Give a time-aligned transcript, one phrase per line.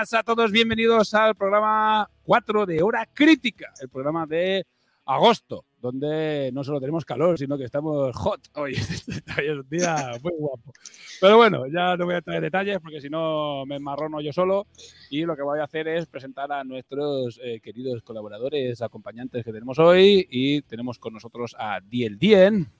[0.00, 4.66] Buenas a todos, bienvenidos al programa 4 de Hora Crítica, el programa de
[5.04, 8.72] agosto, donde no solo tenemos calor, sino que estamos hot hoy.
[9.36, 10.72] Hoy es un día muy guapo.
[11.20, 14.68] Pero bueno, ya no voy a traer detalles porque si no me enmarrono yo solo.
[15.10, 19.52] Y lo que voy a hacer es presentar a nuestros eh, queridos colaboradores, acompañantes que
[19.52, 20.26] tenemos hoy.
[20.30, 22.70] Y tenemos con nosotros a Diel Dien.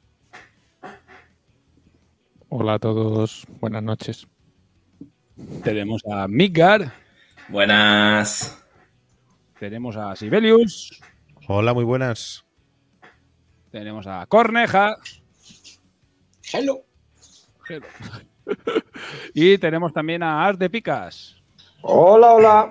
[2.48, 4.26] Hola a todos, buenas noches.
[5.62, 7.09] Tenemos a Midgar.
[7.50, 8.64] Buenas.
[9.58, 11.00] Tenemos a Sibelius.
[11.48, 12.44] Hola, muy buenas.
[13.72, 14.96] Tenemos a Corneja.
[16.52, 16.84] Hello.
[17.68, 17.86] Hello.
[19.34, 21.36] y tenemos también a Ars de Picas,
[21.82, 22.70] Hola, hola.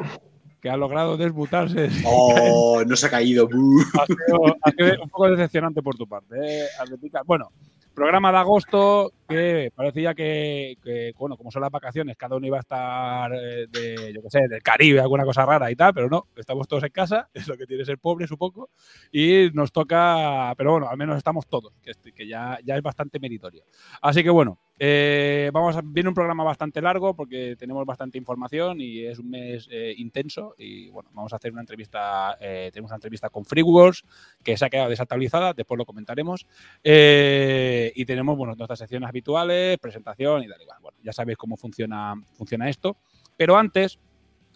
[0.61, 1.89] que ha logrado desmutarse.
[2.05, 3.49] Oh, no se ha caído.
[3.99, 6.67] ha, sido, ha sido un poco decepcionante por tu parte, ¿eh?
[6.79, 7.23] Ars de Picas.
[7.25, 7.51] Bueno,
[7.99, 12.55] programa de agosto que parecía que, que, bueno, como son las vacaciones, cada uno iba
[12.55, 13.67] a estar eh,
[14.15, 16.91] yo qué sé, del Caribe, alguna cosa rara y tal, pero no, estamos todos en
[16.91, 18.69] casa, es lo que tiene ser pobre, supongo,
[19.11, 23.19] y nos toca, pero bueno, al menos estamos todos, que, que ya, ya es bastante
[23.19, 23.65] meritorio.
[24.01, 28.79] Así que bueno, eh, vamos a, viene un programa bastante largo porque tenemos bastante información
[28.79, 32.89] y es un mes eh, intenso y bueno, vamos a hacer una entrevista, eh, tenemos
[32.89, 34.05] una entrevista con FreeWorks
[34.41, 36.47] que se ha quedado desactualizada, después lo comentaremos.
[36.81, 40.61] Y tenemos nuestras secciones habituales, presentación y tal.
[40.61, 40.77] igual.
[40.81, 42.97] Bueno, ya sabéis cómo funciona, funciona esto.
[43.35, 43.99] Pero antes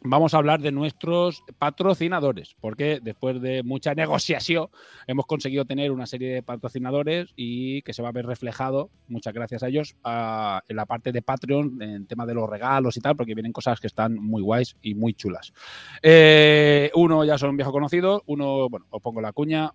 [0.04, 4.68] vamos a hablar de nuestros patrocinadores, porque después de mucha negociación
[5.08, 9.34] hemos conseguido tener una serie de patrocinadores y que se va a ver reflejado, muchas
[9.34, 13.16] gracias a ellos, en la parte de Patreon, en tema de los regalos y tal,
[13.16, 15.54] porque vienen cosas que están muy guays y muy chulas.
[16.02, 19.72] Eh, uno ya son un viejo conocido, uno, bueno, os pongo la cuña,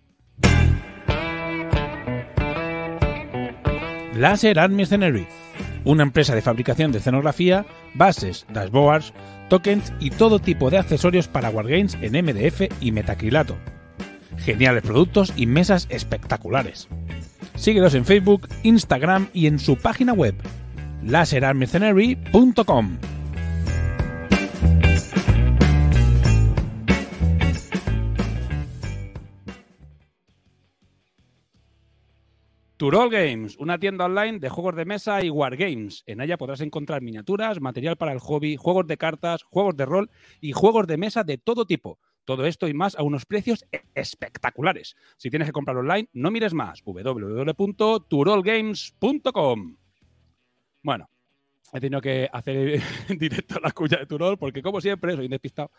[4.15, 5.29] Laser Art Mercenary,
[5.85, 7.65] una empresa de fabricación de escenografía,
[7.95, 9.13] bases, dashboards,
[9.49, 13.57] tokens y todo tipo de accesorios para wargames en MDF y metacrilato.
[14.39, 16.89] Geniales productos y mesas espectaculares.
[17.57, 20.35] Síguelos en Facebook, Instagram y en su página web
[21.03, 22.99] laserartmercenary.com.
[32.79, 36.05] Turol Games, una tienda online de juegos de mesa y wargames.
[36.07, 40.09] En ella podrás encontrar miniaturas, material para el hobby, juegos de cartas, juegos de rol
[40.41, 41.99] y juegos de mesa de todo tipo.
[42.25, 44.95] Todo esto y más a unos precios e- espectaculares.
[45.17, 46.81] Si tienes que comprar online, no mires más.
[46.85, 49.77] www.turolgames.com.
[50.85, 51.11] Bueno,
[51.73, 55.71] he tenido que hacer en directo la cuña de Turol porque, como siempre, soy despistado.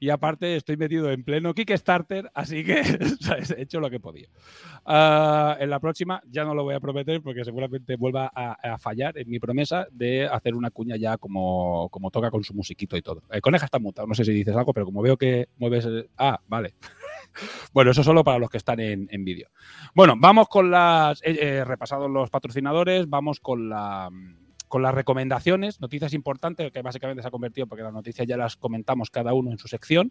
[0.00, 2.82] Y aparte, estoy metido en pleno Kickstarter, así que
[3.20, 3.50] ¿sabes?
[3.50, 4.30] he hecho lo que podido.
[4.86, 8.78] Ah, en la próxima ya no lo voy a prometer porque seguramente vuelva a, a
[8.78, 12.96] fallar en mi promesa de hacer una cuña ya como, como toca con su musiquito
[12.96, 13.22] y todo.
[13.30, 15.84] Eh, Coneja está mutado, no sé si dices algo, pero como veo que mueves...
[15.84, 16.74] el- Ah, vale.
[17.72, 19.48] bueno, eso solo para los que están en, en vídeo.
[19.94, 21.20] Bueno, vamos con las...
[21.22, 24.10] eh, eh, repasados los patrocinadores, vamos con la
[24.74, 28.56] con las recomendaciones, noticias importantes, que básicamente se ha convertido, porque las noticias ya las
[28.56, 30.10] comentamos cada uno en su sección.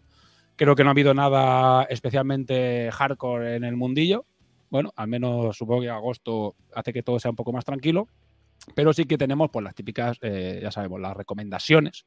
[0.56, 4.24] Creo que no ha habido nada especialmente hardcore en el mundillo.
[4.70, 8.08] Bueno, al menos supongo que agosto hace que todo sea un poco más tranquilo.
[8.74, 12.06] Pero sí que tenemos pues las típicas, eh, ya sabemos, las recomendaciones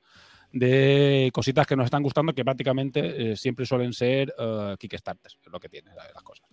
[0.51, 5.59] de cositas que nos están gustando, que prácticamente eh, siempre suelen ser eh, Kickstarters, lo
[5.59, 6.46] que tiene las cosas.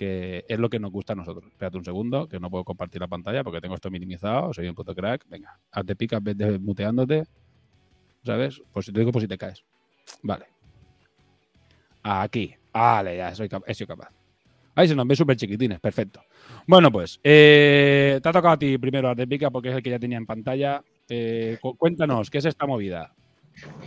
[0.00, 1.44] Que es lo que nos gusta a nosotros.
[1.52, 4.74] Espérate un segundo, que no puedo compartir la pantalla porque tengo esto minimizado, soy un
[4.74, 5.26] puto crack.
[5.28, 7.24] Venga, hazte pica, vete muteándote.
[8.24, 8.62] ¿Sabes?
[8.72, 9.62] Pues si te digo, pues si te caes.
[10.22, 10.46] Vale.
[12.02, 12.54] Aquí.
[12.72, 14.08] Vale, ya soy he sido capaz.
[14.74, 16.22] Ahí se nos ve súper chiquitines, perfecto.
[16.66, 19.98] Bueno, pues, eh, te ha tocado a ti primero, Artepica, porque es el que ya
[19.98, 20.82] tenía en pantalla.
[21.10, 23.12] Eh, cu- cuéntanos, ¿qué es esta movida?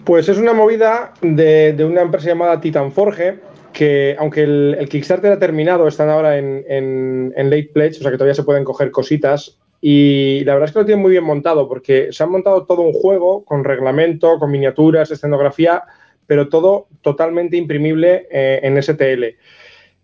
[0.04, 3.39] Pues es una movida de, de una empresa llamada Titan Forge,
[3.73, 8.01] que aunque el, el Kickstarter ha terminado, están ahora en, en- en late pledge, o
[8.03, 9.59] sea que todavía se pueden coger cositas.
[9.81, 12.81] Y la verdad es que lo tienen muy bien montado porque se han montado todo
[12.83, 15.83] un juego con reglamento, con miniaturas, escenografía,
[16.25, 19.35] pero todo totalmente imprimible eh, en STL.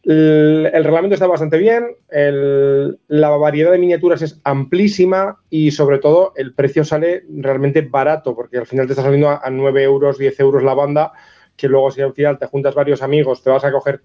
[0.03, 5.99] El, el, reglamento está bastante bien, el, la variedad de miniaturas es amplísima y sobre
[5.99, 9.83] todo el precio sale realmente barato porque al final te está saliendo a, a 9
[9.83, 11.11] euros, 10 euros la banda,
[11.59, 14.01] que luego si al final te juntas varios amigos te vas a coger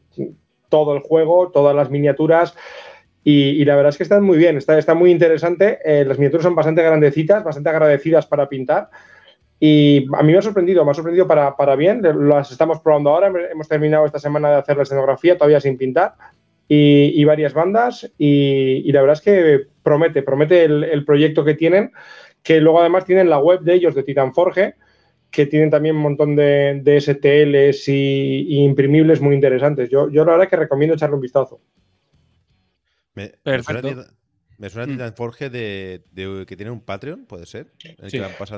[0.68, 2.54] todo el juego, todas las miniaturas
[3.22, 6.44] y, la verdad es que están muy bien, está, está muy interesante, eh, las miniaturas
[6.44, 8.90] son bastante grandecitas, bastante agradecidas para pintar
[9.60, 12.02] y a mí me ha sorprendido, me ha sorprendido para, para, bien.
[12.28, 13.32] Las estamos probando ahora.
[13.50, 16.16] Hemos terminado esta semana de hacer la escenografía, todavía sin pintar,
[16.68, 18.12] y, varias bandas.
[18.18, 21.92] Y, la verdad es que promete, promete el, el, proyecto que tienen,
[22.42, 24.74] que luego además tienen la web de ellos, de Titan Forge,
[25.34, 29.90] que tienen también un montón de, de STLs y, y, imprimibles muy interesantes.
[29.90, 31.60] Yo, yo la verdad que recomiendo echarle un vistazo.
[33.14, 34.04] Me, Perfecto.
[34.56, 37.72] Me suena a Titan Forge de, de, que tienen un Patreon, ¿puede ser?
[37.78, 37.96] Sí.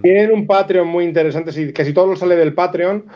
[0.03, 3.07] Tienen un Patreon muy interesante, sí, casi todo lo sale del Patreon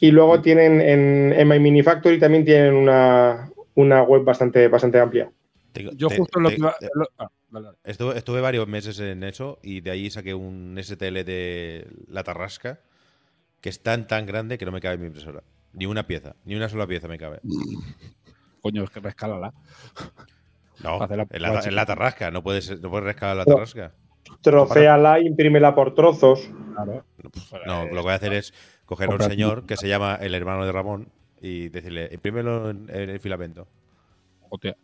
[0.00, 0.42] y luego mm.
[0.42, 5.30] tienen en, en My Mini Factory también tienen una, una web bastante, bastante amplia.
[5.72, 6.74] Te, Yo te, justo te, lo que iba...
[7.18, 7.68] Ah, vale.
[7.84, 12.80] estuve, estuve, varios meses en eso y de ahí saqué un STL de La Tarrasca
[13.60, 15.42] que es tan tan grande que no me cabe en mi impresora.
[15.72, 17.40] Ni una pieza, ni una sola pieza me cabe.
[18.60, 19.52] Coño, es que rescálala.
[20.82, 23.92] No, la, en, la, en, la, tarrasca, no puedes, no puedes rescalar la tarrasca.
[24.40, 26.50] Trocéala e imprímela por trozos.
[26.74, 27.04] Claro.
[27.66, 28.54] No, lo que voy a hacer es
[28.86, 31.08] coger a un señor que se llama el hermano de Ramón
[31.40, 33.66] y decirle, imprímelo en, en el filamento.
[34.48, 34.76] Hostia.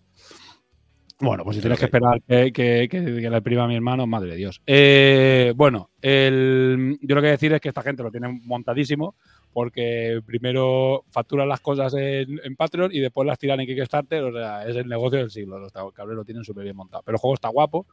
[1.18, 4.30] Bueno, pues si tienes que esperar que, que, que, que la imprima mi hermano, madre
[4.30, 4.60] de Dios.
[4.66, 9.14] Eh, bueno, el, yo lo que a decir es que esta gente lo tiene montadísimo
[9.50, 14.24] porque primero facturan las cosas en, en, Patreon y después las tiran en Kickstarter.
[14.24, 15.58] O sea, es el negocio del siglo.
[15.58, 17.02] Los cabrones lo tienen súper bien montado.
[17.02, 17.86] Pero el juego está guapo.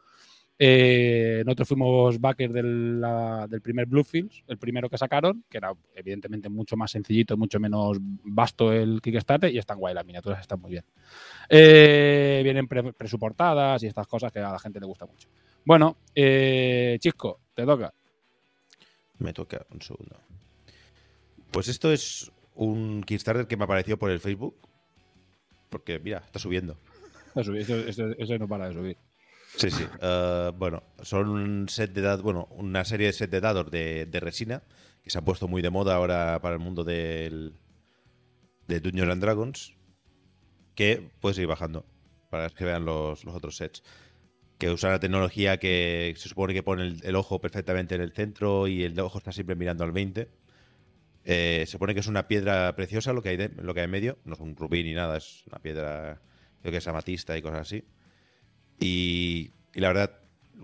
[0.66, 5.74] Eh, nosotros fuimos backers del, la, del primer Bluefields, el primero que sacaron, que era
[5.94, 10.62] evidentemente mucho más sencillito, mucho menos vasto el Kickstarter, y están guay, las miniaturas están
[10.62, 10.86] muy bien.
[11.50, 15.28] Eh, vienen pre presuportadas y estas cosas que a la gente le gusta mucho.
[15.66, 17.94] Bueno, eh, Chisco, te toca.
[19.18, 20.18] Me toca un segundo.
[21.52, 24.56] Pues esto es un Kickstarter que me apareció por el Facebook.
[25.70, 26.78] Porque, mira, está subiendo.
[27.36, 28.98] Eso, no para de subir.
[29.56, 29.84] Sí, sí.
[30.02, 34.06] Uh, bueno, son un set de dados, bueno, una serie de set de dados de,
[34.06, 34.64] de, resina
[35.04, 37.54] que se ha puesto muy de moda ahora para el mundo del
[38.68, 39.76] de Dungeons and Dragons.
[40.76, 41.86] Que puedes ir bajando
[42.32, 43.84] para que vean los, los otros sets.
[44.58, 48.12] Que usan la tecnología que se supone que pone el, el, ojo perfectamente en el
[48.14, 50.30] centro y el ojo está siempre mirando al 20
[51.26, 53.86] eh, se pone que es una piedra preciosa lo que hay de, lo que hay
[53.86, 54.18] en medio.
[54.26, 56.22] No es un rubí ni nada, es una piedra,
[56.62, 57.84] creo que es amatista y cosas así.
[58.80, 60.20] Y, la verdad,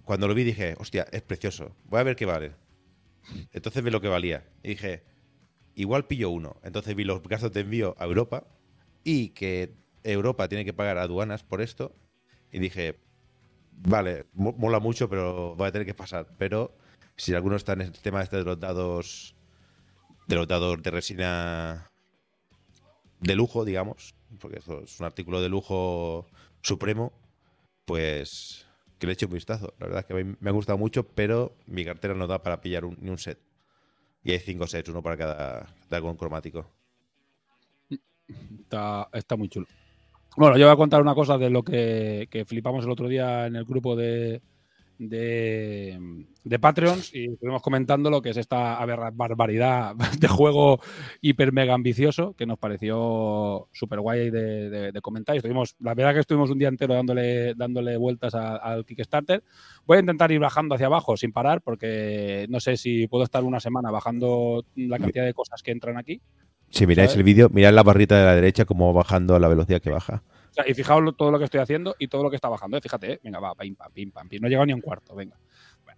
[0.06, 1.76] cuando lo vi dije, hostia, es precioso.
[1.86, 2.54] Voy a ver qué vale.
[3.52, 4.48] Entonces vi lo que valía.
[4.64, 5.04] Y dije,
[5.76, 6.58] igual pillo uno.
[6.64, 8.46] Entonces vi los gastos de envío a Europa
[9.04, 9.74] y que
[10.04, 11.96] Europa tiene que pagar aduanas por esto.
[12.52, 13.00] Y dije,
[13.72, 16.28] vale, mola mucho, pero voy a tener que pasar.
[16.38, 16.76] Pero
[17.16, 19.36] si alguno está en el tema este de los dados
[20.28, 21.92] denotador de resina
[23.20, 26.28] de lujo, digamos, porque eso es un artículo de lujo
[26.62, 27.12] supremo,
[27.90, 28.68] pues
[29.00, 29.74] que le eche un vistazo.
[29.80, 32.44] La verdad es que a mí me ha gustado mucho, pero mi cartera no da
[32.44, 33.40] para pillar ni un set.
[34.24, 36.70] Y hay cinco sets, uno para cada dragón cromático.
[38.62, 39.66] Está, está muy chulo.
[40.38, 43.48] Bueno, yo voy a contar una cosa de lo que, que flipamos el otro día
[43.48, 44.44] en el grupo de,
[45.00, 45.98] de,
[46.44, 50.82] de, Patreons y estuvimos comentando lo que es esta barbaridad de juego
[51.22, 55.36] hiper mega ambicioso que nos pareció súper guay de, de, de, comentar.
[55.36, 59.42] Y estuvimos, la verdad que estuvimos un día entero dándole, dándole vueltas a, al Kickstarter.
[59.86, 63.44] Voy a intentar ir bajando hacia abajo sin parar porque no sé si puedo estar
[63.46, 66.22] una semana bajando la cantidad de cosas que entran aquí.
[66.72, 67.20] Si miráis ¿sabes?
[67.20, 70.24] el vídeo, mirad la barrita de la derecha como bajando a la velocidad que baja.
[70.50, 72.78] O sea, y fijaos todo lo que estoy haciendo y todo lo que está bajando.
[72.78, 72.82] ¿eh?
[72.82, 73.20] Fíjate, ¿eh?
[73.24, 74.42] venga, va, pim, pam, pim, pam, pim.
[74.42, 75.38] No he llegado ni a un cuarto, venga.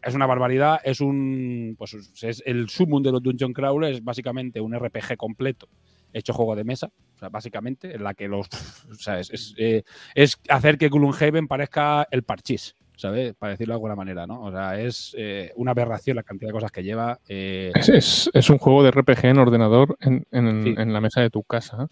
[0.01, 1.75] Es una barbaridad, es un.
[1.77, 5.67] Pues es el sumum de los Dungeon Crawler, es básicamente un RPG completo
[6.13, 8.47] hecho juego de mesa, o sea, básicamente, en la que los.
[8.91, 9.83] O sea, es, es, eh,
[10.15, 12.75] es hacer que Gloomhaven parezca el parchís.
[12.97, 13.33] ¿sabes?
[13.33, 14.43] Para decirlo de alguna manera, ¿no?
[14.43, 17.19] O sea, es eh, una aberración la cantidad de cosas que lleva.
[17.27, 17.71] Eh...
[17.73, 20.75] Es, es, es, un juego de RPG en ordenador en, en, sí.
[20.77, 21.89] en la mesa de tu casa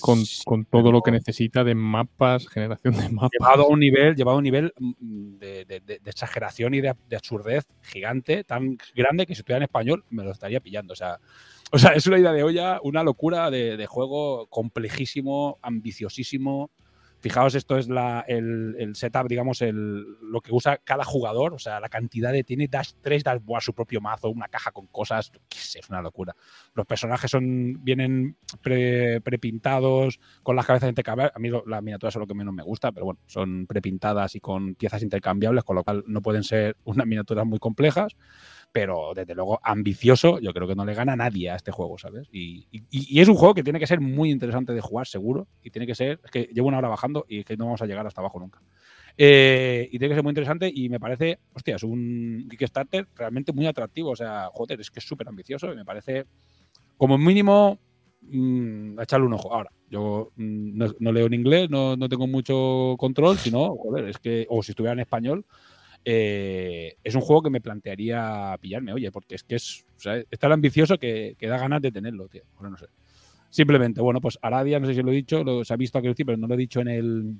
[0.00, 3.30] con, con, todo lo que necesita de mapas, generación de mapas.
[3.38, 6.94] Llevado a un nivel, llevado a un nivel mm, de, de, de exageración y de,
[7.14, 10.92] absurdez gigante, tan grande que si estuviera en español me lo estaría pillando.
[10.92, 11.18] O sea,
[11.70, 16.70] o sea es una idea de olla, una locura de, juego complejísimo, ambiciosísimo,
[17.24, 21.54] Fijaos, esto es la, el, el, setup, digamos, el, lo que usa cada jugador.
[21.54, 22.44] O sea, la cantidad de.
[22.44, 25.32] Tiene dash 3 dashboard, su propio mazo, una caja con cosas.
[25.48, 26.36] Qué sé, es una locura.
[26.74, 31.34] Los personajes son vienen pre, prepintados, con las cabezas intercambiables.
[31.34, 34.40] A mí las miniaturas son lo que menos me gusta, pero bueno, son prepintadas y
[34.40, 38.18] con piezas intercambiables, con lo cual no pueden ser unas miniaturas muy complejas
[38.74, 41.96] pero desde luego ambicioso, yo creo que no le gana a nadie a este juego,
[41.96, 42.26] ¿sabes?
[42.32, 45.46] Y, y, y, es un juego que tiene que ser muy interesante de jugar, seguro,
[45.62, 47.82] y tiene que ser, es que llevo una hora bajando y es que no vamos
[47.82, 48.60] a llegar hasta abajo nunca.
[49.16, 53.52] Eh, y tiene que ser muy interesante y me parece, hostia, es un Kickstarter realmente
[53.52, 56.24] muy atractivo, o sea, joder, es que es súper ambicioso y me parece,
[56.96, 57.78] como mínimo,
[58.22, 59.54] mmm, echarle un ojo.
[59.54, 64.08] Ahora, yo mmm, no, no, leo en inglés, no, no tengo mucho control, sino, joder,
[64.08, 65.46] es que, o si estuviera en español,
[66.04, 70.52] eh, es un juego que me plantearía pillarme, oye, porque es que es, o tan
[70.52, 72.42] ambicioso que, que, da ganas de tenerlo, tío.
[72.56, 72.86] Bueno, no sé.
[73.50, 76.24] Simplemente, bueno, pues Aradia, no sé si lo he dicho, lo, se ha visto aquí,
[76.24, 77.36] pero no lo he dicho en el,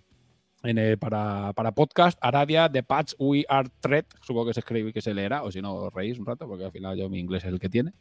[0.64, 2.18] en el para, para, podcast.
[2.20, 5.52] Aradia, The Patch We Are Threat, supongo que se escribe y que se leerá, o
[5.52, 7.92] si no, reís un rato, porque al final yo mi inglés es el que tiene.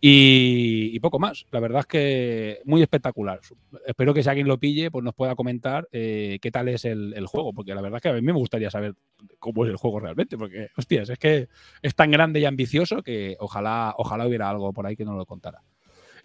[0.00, 1.46] Y, y, poco más.
[1.50, 3.40] La verdad es que muy espectacular.
[3.86, 7.14] Espero que si alguien lo pille, pues nos pueda comentar eh, qué tal es el,
[7.14, 8.94] el, juego, porque la verdad es que a mí me gustaría saber
[9.38, 11.48] cómo es el juego realmente, porque, hostias, es que
[11.82, 15.26] es tan grande y ambicioso que ojalá, ojalá hubiera algo por ahí que nos lo
[15.26, 15.62] contara.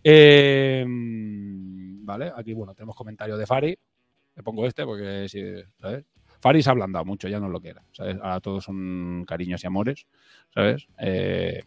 [0.04, 3.78] Eh, vale, aquí, bueno, tenemos comentario de Fari.
[4.36, 5.42] Le pongo este porque, si,
[5.80, 6.06] ¿sabes?
[6.40, 8.18] Fari se ha ablandado mucho, ya no lo que era, ¿sabes?
[8.22, 10.06] Ahora todos son cariños y amores,
[10.54, 10.88] ¿sabes?
[11.00, 11.64] Eh,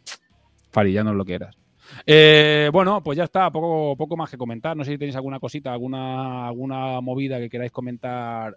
[0.71, 1.59] Fari, ya no lo que eras.
[2.07, 4.77] Eh, bueno, pues ya está, poco, poco más que comentar.
[4.77, 8.57] No sé si tenéis alguna cosita, alguna, alguna movida que queráis comentar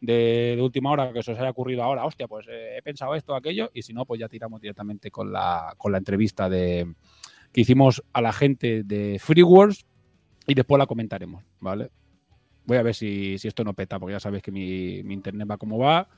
[0.00, 2.04] de, última hora que os haya ocurrido ahora.
[2.04, 5.30] Hostia, pues eh, he pensado esto, aquello, y si no, pues ya tiramos directamente con
[5.30, 6.86] la, con la entrevista que
[7.54, 9.44] hicimos a la gente de Free
[10.46, 11.90] y después la comentaremos, ¿vale?
[12.70, 15.48] Voy a ver si, si esto no peta, porque ya sabéis que mi, mi internet
[15.50, 16.08] va como va.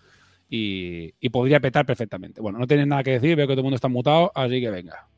[0.51, 2.43] Y, y, podría petar perfectamente.
[2.43, 4.71] Bueno, no tenéis nada que decir, veo que todo el mundo está mutado, así que
[4.71, 5.09] venga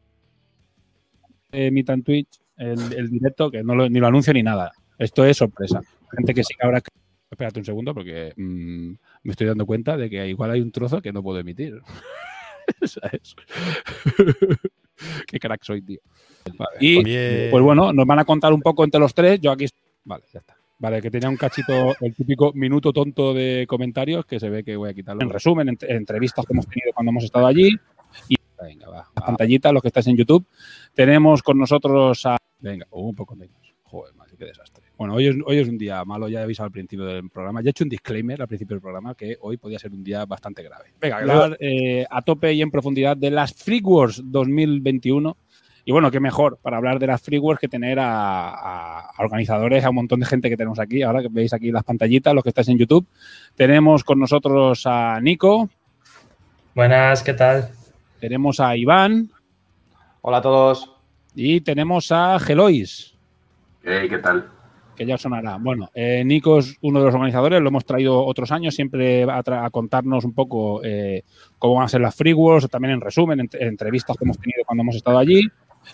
[1.55, 4.73] emita en Twitch el, el directo, que no lo, ni lo anuncio ni nada.
[4.99, 5.81] Esto es sorpresa.
[6.17, 6.83] Gente que sí que ahora.
[7.31, 8.93] Espérate un segundo, porque mmm,
[9.25, 11.81] me estoy dando cuenta de que igual hay un trozo que no puedo emitir.
[12.83, 13.35] ¿Sabes?
[15.27, 15.99] Qué crack soy, tío.
[16.57, 16.77] Vale.
[16.79, 17.51] Y Bien.
[17.51, 19.41] pues bueno, nos van a contar un poco entre los tres.
[19.41, 19.67] Yo aquí.
[20.05, 20.54] Vale, ya está.
[20.79, 24.77] Vale, que tenía un cachito, el típico minuto tonto de comentarios que se ve que
[24.77, 25.23] voy a quitarlo.
[25.23, 27.71] En resumen, en, en entrevistas que hemos tenido cuando hemos estado allí.
[28.29, 29.09] Y venga, va.
[29.15, 30.47] Pantallita, los que estáis en YouTube.
[30.93, 32.37] Tenemos con nosotros a.
[32.59, 33.75] Venga, oh, un poco menos.
[33.85, 34.85] Joder, madre, qué desastre.
[34.97, 37.61] Bueno, hoy es, hoy es un día malo, ya he avisado al principio del programa.
[37.63, 40.25] Ya he hecho un disclaimer al principio del programa que hoy podía ser un día
[40.25, 40.95] bastante grave.
[41.01, 45.37] Venga, hablar eh, a tope y en profundidad de las Free Wars 2021.
[45.87, 49.23] Y bueno, qué mejor para hablar de las Free Wars que tener a, a, a,
[49.23, 51.03] organizadores, a un montón de gente que tenemos aquí.
[51.03, 53.07] Ahora que veis aquí las pantallitas, los que estáis en YouTube.
[53.55, 55.69] Tenemos con nosotros a Nico.
[56.75, 57.69] Buenas, ¿qué tal?
[58.19, 59.31] Tenemos a Iván.
[60.23, 60.91] Hola a todos.
[61.35, 63.15] Y tenemos a Gelois.
[63.83, 64.49] Hey, ¿qué tal?
[64.97, 65.59] Que ya sonará.
[65.61, 69.43] Bueno, eh, Nico es uno de los organizadores, lo hemos traído otros años, siempre a,
[69.45, 71.25] a contarnos un poco eh,
[71.59, 74.39] cómo van a ser las Free Wars, también en resumen, en, en entrevistas que hemos
[74.39, 75.43] tenido cuando hemos estado allí.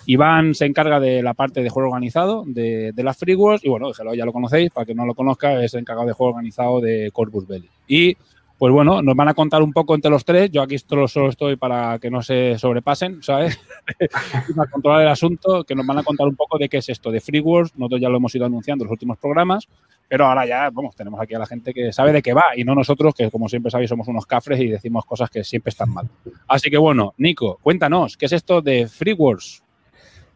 [0.06, 3.68] Iván se encarga de la parte de juego organizado de, de las Free Wars y
[3.68, 6.80] bueno, déjelo, ya lo conocéis, para que no lo conozca, es encargado de juego organizado
[6.80, 7.68] de Corpus Belli.
[7.86, 8.16] Y
[8.60, 10.50] pues bueno, nos van a contar un poco entre los tres.
[10.50, 13.58] Yo aquí solo, solo estoy para que no se sobrepasen, ¿sabes?
[14.54, 17.10] para controlar el asunto, que nos van a contar un poco de qué es esto
[17.10, 17.72] de Free Wars.
[17.74, 19.66] Nosotros ya lo hemos ido anunciando en los últimos programas,
[20.06, 22.64] pero ahora ya, vamos, tenemos aquí a la gente que sabe de qué va y
[22.64, 25.94] no nosotros, que como siempre sabéis somos unos cafres y decimos cosas que siempre están
[25.94, 26.10] mal.
[26.46, 29.62] Así que bueno, Nico, cuéntanos, ¿qué es esto de Free Wars?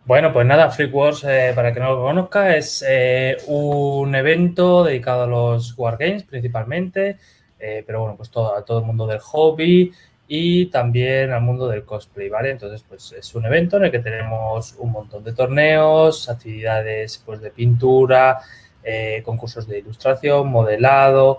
[0.07, 4.85] Bueno, pues nada, Free Wars, eh, para que no lo conozca, es eh, un evento
[4.85, 7.17] dedicado a los Wargames principalmente,
[7.59, 9.93] eh, pero bueno, pues todo, a todo el mundo del hobby
[10.29, 12.51] y también al mundo del cosplay, ¿vale?
[12.51, 17.41] Entonces, pues es un evento en el que tenemos un montón de torneos, actividades pues,
[17.41, 18.41] de pintura,
[19.25, 21.39] concursos de ilustración, modelado,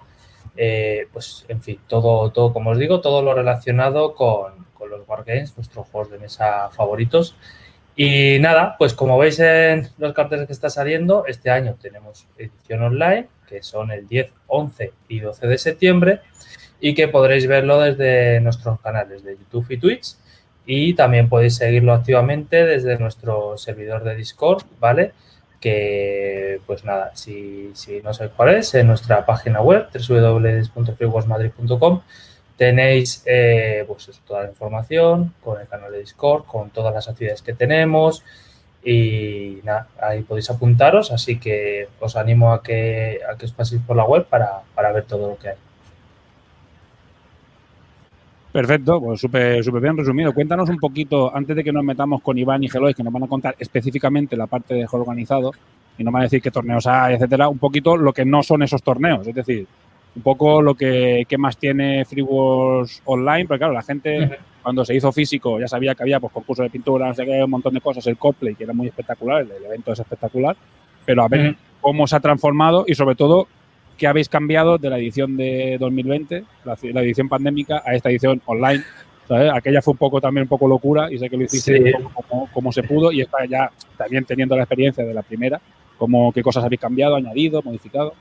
[1.13, 5.55] pues en fin, todo, todo, como os digo, todo lo relacionado con, con los Wargames,
[5.55, 7.35] nuestros juegos de mesa favoritos.
[7.95, 12.83] Y nada, pues como veis en los carteles que está saliendo, este año tenemos edición
[12.83, 16.19] online, que son el 10, 11 y 12 de septiembre,
[16.81, 20.15] y que podréis verlo desde nuestros canales de YouTube y Twitch.
[20.65, 25.13] Y también podéis seguirlo activamente desde nuestro servidor de Discord, ¿vale?
[25.61, 32.01] Que, pues nada, si, si no sabéis cuál es, en nuestra página web, www.freewarsmadrid.com,
[32.57, 37.41] tenéis eh, pues toda la información con el canal de Discord, con todas las actividades
[37.41, 38.23] que tenemos
[38.87, 43.81] Y nada, ahí podéis apuntaros, así que os animo a que, a que os paséis
[43.81, 45.55] por la web para, para ver todo lo que hay.
[48.51, 50.33] Perfecto, pues súper súper bien resumido.
[50.33, 53.23] Cuéntanos un poquito, antes de que nos metamos con Iván y Gelois, que nos van
[53.23, 55.51] a contar específicamente la parte de juego organizado,
[55.97, 58.61] y nos van a decir qué torneos hay, etcétera, un poquito lo que no son
[58.61, 59.25] esos torneos.
[59.25, 59.67] Es decir,
[60.15, 64.95] un poco lo que, más tiene Free Wars Online, porque claro, la gente cuando se
[64.95, 67.73] hizo físico ya sabía que había pues, concursos de pintura, no sé qué, un montón
[67.73, 70.55] de cosas, el cosplay, que era muy espectacular, el, evento es espectacular,
[71.05, 73.47] pero a ver cómo se ha transformado y sobre todo
[73.97, 78.83] qué habéis cambiado de la edición de 2020, la, edición pandémica, a esta edición online.
[79.53, 81.93] Aquella fue un poco también un poco locura y sé que lo hiciste
[82.53, 85.59] como, se pudo y está ya también teniendo la experiencia de la primera,
[85.97, 88.13] como qué cosas habéis cambiado, añadido, modificado.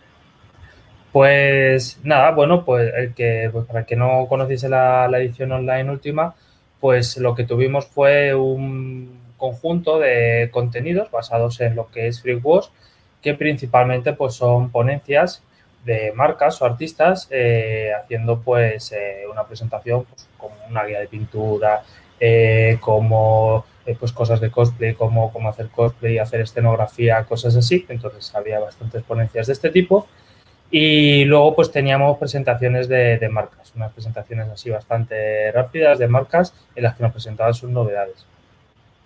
[1.14, 5.88] Pues nada, bueno, pues el que pues para el que no conociese la, edición online
[5.88, 6.34] última,
[6.80, 12.34] pues lo que tuvimos fue un conjunto de contenidos basados en lo que es Free
[12.34, 12.72] Wars,
[13.22, 15.44] que principalmente pues son ponencias
[15.84, 21.06] de marcas o artistas eh, haciendo pues eh, una presentación pues, como una guía de
[21.06, 21.84] pintura,
[22.18, 23.64] eh, como
[24.00, 27.86] pues cosas de cosplay, como cómo hacer cosplay, hacer escenografía, cosas así.
[27.88, 30.08] Entonces había bastantes ponencias de este tipo.
[30.76, 36.82] Y luego pues teníamos presentaciones de, marcas, unas presentaciones así bastante rápidas de marcas en
[36.82, 38.26] las que nos presentaban sus novedades.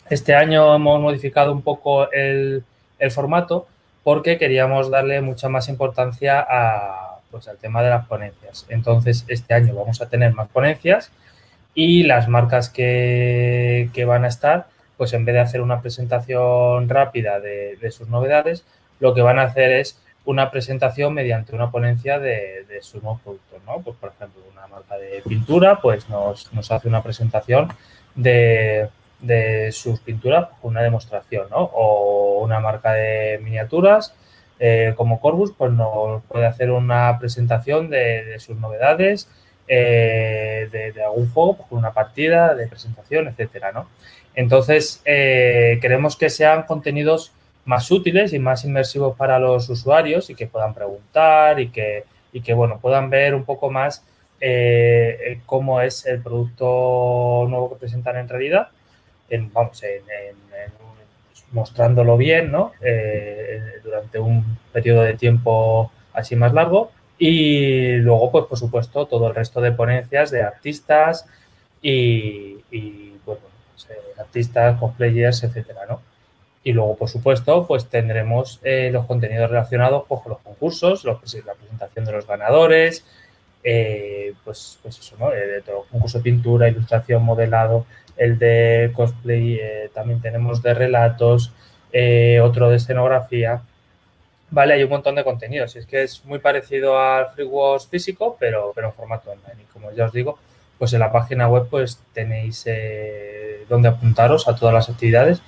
[0.09, 2.65] Este año hemos modificado un poco el,
[3.11, 3.67] formato
[4.03, 8.65] porque queríamos darle mucha más importancia a, pues, al tema de las ponencias.
[8.71, 11.13] Entonces, este año vamos a tener más ponencias
[11.75, 17.41] y las marcas que, van a estar, pues en vez de hacer una presentación rápida
[17.41, 18.65] de, de sus novedades,
[19.01, 23.61] lo que van a hacer es una presentación mediante una ponencia de, sus nuevos productos,
[23.65, 23.81] ¿no?
[23.81, 27.73] Pues, por ejemplo, una marca de pintura, pues nos, hace una presentación
[28.15, 28.91] de,
[29.73, 31.71] sus pinturas, una demostración, ¿no?
[31.73, 34.15] O una marca de miniaturas,
[34.61, 39.31] eh, como Corbus, pues nos puede hacer una presentación de, sus novedades,
[39.67, 43.89] eh, de, algún juego, pues una partida de presentación, etcétera, ¿no?
[44.35, 47.33] Entonces, eh, queremos que sean contenidos
[47.69, 52.41] más útiles y más inmersivos para los usuarios y que puedan preguntar y que, y
[52.41, 54.03] que bueno, puedan ver un poco más
[54.41, 58.69] eh, cómo es el producto nuevo que presentan en realidad,
[59.29, 59.83] en, vamos,
[61.53, 62.73] mostrándolo bien, ¿no?
[62.81, 66.91] Eh, durante un periodo de tiempo así más largo.
[67.19, 71.27] Y luego, pues, por supuesto, todo el resto de ponencias de artistas
[71.83, 73.43] y, y bueno,
[73.75, 76.08] pues, eh, artistas, cosplayers, etcétera, ¿no?
[76.69, 82.05] Y luego, por supuesto, pues tendremos eh, los contenidos relacionados con los concursos, la presentación
[82.05, 83.07] de los ganadores,
[83.65, 85.33] eh, pues, pues eso, ¿no?
[85.33, 87.87] Eh, todo, concurso de pintura, ilustración, modelado,
[88.19, 89.59] el de cosplay,
[89.95, 91.55] también tenemos de relatos,
[92.43, 93.63] otro de escenografía.
[94.51, 95.75] Vale, hay un montón de contenidos.
[95.75, 99.63] Es que es muy parecido al Free Wars físico, pero, pero en formato online.
[99.63, 100.39] Y como ya os digo,
[100.77, 102.67] pues en la página web pues tenéis
[103.71, 105.41] donde apuntaros a todas las actividades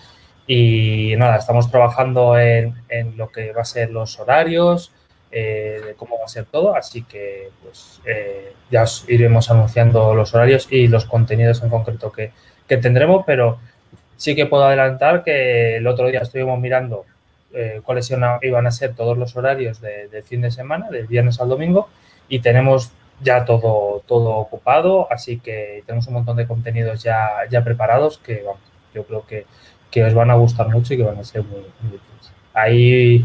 [0.53, 2.75] y nada, estamos trabajando en,
[3.17, 4.91] lo que va a ser los horarios,
[5.31, 10.13] eh, de cómo va a ser todo, así que pues eh, ya os iremos anunciando
[10.13, 12.33] los horarios y los contenidos en concreto que,
[12.67, 13.61] tendremos, pero
[14.17, 17.05] sí que puedo adelantar que el otro día estuvimos mirando
[17.55, 21.49] eh, cuáles iban a ser todos los horarios de, fin de semana, del viernes al
[21.49, 21.89] domingo,
[22.29, 22.91] y tenemos
[23.23, 28.43] ya todo, todo ocupado, así que tenemos un montón de contenidos ya, ya preparados que
[28.93, 29.47] yo creo que
[29.91, 32.33] que os van a gustar mucho y que van a ser muy, útiles.
[32.55, 33.25] Ahí,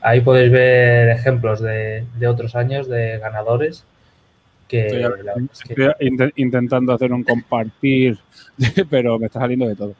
[0.00, 3.84] ahí podéis ver ejemplos de, otros años de ganadores
[4.68, 8.18] que, estoy, intentando hacer un compartir,
[8.90, 9.94] pero me está saliendo de todo.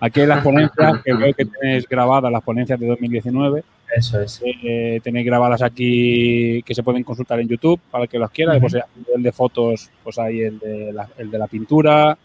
[0.00, 3.62] Aquí hay las ponencias que veo que tenéis grabadas, las ponencias de 2019.
[3.94, 4.40] Eso es.
[4.44, 8.58] Eh, tenéis grabadas aquí que se pueden consultar en YouTube para el que los quiera.
[8.58, 8.76] pues,
[9.14, 12.16] el de fotos, pues hay el de la, el de la pintura,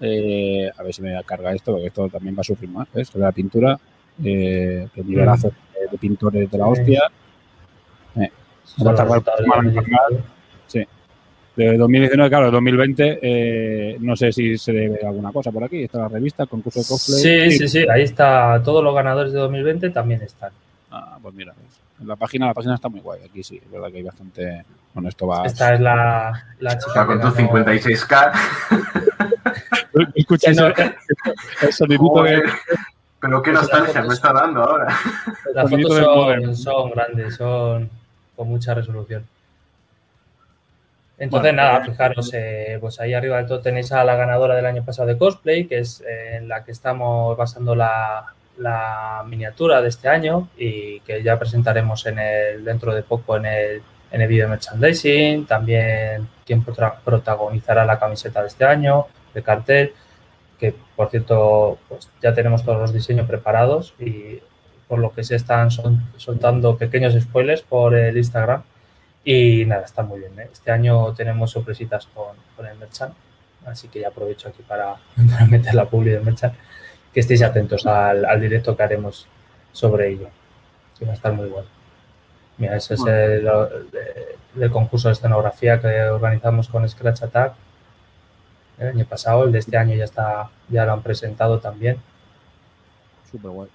[0.00, 2.88] eh, a ver si me carga esto, porque esto también va a sufrir más.
[2.92, 3.14] ¿ves?
[3.14, 3.78] La pintura,
[4.22, 7.02] eh, el nivelazo de, de, pintores de la hostia.
[8.16, 8.30] Eh,
[8.84, 9.22] va a tardar
[10.66, 10.84] Sí.
[11.56, 15.84] De 2019, claro, de 2020, eh, no sé si se debe alguna cosa por aquí.
[15.84, 17.50] Está la revista, concurso de cosplay.
[17.50, 18.60] Sí, sí, sí, ahí está.
[18.64, 20.50] Todos los ganadores de 2020 también están.
[20.90, 21.54] Ah, pues mira,
[22.00, 23.20] en la página, la página está muy guay.
[23.24, 24.64] Aquí sí, es verdad que hay bastante.
[24.92, 25.46] Bueno, esto va.
[25.46, 27.06] Esta es la, la chica.
[27.06, 28.32] con tu 56K.
[30.14, 30.72] Escucha eso,
[33.20, 34.96] Pero qué nostalgia me está dando ahora.
[35.54, 37.90] Las fotos son, grandes, son
[38.36, 39.24] con mucha resolución.
[41.16, 44.56] Entonces, Bueno, nada, pues- fijaros, eh, pues ahí arriba del todo tenéis a la ganadora
[44.56, 48.24] del año pasado de cosplay, que es eh, en la que estamos basando la,
[48.58, 53.46] la miniatura de este año y que ya presentaremos en el, dentro de poco en
[53.46, 55.46] el, en el video merchandising.
[55.46, 59.92] También quien protra- protagonizará la camiseta de este año, de cartel,
[60.58, 64.40] que por cierto, pues ya tenemos todos los diseños preparados y
[64.88, 68.62] por lo que se están sol- soltando pequeños spoilers por el Instagram.
[69.24, 70.38] Y nada, está muy bien.
[70.38, 70.48] ¿eh?
[70.52, 73.14] Este año tenemos sorpresitas con, con el Merchant,
[73.66, 74.96] así que ya aprovecho aquí para,
[75.30, 76.54] para meter la publi del Merchant.
[77.12, 79.26] Que estéis atentos al, al directo que haremos
[79.72, 80.28] sobre ello,
[80.98, 81.68] que va a estar muy bueno.
[82.58, 87.54] Mira, ese es el, el- el concurso de escenografía que organizamos con Scratch Attack
[88.78, 89.44] el año pasado.
[89.44, 91.98] El de este año ya está, ya lo han presentado también.
[93.30, 93.68] Súper guay.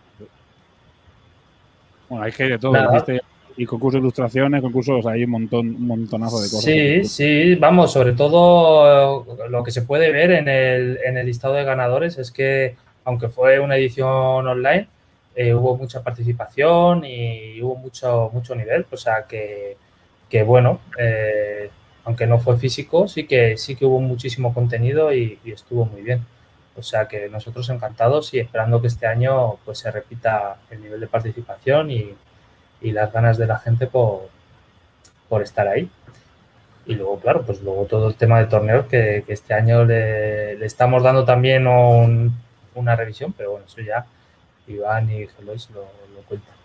[2.09, 2.73] Bueno, hay que de todo.
[2.73, 3.21] Dijiste,
[3.55, 6.63] Y concurso de ilustraciones, concursos, hay un montón, un montonazo de cosas.
[6.63, 11.25] Sí, sí, vamos, sobre todo eh, lo que se puede ver en el, en el
[11.25, 14.87] listado de ganadores es que, aunque fue una edición online,
[15.35, 18.85] eh, hubo mucha participación y hubo mucho, mucho nivel.
[18.91, 19.77] O sea que,
[20.29, 21.69] que bueno, eh,
[22.05, 26.25] aunque no fue físico, sí que, sí que hubo muchísimo contenido y, estuvo muy bien.
[26.75, 30.99] O sea que nosotros encantados y esperando que este año pues se repita el nivel
[31.01, 32.13] de participación y,
[32.81, 34.29] y las ganas de la gente por,
[35.27, 35.89] por estar ahí.
[36.85, 40.55] Y luego, claro, pues luego todo el tema de torneos que, que este año le,
[40.57, 42.33] le estamos dando también un-
[42.75, 44.05] una revisión, pero bueno, eso ya
[44.67, 46.58] Iván y Gelois lo, lo cuentan.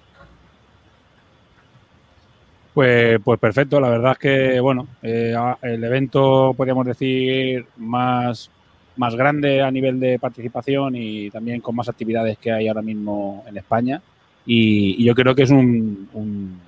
[2.74, 5.32] Pues, pues perfecto, la verdad es que, bueno, eh,
[5.62, 8.50] el evento, podríamos decir, más,
[8.96, 13.44] más grande a nivel de participación y también con más actividades que hay ahora mismo
[13.46, 14.02] en España.
[14.44, 16.60] Y, y yo creo que es un, un,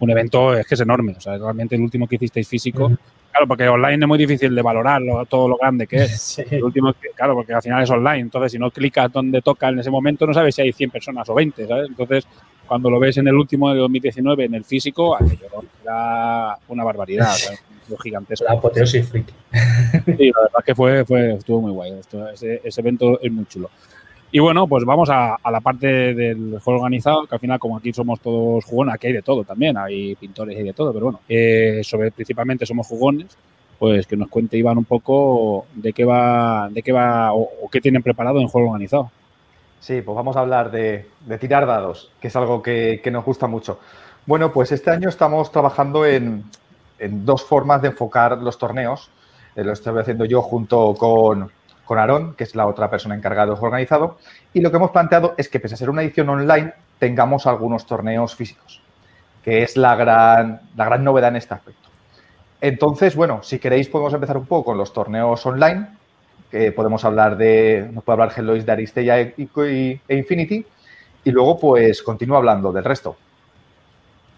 [0.00, 1.14] un evento, es que es enorme.
[1.16, 2.90] O sea, realmente el último que hicisteis físico,
[3.30, 6.20] claro, porque online es muy difícil de valorar lo- todo lo grande que es.
[6.20, 6.42] Sí.
[6.50, 9.68] El último, que- claro, porque al final es online, entonces si no clicas donde toca
[9.68, 11.86] en ese momento, no sabes si hay 100 personas o 20, ¿sabes?
[11.88, 12.26] Entonces,
[12.66, 15.46] cuando lo ves en el último de 2019 en el físico, aquello
[15.82, 18.44] era una barbaridad, o sea, fue gigantesco.
[18.44, 19.32] La apoteosis friki.
[19.52, 21.92] Sí, la verdad es que fue, fue, estuvo muy guay.
[22.32, 23.70] Ese, ese evento es muy chulo.
[24.34, 27.76] Y bueno, pues vamos a, a la parte del juego organizado, que al final, como
[27.76, 31.04] aquí somos todos jugones, aquí hay de todo también, hay pintores y de todo, pero
[31.04, 33.38] bueno, eh, sobre principalmente somos jugones,
[33.78, 37.70] pues que nos cuente Iván un poco de qué va, de qué va o, o
[37.70, 39.08] qué tienen preparado en juego organizado.
[39.84, 43.46] Sí, pues vamos a hablar de, de tirar dados, que es algo que, nos gusta
[43.46, 43.80] mucho.
[44.24, 46.42] Bueno, pues este año estamos trabajando en,
[46.98, 49.10] en dos formas de enfocar los torneos.
[49.54, 51.52] Eh, lo estoy haciendo yo junto con,
[51.84, 54.16] con Aarón, que es la otra persona encargada del juego organizado.
[54.54, 57.84] Y lo que hemos planteado es que, pese a ser una edición online, tengamos algunos
[57.84, 58.80] torneos físicos,
[59.42, 61.90] que es la gran, la gran novedad en este aspecto.
[62.62, 65.88] Entonces, bueno, si queréis podemos empezar un poco con los torneos online,
[66.54, 69.34] que podemos hablar de, nos puede hablar Gelois de Aristella e
[70.08, 70.64] Infinity,
[71.24, 73.16] y luego pues continúo hablando del resto.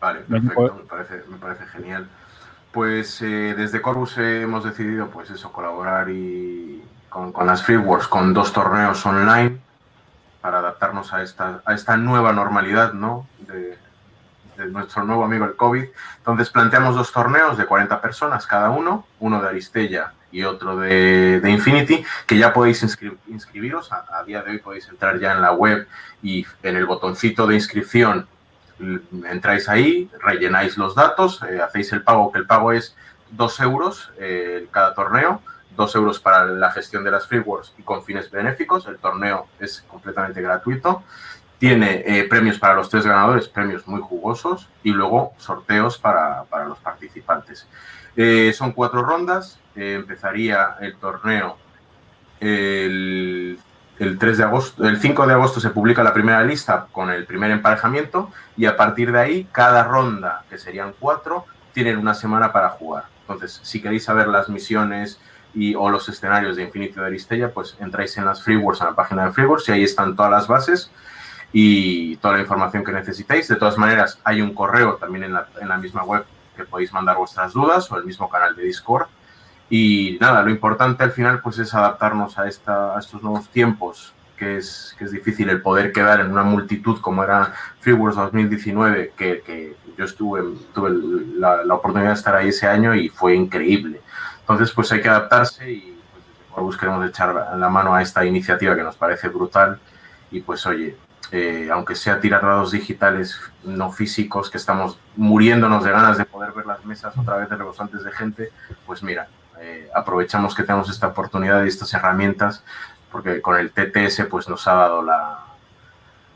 [0.01, 2.09] Vale, perfecto, me parece, me parece genial.
[2.73, 7.77] Pues eh, desde Corvus eh, hemos decidido, pues eso, colaborar y con, con las Free
[7.77, 9.59] Wars, con dos torneos online
[10.41, 13.27] para adaptarnos a esta, a esta nueva normalidad, ¿no?
[13.41, 13.77] De,
[14.57, 15.85] de nuestro nuevo amigo el COVID.
[16.17, 21.41] Entonces planteamos dos torneos de 40 personas cada uno, uno de Aristella y otro de,
[21.49, 23.91] Infinity, que ya podéis inscri- inscribiros.
[23.93, 25.89] A, día de hoy podéis entrar ya en la web
[26.23, 28.29] y en el botoncito de inscripción
[28.79, 32.95] l- entráis ahí, rellenáis los datos, eh, hacéis el pago, que el pago es
[33.31, 35.41] 2 euros eh, cada torneo,
[35.75, 38.87] 2 euros para la gestión de las free wars y con fines benéficos.
[38.87, 41.03] El torneo es completamente gratuito.
[41.59, 46.67] Tiene eh, premios para los tres ganadores, premios muy jugosos, y luego sorteos para, para
[46.67, 47.67] los participantes.
[48.17, 49.61] Eh, son cuatro rondas.
[49.75, 51.59] empezaría el torneo
[52.41, 53.59] el,
[53.99, 57.25] el 3 de agosto, el 5 de agosto se publica la primera lista con el
[57.25, 62.53] primer emparejamiento y a partir de ahí cada ronda, que serían cuatro, tienen una semana
[62.53, 63.05] para jugar.
[63.23, 65.19] Entonces, si queréis saber las misiones
[65.55, 68.89] y, o los escenarios de Infinity de Aristella, pues entráis en las Free Wars, en
[68.89, 70.91] la página de Free Wars, y ahí están todas las bases
[71.53, 73.49] y toda la información que necesitáis.
[73.49, 76.25] De todas maneras, hay un correo también en la, en la misma web
[76.57, 79.07] que podéis mandar vuestras dudas o el mismo canal de Discord.
[79.69, 84.15] Y nada, lo importante al final pues es adaptarnos a, esta, a estos nuevos tiempos,
[84.37, 88.17] que es, que es difícil el poder quedar en una multitud como era Free Wars
[88.17, 90.43] 2019, que, que yo estuve,
[90.73, 90.91] tuve
[91.39, 94.01] la, la, oportunidad de estar ahí ese año y fue increíble.
[94.41, 95.99] Entonces pues hay que adaptarse y
[96.55, 99.79] pues, queremos echar la mano a esta iniciativa que nos parece brutal
[100.31, 100.97] y pues oye,
[101.33, 106.53] eh, aunque sea tirar dados digitales no físicos, que estamos muriéndonos de ganas de poder
[106.53, 108.53] ver las mesas otra vez de rebosantes de gente,
[108.87, 109.29] pues mira,
[109.61, 112.63] eh, aprovechamos que tenemos esta oportunidad y estas herramientas,
[113.11, 115.47] porque con el TTS pues nos ha dado la,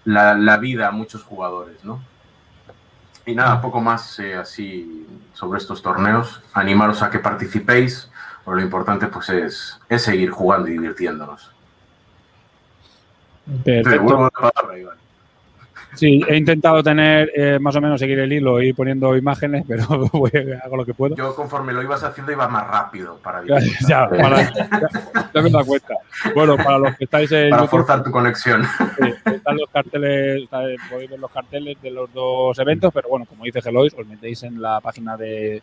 [0.05, 2.03] la, vida a muchos jugadores, ¿no?
[3.26, 6.42] Y nada, poco más eh, así sobre estos torneos.
[6.55, 8.11] Animaros a que participéis,
[8.44, 11.53] pero lo importante pues es, es seguir jugando y divirtiéndonos.
[15.95, 19.85] Sí, he intentado tener eh, más o menos seguir el hilo, ir poniendo imágenes, pero
[20.13, 20.31] voy,
[20.63, 21.17] hago lo que puedo.
[21.17, 23.59] Yo conforme lo ibas haciendo iba más rápido para ya,
[23.89, 24.69] ya, para, ya,
[25.35, 25.95] ya me da cuenta.
[26.35, 28.63] Bueno, para los que estáis en Para YouTube, forzar tu conexión.
[28.65, 33.27] sí, están los carteles, está- podéis ver los carteles de los dos eventos, pero bueno,
[33.27, 35.61] como dice Gelois, os metéis en la página de,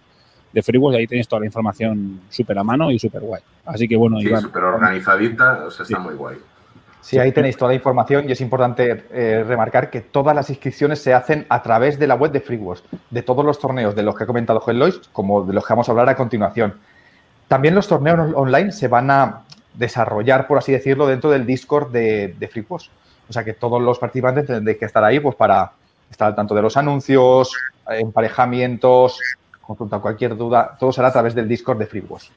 [0.51, 3.41] de y ahí tenéis toda la información súper a mano y súper guay.
[3.65, 6.37] Así que bueno, Sí, Iván, súper organizadita, o sea, está muy guay.
[7.01, 10.99] Sí, ahí tenéis toda la información y es importante eh, remarcar que todas las inscripciones
[10.99, 14.15] se hacen a través de la web de FreeWars, de todos los torneos de los
[14.15, 16.73] que ha comentado Lois, como de los que vamos a hablar a continuación.
[17.47, 21.91] También los torneos on- online se van a desarrollar, por así decirlo, dentro del Discord
[21.91, 22.89] de, de FreeWars.
[23.29, 25.71] O sea que todos los participantes tendréis que estar ahí pues, para
[26.11, 27.53] estar al tanto de los anuncios,
[27.89, 29.19] emparejamientos,
[29.61, 32.31] consultar cualquier duda, todo será a través del Discord de FreeWars.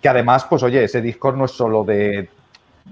[0.00, 2.28] Que además, pues oye, ese Discord no es solo de,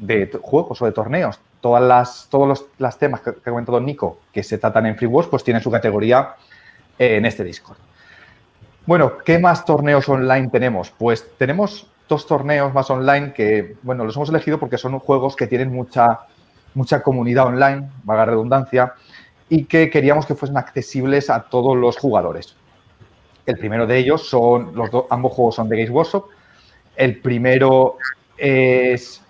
[0.00, 1.40] de juegos o de torneos.
[1.60, 4.96] Todas las, todos los las temas que, que ha comentado Nico que se tratan en
[4.96, 6.34] FreeWars, pues tienen su categoría
[6.98, 7.78] eh, en este Discord.
[8.86, 10.90] Bueno, ¿qué más torneos online tenemos?
[10.90, 15.46] Pues tenemos dos torneos más online que, bueno, los hemos elegido porque son juegos que
[15.46, 16.20] tienen mucha,
[16.74, 18.92] mucha comunidad online, valga redundancia,
[19.48, 22.56] y que queríamos que fuesen accesibles a todos los jugadores.
[23.46, 26.26] El primero de ellos son, los dos, ambos juegos son de Games Workshop.
[26.96, 27.96] El primero
[28.36, 29.22] es,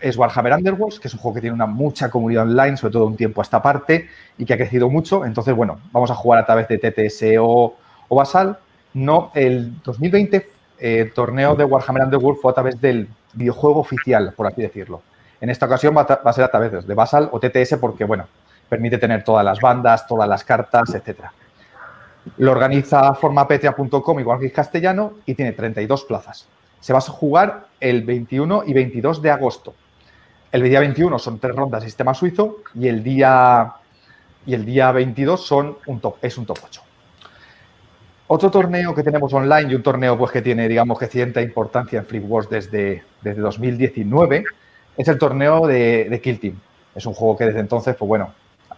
[0.00, 3.06] es Warhammer Underworlds, que es un juego que tiene una mucha comunidad online, sobre todo
[3.06, 4.08] un tiempo a esta parte,
[4.38, 5.24] y que ha crecido mucho.
[5.24, 7.74] Entonces, bueno, vamos a jugar a través de TTS o,
[8.08, 8.58] Basal.
[8.94, 10.36] No, el 2020
[10.78, 15.02] eh, el torneo de Warhammer Underworld fue a través del videojuego oficial, por así decirlo.
[15.40, 18.26] En esta ocasión va a, ser a través de Basal o TTS porque, bueno,
[18.68, 21.32] permite tener todas las bandas, todas las cartas, etcétera.
[22.36, 26.46] Lo organiza formapetria.com, igual que castellano, y tiene 32 plazas.
[26.80, 29.74] Se va a jugar el 21 y 22 de agosto.
[30.52, 33.72] El día 21 son tres rondas sistema suizo y el día,
[34.46, 36.82] y el día 22 son un top, es un top 8.
[38.26, 42.00] Otro torneo que tenemos online y un torneo pues, que tiene, digamos, que cierta importancia
[42.00, 44.44] en Free Wars desde, desde 2019
[44.96, 46.60] es el torneo de, de Kill Team.
[46.94, 48.34] Es un juego que desde entonces, pues bueno,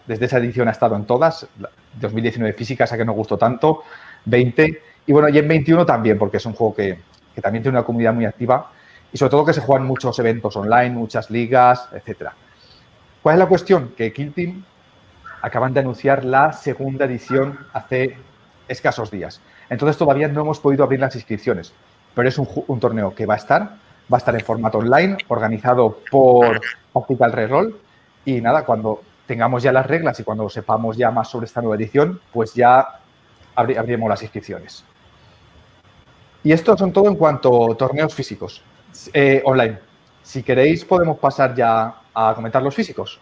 [0.07, 1.47] desde esa edición ha estado en todas.
[1.99, 3.83] 2019 física, esa que nos gustó tanto,
[4.27, 6.99] 20 y bueno, y en 21 también, porque es un juego que,
[7.35, 8.71] que también tiene una comunidad muy activa
[9.13, 12.35] y sobre todo que se juegan muchos eventos online, muchas ligas, etcétera.
[13.23, 13.93] ¿Cuál es la cuestión?
[13.97, 14.65] Que Kill Team
[15.43, 18.17] acaban de anunciar la segunda edición hace
[18.69, 19.41] escasos días.
[19.69, 21.73] Entonces todavía no hemos podido abrir las inscripciones,
[22.15, 23.63] pero es un, torneo que va a estar,
[24.13, 26.61] va a estar en formato online, organizado por
[26.93, 27.77] Tactical Reroll
[28.25, 31.77] y nada, cuando tengamos ya las reglas y cuando sepamos ya más sobre esta nueva
[31.77, 32.87] edición, pues ya
[33.57, 34.85] abri- abriremos las inscripciones.
[36.45, 38.63] Y esto son todo en cuanto a torneos físicos,
[39.13, 39.79] eh, online.
[40.23, 43.19] Si queréis podemos pasar ya a comentar los físicos.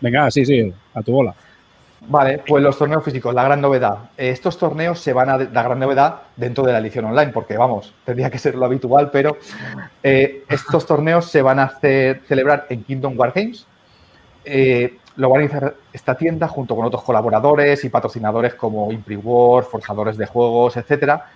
[0.00, 1.34] venga, sí, sí, a tu bola.
[2.08, 4.10] Vale, pues los torneos físicos, la gran novedad.
[4.16, 7.56] Eh, Estos torneos se van a la gran novedad dentro de la edición online, porque
[7.56, 9.36] vamos, tendría que ser lo habitual, pero
[10.02, 13.66] eh, estos torneos se van a hacer, celebrar en Kingdom War Games.
[14.44, 19.64] Eh, lo va a organizar esta tienda junto con otros colaboradores y patrocinadores como Impri-War,
[19.64, 21.26] forjadores de juegos, etcétera.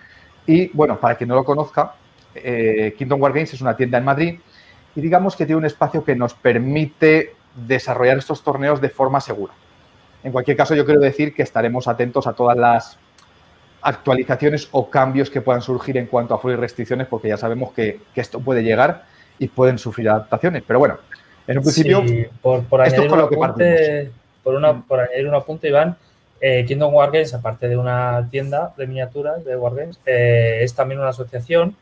[0.47, 1.95] Y bueno, para quien no lo conozca,
[2.45, 4.39] eh, Kingdom War Games es una tienda en Madrid
[4.95, 9.53] y digamos que tiene un espacio que nos permite desarrollar estos torneos de forma segura.
[10.25, 12.99] En cualquier caso, yo quiero decir que estaremos atentos a todas las
[13.83, 18.01] actualizaciones o cambios que puedan surgir en cuanto a y restricciones, porque ya sabemos que,
[18.15, 19.05] que esto puede llegar
[19.39, 20.65] y pueden sufrir adaptaciones.
[20.67, 20.99] Pero bueno,
[21.47, 24.11] en un principio, Sí, por, por esto añadir es con un lo que apunte,
[24.43, 25.97] por, una, por añadir un apunte, Iván,
[26.41, 31.11] eh, Kingdom Wargames, aparte de una tienda de miniaturas de Wargames, eh, es también una
[31.11, 31.77] asociación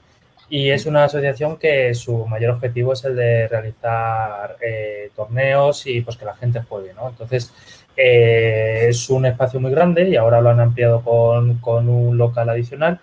[0.48, 6.00] y es una asociación que su mayor objetivo es el de realizar eh, torneos y
[6.02, 7.08] pues que la gente juegue, ¿no?
[7.08, 7.52] Entonces,
[7.96, 12.48] eh, es un espacio muy grande y ahora lo han ampliado con, con un local
[12.48, 13.00] adicional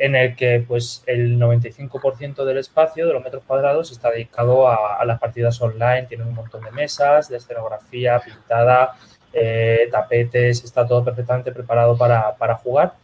[0.00, 5.04] en el que pues el 95% del espacio, de los metros cuadrados, está dedicado a,
[5.04, 6.06] las partidas online.
[6.08, 8.94] Tienen un montón de mesas, de escenografía pintada,
[9.32, 12.94] eh, tapetes, está todo perfectamente preparado para, para jugar.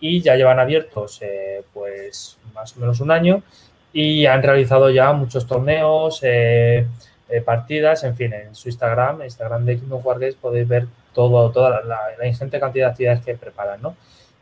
[0.00, 3.42] Y ya llevan abiertos eh, pues más o menos un año
[3.92, 6.20] y han realizado ya muchos torneos.
[6.22, 6.86] eh,
[7.28, 11.50] eh, partidas, en fin, en su Instagram, Instagram de Kingdom War Games, podéis ver todo,
[11.50, 13.96] toda la, la, ingente cantidad de actividades que preparan, ¿no?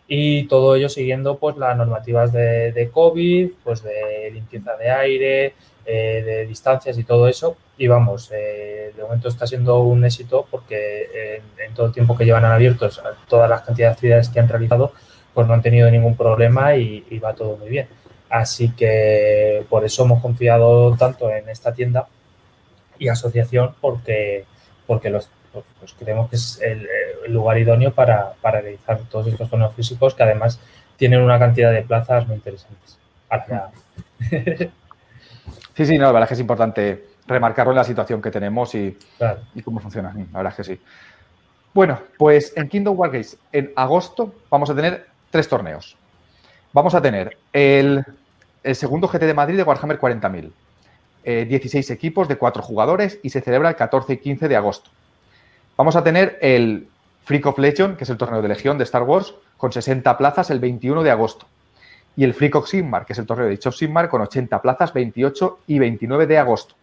[0.08, 5.54] Y todo ello siguiendo pues las normativas de, de COVID, pues de limpieza de aire,
[5.86, 7.56] eh, de distancias y todo eso.
[7.78, 12.16] Y vamos, eh, de momento está siendo un éxito porque en, en, todo el tiempo
[12.16, 14.92] que llevan abiertos, todas las cantidades de actividades que han realizado,
[15.34, 17.88] pues no han tenido ningún problema y, y va todo muy bien.
[18.28, 22.06] Así que por eso hemos confiado tanto en esta tienda
[22.98, 24.46] y asociación porque,
[24.86, 26.88] porque los, pues, pues creemos que es el,
[27.26, 30.58] el lugar idóneo para, para, realizar todos estos torneos físicos que además
[30.96, 32.98] tienen una cantidad de plazas muy interesantes.
[35.74, 38.74] Sí, sí, no, la verdad es que es importante remarcarlo en la situación que tenemos
[38.74, 39.40] y, claro.
[39.54, 40.12] y cómo funciona.
[40.14, 40.80] La verdad es que sí.
[41.72, 45.96] Bueno, pues en Kingdom Wargames en agosto vamos a tener tres torneos.
[46.72, 48.04] Vamos a tener el,
[48.74, 50.52] segundo GT de Madrid de Warhammer 40.000.
[51.24, 54.90] Eh, 16 equipos de 4 jugadores y se celebra el 14 y 15 de agosto.
[55.76, 56.86] Vamos a tener el
[57.24, 60.50] Freak of Legion, que es el torneo de Legión de Star Wars, con 60 plazas
[60.50, 61.46] el 21 de agosto.
[62.14, 64.92] Y el Freak of Sigmar, que es el torneo de of Sigmar, con 80 plazas
[64.92, 66.74] 28 y 29 de agosto.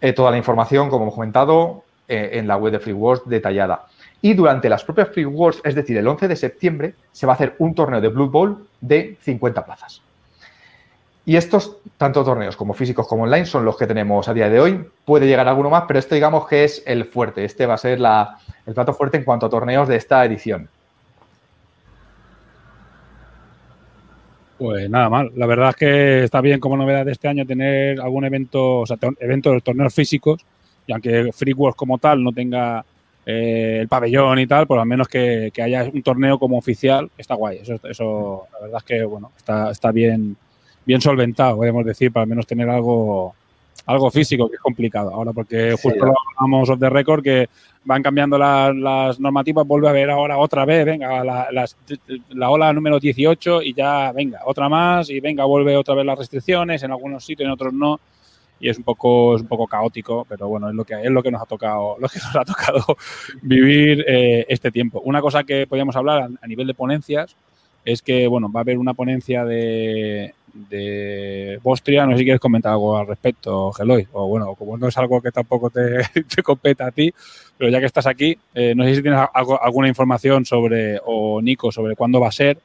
[0.00, 3.86] Eh, toda la información, como hemos comentado, eh, en la web de Free Wars detallada.
[4.22, 7.34] Y durante las propias Free Wars, es decir, el 11 de septiembre, se va a
[7.34, 10.00] hacer un torneo de Blood Bowl de 50 plazas.
[11.24, 14.60] Y estos, tanto torneos como físicos como online, son los que tenemos a día de
[14.60, 14.84] hoy.
[15.04, 17.44] Puede llegar alguno más, pero este digamos que es el fuerte.
[17.44, 20.68] Este va a ser la, el plato fuerte en cuanto a torneos de esta edición.
[24.58, 25.32] Pues nada mal.
[25.34, 28.86] La verdad es que está bien como novedad de este año tener algún evento, o
[28.86, 30.44] sea, eventos de torneos físicos.
[30.86, 32.84] Y aunque Free Wars como tal no tenga
[33.24, 37.10] eh, el pabellón y tal, pues al menos que, que, haya un torneo como oficial,
[37.16, 37.58] está guay.
[37.58, 40.36] Eso, eso la verdad es que bueno, está, está bien,
[40.84, 43.34] bien solventado, podemos decir, para al menos tener algo,
[43.86, 47.48] algo físico, que es complicado ahora, porque justo sí, lo hablamos off the record, que
[47.84, 51.66] van cambiando la, las normativas, vuelve a haber ahora otra vez, venga, la, la,
[52.30, 56.18] la, ola número 18 y ya, venga, otra más y venga, vuelve otra vez las
[56.18, 58.00] restricciones, en algunos sitios, en otros no.
[58.62, 61.20] Y es un poco, es un poco caótico, pero bueno, es lo que es lo
[61.20, 62.96] que nos ha tocado, lo que nos ha tocado
[63.42, 65.02] vivir eh, este tiempo.
[65.04, 67.34] Una cosa que podríamos hablar a, nivel de ponencias
[67.84, 72.06] es que bueno, va a haber una ponencia de, de Bostria.
[72.06, 74.06] No sé si quieres comentar algo al respecto, Geloy.
[74.12, 75.98] O bueno, como no es algo que tampoco te,
[76.34, 77.12] te compete a ti,
[77.58, 81.42] pero ya que estás aquí, eh, no sé si tienes algo, alguna información sobre, o
[81.42, 82.58] Nico, sobre cuándo va a ser.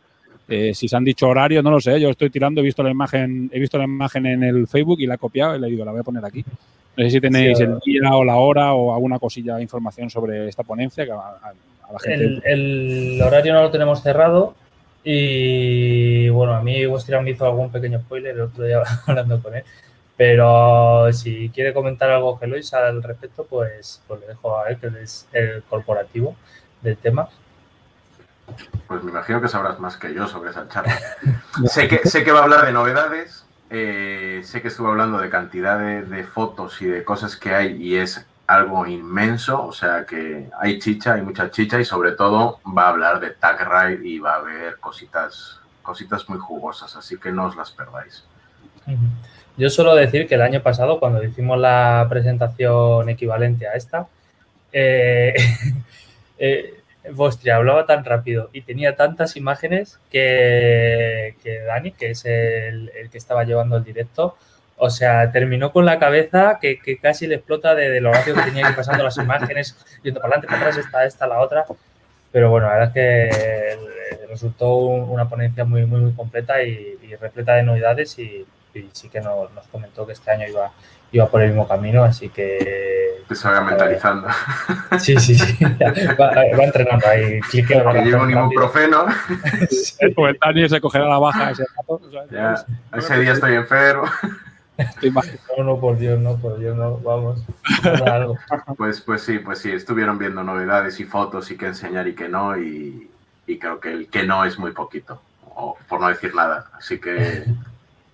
[0.48, 2.00] Eh, si se han dicho horario, no lo sé.
[2.00, 5.08] Yo estoy tirando, he visto la imagen, he visto la imagen en el Facebook y
[5.08, 6.44] la he copiado y le digo, la voy a poner aquí.
[6.96, 10.10] No sé si tenéis sí, el día o la hora o alguna cosilla de información
[10.10, 11.54] sobre esta ponencia que a, a,
[11.90, 12.26] a la gente.
[12.26, 14.56] El, el, horario no lo tenemos cerrado,
[15.10, 19.56] y bueno, a mí Wostria me hizo algún pequeño spoiler el otro día hablando con
[19.56, 19.64] él.
[20.18, 24.78] Pero si quiere comentar algo que Lois al respecto, pues, pues le dejo a él,
[24.78, 26.36] que es el corporativo
[26.82, 27.30] del tema.
[28.88, 30.98] Pues me imagino que sabrás más que yo sobre esa charla.
[31.66, 35.30] sé, que, sé que va a hablar de novedades, eh, sé que estuvo hablando de
[35.30, 40.06] cantidad de, de, fotos y de cosas que hay y es algo inmenso, o sea
[40.06, 44.08] que hay chicha, hay mucha chicha y sobre todo va a hablar de Tag Ride
[44.08, 48.24] y va a haber cositas, cositas muy jugosas, así que no os las perdáis.
[49.58, 54.08] Yo suelo decir que el año pasado, cuando hicimos la presentación equivalente a esta,
[54.72, 55.34] eh,
[56.38, 56.77] eh,
[57.14, 63.10] Vostria hablaba tan rápido y tenía tantas imágenes que, que Dani, que es el, el
[63.10, 64.38] que estaba llevando el directo,
[64.78, 68.38] o sea, terminó con la cabeza que, que casi le explota de, de, lo rápido
[68.38, 71.66] que tenía que pasando las imágenes, yendo para adelante, para atrás, esta, esta, la otra.
[72.32, 77.56] Pero bueno, la verdad es que resultó una ponencia muy, muy, muy completa y, repleta
[77.56, 78.46] de novedades y,
[78.94, 80.72] sí que nos, comentó que este año iba,
[81.12, 83.24] iba por el mismo camino, así que...
[83.28, 84.28] Que se vaya mentalizando.
[85.00, 85.66] Sí, sí, sí.
[86.20, 87.42] Va, va entrenando ahí.
[87.42, 89.06] Clique, que lleva un ibuprofeno.
[90.00, 92.02] El comentario se cogerá la baja ese rato.
[92.32, 92.56] Ya,
[92.94, 94.06] ese día estoy enfermo.
[95.58, 97.44] No, no, por Dios, no, por Dios, no, vamos.
[98.78, 102.30] Pues, pues sí, pues sí, estuvieron viendo novedades y fotos y qué enseñar y qué
[102.30, 103.10] no, y,
[103.48, 105.20] y creo que el que no es muy poquito,
[105.56, 106.70] o por no decir nada.
[106.78, 107.46] Así que.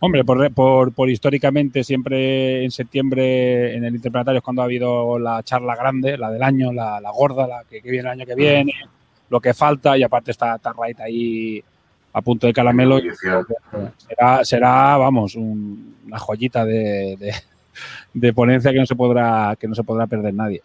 [0.05, 5.17] Hombre, por, por, por, históricamente, siempre en septiembre en el Interplanetario es cuando ha habido
[5.17, 8.25] la charla grande, la del año, la, la gorda, la que, que, viene el año
[8.25, 8.73] que viene,
[9.29, 11.63] lo que falta, y aparte está Tarrait ahí
[12.11, 12.99] a punto de caramelo.
[13.95, 17.33] Será, será, vamos, un, una joyita de, de,
[18.13, 20.62] de, ponencia que no se podrá, que no se podrá perder nadie.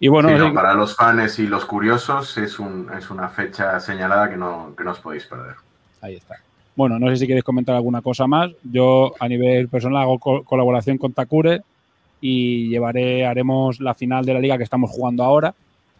[0.00, 3.80] Y bueno, sí, no, para los fans y los curiosos es, un, es una fecha
[3.80, 5.56] señalada que no, que no os podéis perder.
[6.00, 6.36] Ahí está.
[6.78, 8.52] Bueno, no sé si queréis comentar alguna cosa más.
[8.62, 11.62] Yo a nivel personal hago co colaboración con Takure
[12.20, 15.52] y llevaré, haremos la final de la liga que estamos jugando ahora,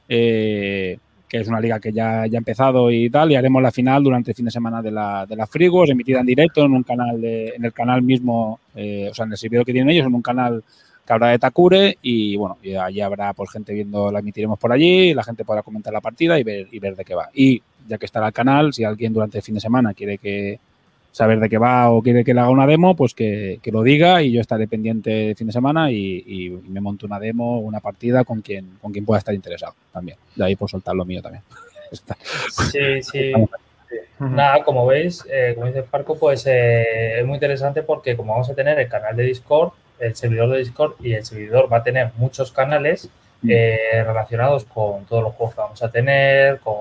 [0.08, 0.96] eh,
[1.28, 4.04] que es una liga que ya, ya ha empezado y tal, y haremos la final
[4.04, 6.84] durante el fin de semana de la, de la Frigos, emitida en directo en un
[6.84, 10.06] canal de, en el canal mismo, eh, o sea, en el servidor que tienen ellos,
[10.06, 10.62] en un canal
[11.04, 14.70] que habrá de Takure y bueno, y allí habrá pues gente viendo, la emitiremos por
[14.70, 17.30] allí, la gente podrá comentar la partida y ver, y ver de qué va.
[17.34, 20.60] Y ya que estará el canal, si alguien durante el fin de semana quiere que
[21.18, 23.82] saber de qué va o quiere que le haga una demo, pues que, que lo
[23.82, 27.58] diga y yo estaré pendiente el fin de semana y, y, me monto una demo,
[27.58, 30.16] una partida con quien, con quien pueda estar interesado también.
[30.36, 31.42] De ahí por soltar lo mío también.
[32.70, 33.32] sí, sí.
[34.20, 38.48] Nada, como veis, eh, como dice Parco, pues eh, es muy interesante porque como vamos
[38.50, 41.82] a tener el canal de Discord, el servidor de Discord y el servidor va a
[41.82, 43.08] tener muchos canales
[43.48, 46.76] eh, relacionados con todos los juegos que vamos a tener, con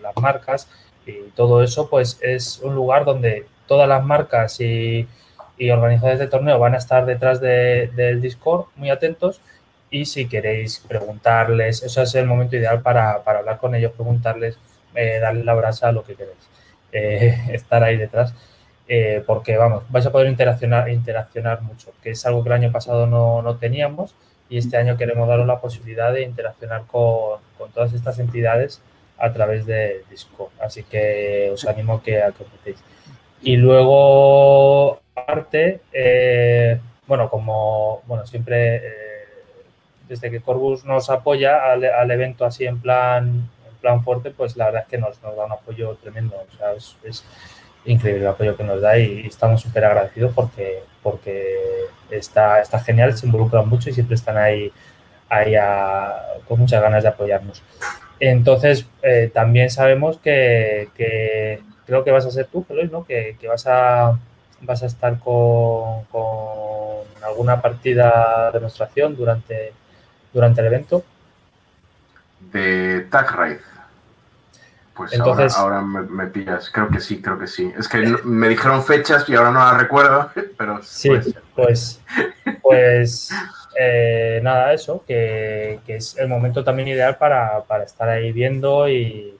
[0.00, 0.66] las marcas
[1.04, 5.08] y todo eso, pues es un lugar donde todas las marcas y,
[5.72, 9.40] organizadores de torneo van a estar detrás de, del Discord muy atentos
[9.90, 14.58] y si queréis preguntarles, eso es el momento ideal para, hablar con ellos, preguntarles,
[14.94, 16.50] eh, darles la brasa a lo que queréis,
[16.92, 18.34] eh, estar ahí detrás.
[18.88, 23.06] Eh, porque vamos, vais a poder interaccionar, mucho, que es algo que el año pasado
[23.06, 24.14] no, teníamos
[24.50, 28.82] y este año queremos daros la posibilidad de interaccionar con, con, todas estas entidades
[29.16, 30.50] a través de Discord.
[30.60, 32.74] Así que os animo que, a que.
[33.42, 38.82] Y luego, aparte, eh, bueno, como bueno, siempre, eh,
[40.08, 44.56] desde que Corbus nos apoya al, al, evento así en plan, en plan fuerte, pues
[44.56, 46.36] la verdad es que nos, nos da un apoyo tremendo.
[46.36, 47.24] O sea, es,
[47.84, 51.56] increíble el apoyo que nos da y estamos súper agradecidos porque, porque
[52.10, 54.72] está, está genial, se involucran mucho y siempre están ahí,
[55.28, 55.54] ahí
[56.46, 57.62] con muchas ganas de apoyarnos.
[58.20, 60.88] Entonces, eh, también sabemos que,
[61.86, 63.04] creo que vas a ser tú, Eloy, ¿no?
[63.04, 64.18] Que, que, vas, a,
[64.60, 69.72] vas a estar con, con alguna partida de demostración durante,
[70.32, 71.04] durante el evento.
[72.52, 73.58] De Tag Raid.
[74.94, 77.72] Pues Entonces, ahora, ahora me, me, pillas, creo que sí, creo que sí.
[77.78, 81.10] Es que me dijeron fechas y ahora no las recuerdo, pero sí,
[81.54, 82.00] pues,
[82.62, 83.30] pues
[83.78, 88.86] eh, nada, eso, que, que, es el momento también ideal para, para estar ahí viendo
[88.86, 89.34] y,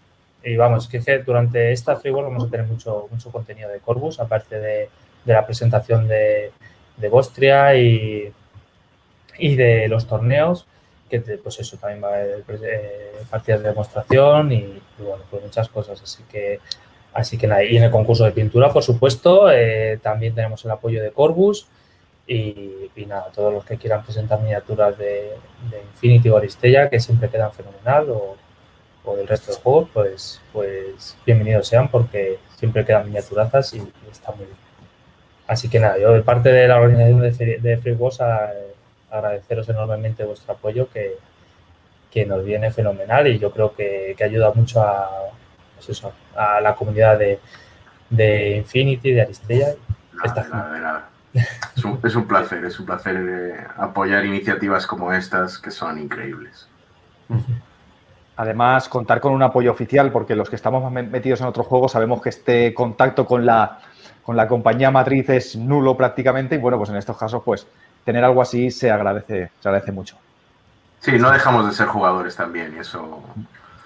[0.44, 4.20] y vamos, que, que durante esta Freeworld vamos a tener mucho, mucho contenido de Corbus,
[4.20, 4.88] aparte de,
[5.24, 6.52] de la presentación de,
[6.96, 8.32] de Bostria y,
[9.38, 10.66] y de los torneos
[11.20, 15.68] que pues eso también va a haber eh, partidas de demostración y, bueno, pues muchas
[15.68, 16.00] cosas.
[16.02, 16.58] Así que,
[17.12, 20.70] así que nada, y en el concurso de pintura, por supuesto, eh, también tenemos el
[20.70, 21.66] apoyo de Corbus
[22.26, 25.32] y, y, nada, todos los que quieran presentar miniaturas de,
[25.92, 28.06] Infinity o Aristella, que siempre quedan fenomenal,
[29.04, 33.92] o, del resto de juegos, pues, pues bienvenidos sean porque siempre quedan miniaturazas y, y
[34.10, 34.58] está muy bien.
[35.46, 38.74] Así que nada, yo de parte de la organización de, de Free Wars, eh,
[39.10, 41.16] agradeceros enormemente vuestro apoyo que,
[42.10, 45.10] que, nos viene fenomenal y yo creo que, que ayuda mucho a,
[45.74, 47.40] pues eso, a la comunidad de,
[48.08, 49.74] de, Infinity, de Aristella.
[50.12, 51.08] Nada, nada, nada.
[51.76, 55.98] Es, un, es un, placer, es un placer eh, apoyar iniciativas como estas que son
[55.98, 56.68] increíbles.
[58.42, 62.20] Además, contar con un apoyo oficial, porque los que estamos metidos en otros juegos sabemos
[62.20, 63.78] que este contacto con la,
[64.24, 67.68] con la compañía matriz es nulo prácticamente y bueno, pues en estos casos, pues
[68.04, 70.16] tener algo así se agradece, se agradece mucho.
[70.98, 73.22] Sí, no dejamos de ser jugadores también y eso...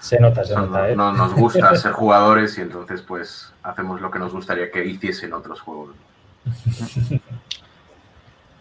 [0.00, 0.78] Se nota, se nota.
[0.78, 0.96] No, ¿eh?
[0.96, 5.34] no, nos gusta ser jugadores y entonces pues hacemos lo que nos gustaría que hiciesen
[5.34, 5.90] otros juegos.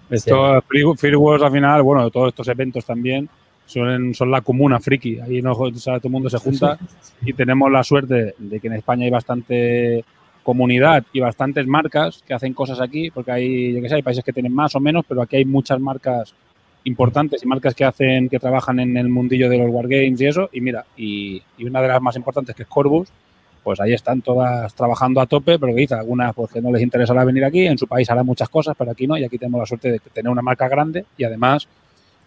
[0.10, 3.30] Esto, Free Wars al final, bueno, todos estos eventos también
[3.66, 5.20] son, son la comuna friki.
[5.20, 6.78] Ahí no, o sea, todo el mundo se junta
[7.24, 10.04] y tenemos la suerte de que en España hay bastante
[10.44, 14.24] comunidad y bastantes marcas que hacen cosas aquí, porque hay, yo que sé, hay países
[14.24, 16.36] que tienen más o menos, pero aquí hay muchas marcas
[16.84, 20.50] importantes y marcas que hacen, que trabajan en el mundillo de los wargames y eso,
[20.54, 23.10] y mira, y, y, una de las más importantes que es Corbus,
[23.64, 26.84] pues ahí están todas trabajando a tope, pero que dice, algunas pues que no les
[26.84, 29.60] interesará venir aquí, en su país harán muchas cosas, pero aquí no, y aquí tenemos
[29.60, 31.68] la suerte de tener una marca grande y además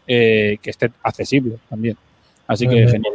[0.08, 1.96] eh, que esté accesible también.
[2.46, 3.14] Así que genial.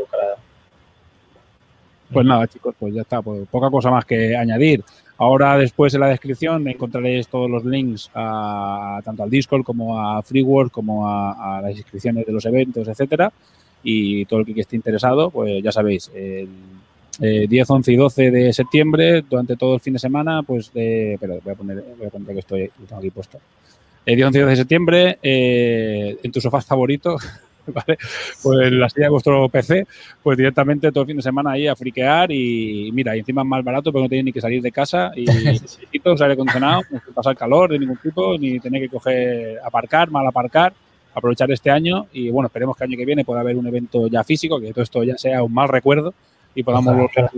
[2.11, 3.21] Pues nada, chicos, pues ya está.
[3.23, 4.83] Pues poca cosa más que añadir.
[5.17, 10.21] Ahora, después en la descripción encontraréis todos los links a, tanto al Discord como a
[10.21, 13.33] FreeWorld, como a, a, las inscripciones de los eventos, etcétera.
[13.83, 16.47] Y todo el que esté interesado, pues ya sabéis, el,
[17.21, 21.13] eh, 10, 11 y 12 de septiembre, durante todo el fin de semana, pues de.
[21.13, 23.39] Espera, voy a poner, voy a poner que estoy, lo tengo aquí puesto.
[24.05, 27.17] El 10, 11 y 12 de septiembre, eh, en tu sofá favorito,
[27.67, 27.97] ¿vale?
[28.41, 29.87] Pues en la silla de vuestro PC,
[30.21, 33.47] pues directamente todo el fin de semana ahí a friquear y mira, y encima es
[33.47, 37.13] más barato porque no tenéis ni que salir de casa y un aire acondicionado, no
[37.13, 40.73] pasar calor de ningún tipo, ni tener que coger, aparcar, mal aparcar
[41.13, 44.07] aprovechar este año y bueno, esperemos que el año que viene pueda haber un evento
[44.07, 46.13] ya físico, que todo esto ya sea un mal recuerdo
[46.55, 47.29] y podamos volver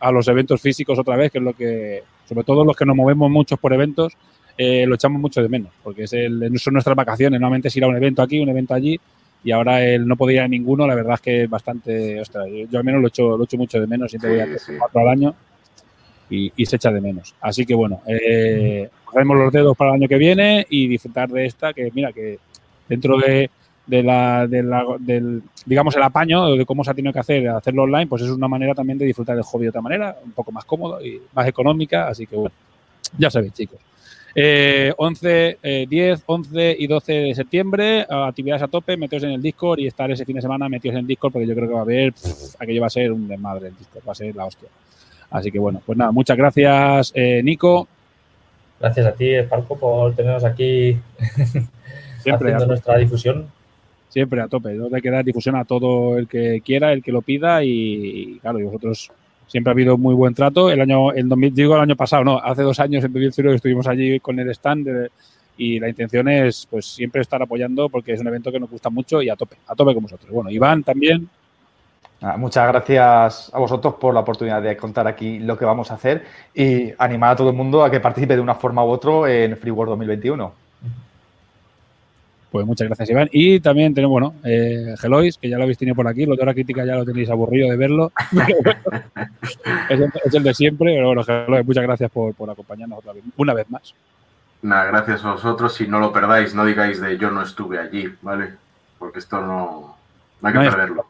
[0.00, 2.96] a los eventos físicos otra vez, que es lo que, sobre todo los que nos
[2.96, 4.14] movemos muchos por eventos,
[4.62, 7.84] eh, lo echamos mucho de menos, porque es el, son nuestras vacaciones, normalmente es ir
[7.84, 9.00] a un evento aquí, un evento allí,
[9.42, 12.46] y ahora el no poder ir a ninguno, la verdad es que es bastante, ostras,
[12.70, 15.00] yo, al menos lo echo, lo echo mucho de menos, siempre voy a hacer cuatro
[15.00, 15.34] al año
[16.28, 17.34] y, y, se echa de menos.
[17.40, 21.72] Así que bueno, eh, los dedos para el año que viene y disfrutar de esta,
[21.72, 22.38] que mira, que
[22.86, 23.48] dentro de,
[23.86, 27.48] de la, de la, del, digamos, el apaño de cómo se ha tenido que hacer,
[27.48, 30.32] hacerlo online, pues es una manera también de disfrutar del hobby de otra manera, un
[30.32, 32.54] poco más cómodo y más económica, así que bueno,
[33.16, 33.89] ya sabéis, chicos.
[34.34, 39.42] Eh, 11, eh, 10, 11 y 12 de septiembre, actividades a tope, meteos en el
[39.42, 41.74] Discord y estar ese fin de semana metidos en el Discord porque yo creo que
[41.74, 42.12] va a haber,
[42.58, 44.68] aquello va a ser un desmadre el Discord, va a ser la hostia.
[45.30, 47.88] Así que bueno, pues nada, muchas gracias, eh, Nico.
[48.78, 50.96] Gracias a ti, Parco, por tenernos aquí
[52.22, 53.46] Siempre, haciendo nuestra difusión.
[54.08, 54.76] Siempre a tope.
[54.92, 58.58] Hay que dar difusión a todo el que quiera, el que lo pida y, claro,
[58.58, 59.10] y vosotros
[59.50, 60.70] siempre ha habido muy buen trato.
[60.70, 63.86] El año, el 2000, digo el año pasado, no, hace dos años en 2005 estuvimos
[63.88, 65.10] allí con el stand de,
[65.56, 68.90] y la intención es pues siempre estar apoyando porque es un evento que nos gusta
[68.90, 70.30] mucho y a tope, a tope con vosotros.
[70.30, 71.28] Bueno, Iván también.
[72.36, 76.22] Muchas gracias a vosotros por la oportunidad de contar aquí lo que vamos a hacer
[76.54, 79.56] y animar a todo el mundo a que participe de una forma u otra en
[79.56, 80.69] Free World 2021.
[82.50, 83.28] Pues muchas gracias, Iván.
[83.30, 86.26] Y también tenemos, bueno, eh, Gelois, que ya lo habéis tenido por aquí.
[86.26, 88.12] Lo de la crítica ya lo tenéis aburrido de verlo.
[89.88, 90.94] es, el, es, el, de siempre.
[90.94, 93.94] Pero bueno, Gelois, muchas gracias por, por acompañarnos otra vez, una vez más.
[94.62, 95.74] Nada, gracias a vosotros.
[95.74, 98.50] Si no lo perdáis, no digáis de yo no estuve allí, ¿vale?
[98.98, 99.96] Porque esto no,
[100.40, 101.06] no hay que no hay perderlo.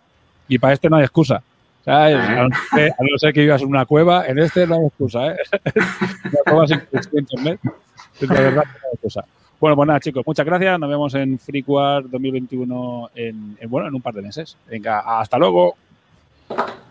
[0.46, 1.42] Y para este no hay excusa.
[1.84, 2.16] ¿sabes?
[2.16, 2.18] ¿Eh?
[2.18, 4.86] A, no ser, a, no ser, que vivas en una cueva, en este no hay
[4.86, 5.36] excusa, ¿eh?
[6.24, 7.60] una cueva sin, sin internet.
[8.20, 9.24] De verdad, no hay excusa.
[9.60, 10.80] Bueno, pues nada, chicos, muchas gracias.
[10.80, 14.56] Nos vemos en FreeQuar 2021 en, en, bueno, en un par de meses.
[14.66, 15.76] Venga, hasta luego.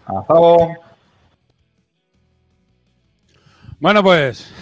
[0.06, 0.76] Hasta luego.
[3.80, 4.54] Bueno, pues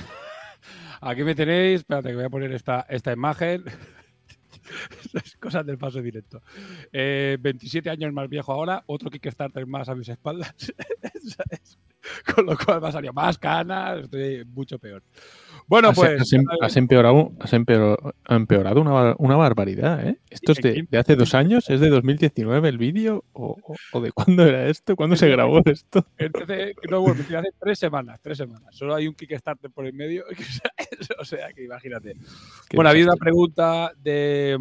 [1.02, 1.82] aquí me tenéis.
[1.82, 3.66] Espérate que voy a poner esta, esta imagen.
[5.42, 6.42] Cosas del paso directo.
[6.94, 10.56] Eh, 27 años más viejo ahora, otro Kickstarter más a mis espaldas.
[12.36, 15.04] Con lo cual me ha salido más canas, estoy mucho peor.
[15.68, 16.22] Bueno, pues.
[16.22, 20.18] Has, has empeorado, has empeorado, empeorado una, una, barbaridad, ¿eh?
[20.30, 23.26] Esto es de, de, hace dos años, ¿es de 2019 el vídeo?
[23.34, 23.58] ¿O,
[23.92, 24.96] o, de cuándo era esto?
[24.96, 26.06] ¿Cuándo se grabó esto?
[26.18, 28.76] Entonces, no, bueno, hace tres semanas, tres semanas.
[28.76, 30.24] Solo hay un Kickstarter por el medio.
[31.20, 32.14] o sea, que imagínate.
[32.70, 34.58] Qué bueno, ha habido una pregunta de,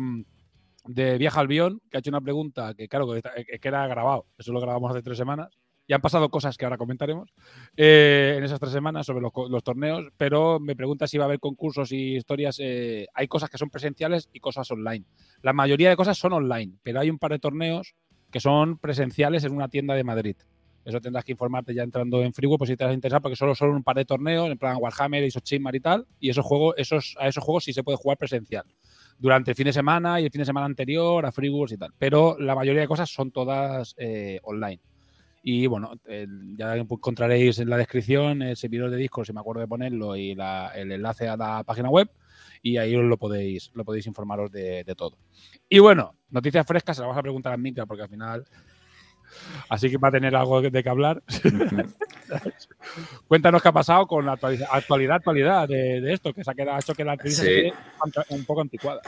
[0.87, 4.27] de Viaja al Bion, que ha hecho una pregunta que, claro, que, que era grabado.
[4.37, 7.33] Eso lo grabamos hace tres semanas y han pasado cosas que ahora comentaremos
[7.77, 11.41] eh, en esas tres semanas sobre los, torneos, pero me pregunta si va a haber
[11.41, 12.59] concursos y historias.
[12.61, 15.05] Eh, hay cosas que son presenciales y cosas online.
[15.43, 17.95] La mayoría de cosas son online, pero hay un par de torneos
[18.31, 20.37] que son presenciales en una tienda de Madrid.
[20.85, 23.35] Eso tendrás que informarte ya entrando en Freeway, pues si te vas a interesar, porque
[23.35, 26.77] solo son un par de torneos, en plan Warhammer, Isochimar y tal, y esos juegos,
[26.79, 28.65] esos, a esos juegos sí se puede jugar presencial.
[29.19, 31.93] Durante el fin de semana y el fin de semana anterior, a Freeworks y tal.
[31.99, 34.81] Pero la mayoría de cosas son todas eh, online.
[35.49, 36.27] Y bueno, eh,
[36.57, 40.35] ya encontraréis en la descripción el servidor de Discord, si me acuerdo de ponerlo, y
[40.35, 42.11] la, el enlace a la página web.
[42.63, 45.17] Y ahí os lo podéis, lo podéis informaros de, de todo.
[45.69, 48.45] Y bueno, noticias frescas se las vas a preguntar a Mika, porque al final.
[49.69, 51.23] Así que va a tener algo de que hablar.
[53.29, 56.55] Cuéntanos qué ha pasado con la actualidad, actualidad, actualidad de, de esto, que se ha
[56.55, 57.73] quedado, hecho que la entrevista Sí.
[58.31, 59.01] un poco anticuada.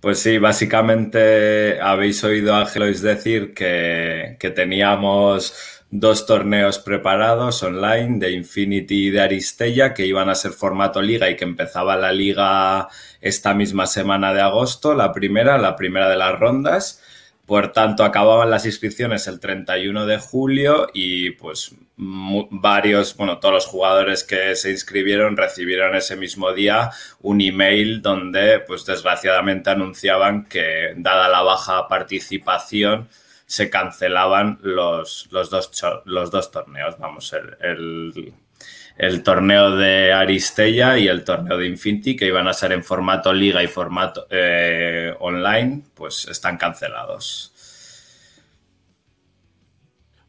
[0.00, 5.54] Pues sí, básicamente habéis oído a Gelois decir que, que teníamos
[5.90, 11.28] dos torneos preparados online de Infinity y de Aristella que iban a ser formato liga
[11.28, 12.88] y que empezaba la liga
[13.20, 17.02] esta misma semana de agosto, la primera, la primera de las rondas.
[17.50, 23.66] Por tanto, acababan las inscripciones el 31 de julio y pues varios, bueno, todos los
[23.66, 26.92] jugadores que se inscribieron recibieron ese mismo día
[27.22, 33.08] un email donde, pues desgraciadamente anunciaban que, dada la baja participación,
[33.46, 35.72] se cancelaban los, los, dos,
[36.04, 38.32] los dos torneos, vamos, el, el,
[39.00, 43.32] el, torneo de Aristella y el torneo de Infinity, que iban a ser en formato
[43.32, 47.52] liga y formato eh, online, pues están cancelados.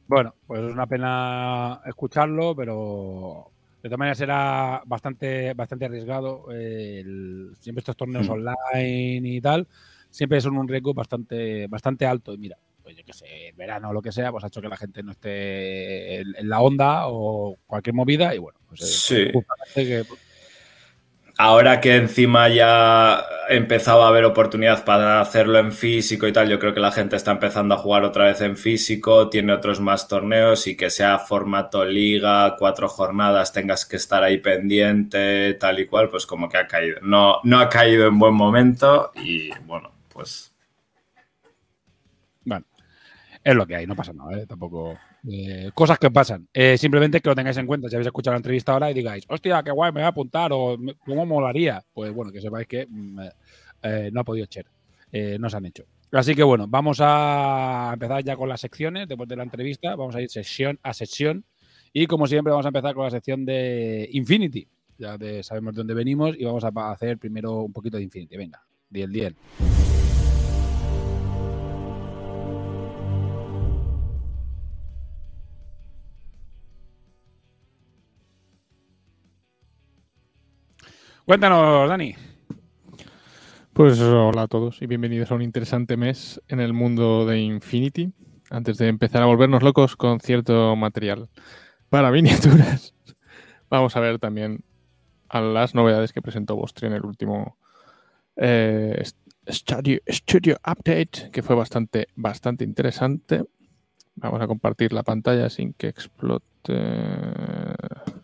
[0.08, 3.52] Bueno, pues es una pena escucharlo, pero
[3.82, 6.52] de todas maneras era bastante, bastante arriesgado.
[6.52, 8.32] El, siempre estos torneos mm.
[8.32, 9.68] online y tal,
[10.10, 12.34] siempre son un riesgo bastante, bastante alto.
[12.34, 12.58] Y mira,
[12.92, 14.78] pues yo qué sé, el verano o lo que sea, pues ha hecho que la
[14.78, 19.32] gente no esté en, en la onda o cualquier movida y bueno, pues sí.
[19.74, 20.04] que,
[21.38, 26.60] ahora que encima ya empezaba a haber oportunidad para hacerlo en físico y tal, yo
[26.60, 30.08] creo que la gente está empezando a jugar otra vez en físico, tiene otros más
[30.08, 35.88] torneos y que sea formato liga, cuatro jornadas, tengas que estar ahí pendiente, tal y
[35.88, 37.00] cual, pues como que ha caído.
[37.02, 40.51] No, no ha caído en buen momento y bueno, pues
[43.44, 44.46] es lo que hay, no pasa nada, ¿eh?
[44.46, 44.98] tampoco.
[45.28, 46.48] Eh, cosas que pasan.
[46.54, 49.26] Eh, simplemente que lo tengáis en cuenta si habéis escuchado la entrevista ahora y digáis,
[49.28, 51.84] hostia, qué guay, me voy a apuntar o cómo molaría.
[51.94, 53.20] Pues bueno, que sepáis que mm,
[54.12, 54.68] no ha podido ser,
[55.40, 55.86] no se han hecho.
[56.12, 59.96] Así que bueno, vamos a empezar ya con las secciones después de la entrevista.
[59.96, 61.46] Vamos a ir sesión a sesión.
[61.94, 64.68] Y como siempre, vamos a empezar con la sección de Infinity.
[64.98, 68.38] Ya de, sabemos de dónde venimos y vamos a hacer primero un poquito de Infinity.
[68.38, 69.36] Venga, 10-10.
[81.32, 82.14] Cuéntanos, Dani.
[83.72, 88.12] Pues hola a todos y bienvenidos a un interesante mes en el mundo de Infinity.
[88.50, 91.30] Antes de empezar a volvernos locos con cierto material
[91.88, 92.94] para miniaturas,
[93.70, 94.66] vamos a ver también
[95.30, 97.58] a las novedades que presentó Vostri en el último
[98.36, 99.02] eh,
[99.50, 103.46] Studio, Studio Update, que fue bastante, bastante interesante.
[104.16, 106.74] Vamos a compartir la pantalla sin que explote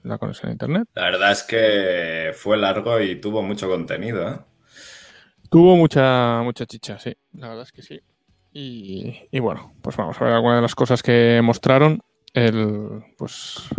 [0.03, 0.87] la conexión a internet.
[0.93, 4.39] la verdad es que fue largo y tuvo mucho contenido, ¿eh?
[5.49, 8.01] Tuvo mucha, mucha chicha, sí, la verdad es que sí.
[8.53, 12.01] Y, y bueno, pues vamos a ver algunas de las cosas que mostraron.
[12.33, 13.69] El, pues,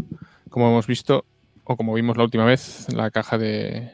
[0.49, 1.25] como hemos visto,
[1.65, 3.93] o como vimos la última vez, la caja de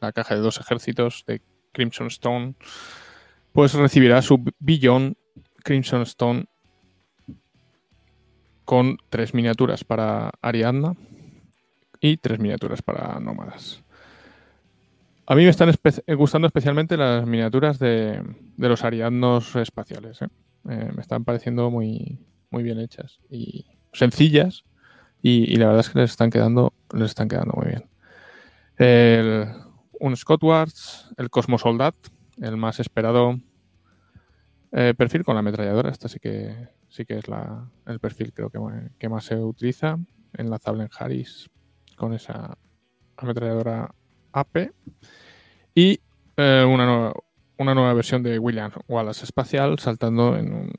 [0.00, 1.40] la caja de dos ejércitos de
[1.72, 2.54] Crimson Stone,
[3.52, 5.16] pues recibirá su Beyond
[5.64, 6.46] Crimson Stone
[8.64, 10.94] con tres miniaturas para Ariadna
[12.00, 13.82] y tres miniaturas para Nómadas.
[15.26, 18.20] A mí me están eh, gustando especialmente las miniaturas de,
[18.56, 20.20] de los ariadnos espaciales.
[20.20, 20.28] ¿eh?
[20.68, 22.18] Eh, me están pareciendo muy,
[22.50, 24.64] muy bien hechas y sencillas.
[25.22, 27.84] Y, la verdad es que les están quedando, les están quedando muy bien.
[28.76, 29.46] El-
[30.00, 31.94] un Scottwards, el Cosmo Soldat,
[32.40, 33.38] el más esperado
[34.72, 35.90] perfil con la ametralladora.
[35.90, 38.58] Esta sí que sí que es la, el perfil creo que,
[38.98, 39.98] que más se utiliza.
[40.34, 41.50] Enlazable en Harris
[41.96, 42.56] con esa
[43.16, 43.94] ametralladora
[44.32, 44.72] AP.
[45.74, 46.00] Y
[46.36, 47.14] eh, una, nueva,
[47.58, 50.72] una nueva versión de William Wallace Espacial saltando en un,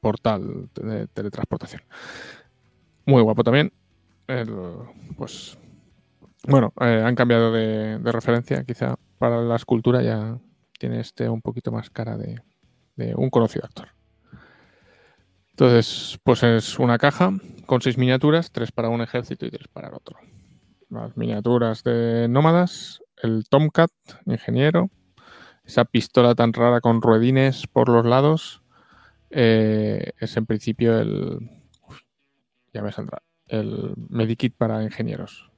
[0.00, 1.82] portal de teletransportación.
[3.04, 3.72] Muy guapo también.
[4.28, 4.54] El,
[5.16, 5.58] pues
[6.46, 8.62] bueno, eh, han cambiado de referencia.
[8.64, 10.38] Quizá para la escultura ya
[10.78, 12.42] tiene este un poquito más cara de,
[12.96, 13.88] de un conocido actor.
[15.50, 17.32] Entonces, pues es una caja
[17.66, 20.18] con seis miniaturas, tres para un ejército y tres para el otro
[20.92, 23.90] las miniaturas de nómadas, el Tomcat,
[24.26, 24.90] ingeniero,
[25.64, 28.62] esa pistola tan rara con ruedines por los lados,
[29.30, 31.50] eh, es en principio el...
[31.88, 32.00] uf,
[32.74, 33.22] ya me saldrá.
[33.46, 35.50] El Medikit para ingenieros.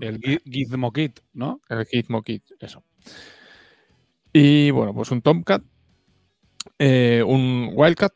[0.00, 1.60] El Gi- Gizmo Kit, ¿no?
[1.68, 2.84] El Gizmo Kit, eso.
[4.32, 5.62] Y bueno, pues un Tomcat,
[6.78, 8.12] eh, un Wildcat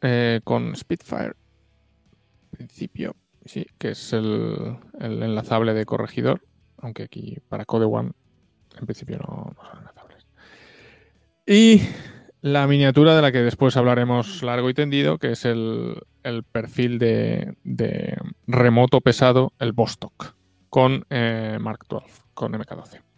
[0.00, 1.34] eh, con Spitfire,
[2.50, 6.42] principio, sí, que es el, el enlazable de corregidor,
[6.78, 8.12] aunque aquí para Code One
[8.78, 10.26] en principio no, no son enlazables.
[11.46, 11.82] Y
[12.42, 16.98] la miniatura de la que después hablaremos largo y tendido, que es el, el perfil
[16.98, 18.16] de, de
[18.46, 20.34] remoto pesado, el Vostok,
[20.68, 23.09] con eh, Mark 12, con MK12.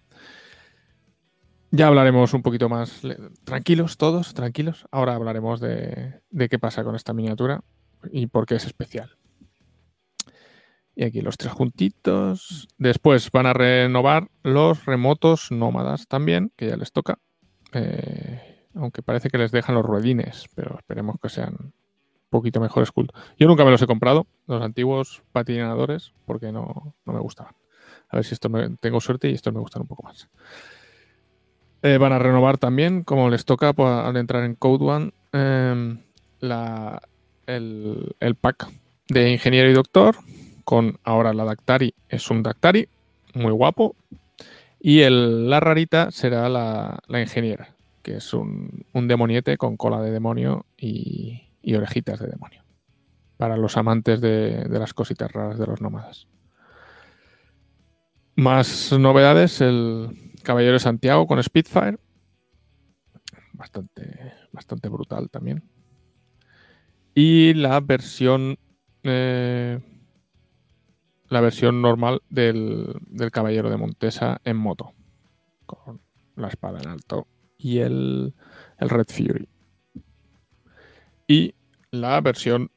[1.74, 3.00] Ya hablaremos un poquito más
[3.44, 4.84] tranquilos, todos, tranquilos.
[4.90, 6.20] Ahora hablaremos de,
[6.50, 7.62] qué pasa con esta miniatura
[8.10, 9.16] y por qué es especial.
[10.94, 12.68] Y aquí los tres juntitos.
[12.76, 17.18] Después van a renovar los remotos nómadas también, que ya les toca.
[17.72, 21.72] Eh, aunque parece que les dejan los ruedines, pero esperemos que sean un
[22.28, 23.14] poquito mejores culto.
[23.38, 27.54] Yo nunca me los he comprado, los antiguos patinadores, porque no, no me gustaban.
[28.10, 30.28] A ver si esto me, tengo suerte y estos me gustan un poco más.
[31.82, 35.98] Eh, van a renovar también, como les toca pues, al entrar en Code One, eh,
[36.38, 37.02] la,
[37.46, 38.68] el, el pack
[39.08, 40.16] de ingeniero y doctor,
[40.64, 42.88] con ahora la Dactari es un Dactari,
[43.34, 43.96] muy guapo,
[44.78, 50.00] y el, la rarita será la, la ingeniera, que es un, un demoniete con cola
[50.00, 52.62] de demonio y, y orejitas de demonio,
[53.38, 56.28] para los amantes de, de las cositas raras de los nómadas.
[58.36, 61.98] Más novedades, el Caballero de Santiago con Spitfire.
[63.52, 65.62] Bastante, bastante brutal también.
[67.14, 68.58] Y la versión.
[69.02, 69.80] eh,
[71.28, 74.92] la versión normal del, del Caballero de Montesa en moto,
[75.64, 75.98] con
[76.36, 77.26] la espada en alto
[77.56, 78.34] y el,
[78.78, 79.48] el Red Fury.
[81.26, 81.54] Y
[81.90, 82.70] la versión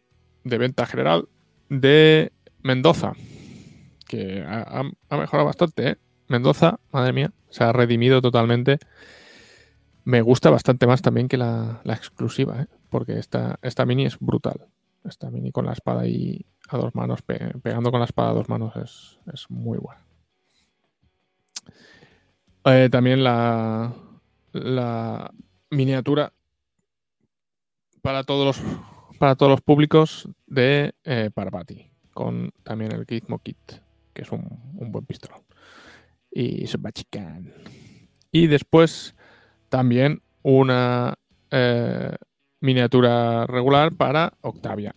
[0.46, 1.28] de venta general
[1.70, 2.32] de
[2.64, 3.12] Mendoza,
[4.08, 5.90] que ha, ha- mejorado bastante.
[5.90, 5.98] ¿eh?
[6.30, 8.80] Mendoza, madre mía, se ha redimido totalmente.
[10.04, 12.68] Me gusta bastante más también que la, exclusiva, ¿eh?
[12.90, 14.68] porque esta, esta mini es brutal.
[15.06, 18.34] Esta mini con la espada ahí a dos manos, pe- pegando con la espada a
[18.34, 20.02] dos manos es, es muy buena.
[22.66, 23.94] Eh, también la,
[24.52, 25.32] la
[25.70, 26.34] miniatura
[28.02, 28.78] para todos los
[29.18, 33.80] para todos los públicos de eh, Parvati, con también el Gizmo Kit,
[34.14, 35.42] que es un, un buen pistolón.
[36.36, 37.54] Y Sebastian.
[38.30, 39.16] Y después
[39.70, 41.16] también una
[41.50, 42.12] eh,
[42.60, 44.94] miniatura regular para Octavia.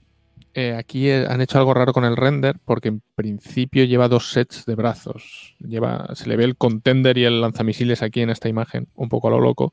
[0.55, 4.32] Eh, aquí eh, han hecho algo raro con el render porque en principio lleva dos
[4.32, 5.55] sets de brazos.
[5.61, 9.28] Lleva, se le ve el contender y el lanzamisiles aquí en esta imagen, un poco
[9.28, 9.72] a lo loco,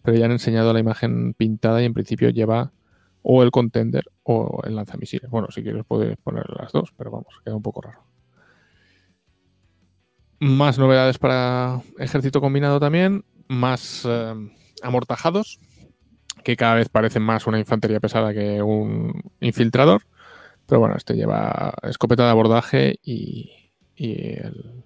[0.00, 2.72] pero ya han enseñado la imagen pintada y en principio lleva
[3.20, 5.28] o el contender o el lanzamisiles.
[5.28, 8.13] Bueno, si quieres puedes poner las dos, pero vamos, queda un poco raro.
[10.40, 14.34] Más novedades para ejército combinado también, más eh,
[14.82, 15.60] amortajados,
[16.42, 20.02] que cada vez parecen más una infantería pesada que un infiltrador.
[20.66, 24.84] Pero bueno, este lleva escopeta de abordaje y, el...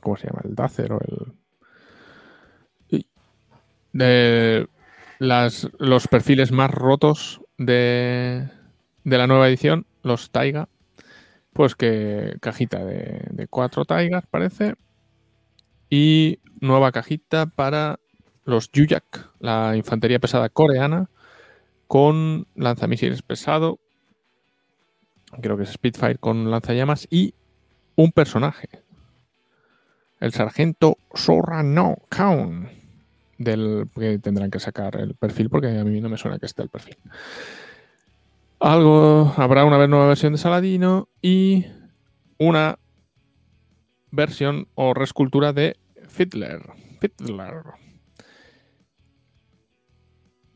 [0.00, 0.42] ¿Cómo se llama?
[0.44, 1.34] El Dacer o el...
[3.92, 4.66] De
[5.20, 8.48] las, los perfiles más rotos de,
[9.04, 10.68] de la nueva edición, los Taiga.
[11.54, 14.74] Pues que cajita de, cuatro Taigas, parece.
[15.88, 18.00] Y nueva cajita para
[18.44, 21.08] los Yuyak, la infantería pesada coreana,
[21.86, 23.78] con lanzamisiles pesado.
[25.40, 27.06] Creo que es Spitfire con lanzallamas.
[27.08, 27.34] Y
[27.94, 28.68] un personaje.
[30.18, 32.68] El sargento Sorano Kaun.
[33.38, 36.62] Del que tendrán que sacar el perfil porque a mí no me suena que esté
[36.62, 36.96] el perfil.
[38.64, 41.66] Algo, habrá una nueva versión de Saladino y
[42.38, 42.78] una
[44.10, 45.76] versión o reescultura de
[46.08, 46.62] Fiddler.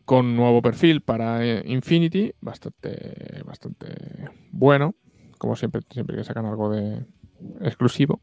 [0.07, 3.89] Con nuevo perfil para eh, Infinity, bastante, bastante
[4.53, 4.95] bueno.
[5.37, 7.05] Como siempre, siempre que sacan algo de
[7.61, 8.23] exclusivo.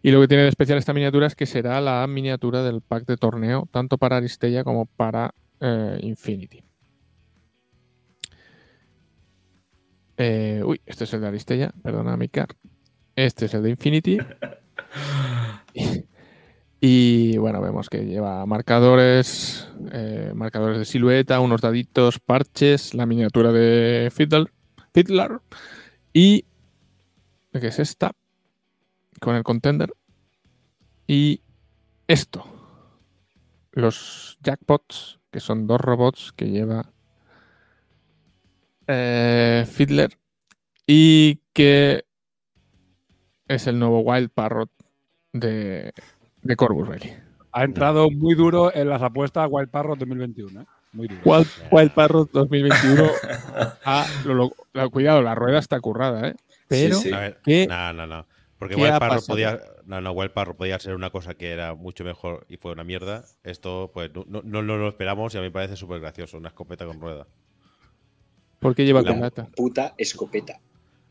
[0.00, 3.04] Y lo que tiene de especial esta miniatura es que será la miniatura del pack
[3.06, 6.62] de torneo, tanto para Aristella como para eh, Infinity.
[10.16, 12.48] Eh, uy, este es el de Aristella, perdona, Mikar.
[13.16, 14.18] Este es el de Infinity.
[16.84, 23.52] Y bueno, vemos que lleva marcadores, eh, marcadores de silueta, unos daditos, parches, la miniatura
[23.52, 24.52] de Fiddler,
[24.92, 25.38] Fiddler
[26.12, 26.44] y
[27.52, 28.10] ¿qué es esta?
[29.20, 29.92] Con el contender.
[31.06, 31.42] Y
[32.08, 32.44] esto.
[33.70, 36.90] Los jackpots, que son dos robots que lleva
[38.86, 40.16] eh, Fiddler
[40.86, 42.04] y que
[43.48, 44.70] es el nuevo Wild Parrot
[45.32, 45.92] de,
[46.42, 47.12] de Corvus Belli.
[47.52, 50.62] Ha entrado muy duro en las apuestas Wild Parrot 2021.
[50.62, 50.64] ¿eh?
[50.92, 51.20] Muy duro.
[51.24, 53.10] Wild, Wild Parrot 2021.
[53.84, 56.34] Ah, lo- lo- lo- cuidado, la rueda está currada, ¿eh?
[56.68, 57.12] Pero Sí, sí.
[57.14, 58.26] A ver, ¿qué- no, no, no.
[58.58, 59.60] Porque Wild Parrot podía.
[59.86, 62.84] No, no, Wild Parrot podía ser una cosa que era mucho mejor y fue una
[62.84, 63.24] mierda.
[63.42, 66.36] Esto, pues, no, no, no lo esperamos y a mí me parece súper gracioso.
[66.38, 67.26] Una escopeta con rueda.
[68.62, 69.48] ¿Por qué lleva La culata?
[69.54, 70.60] puta escopeta.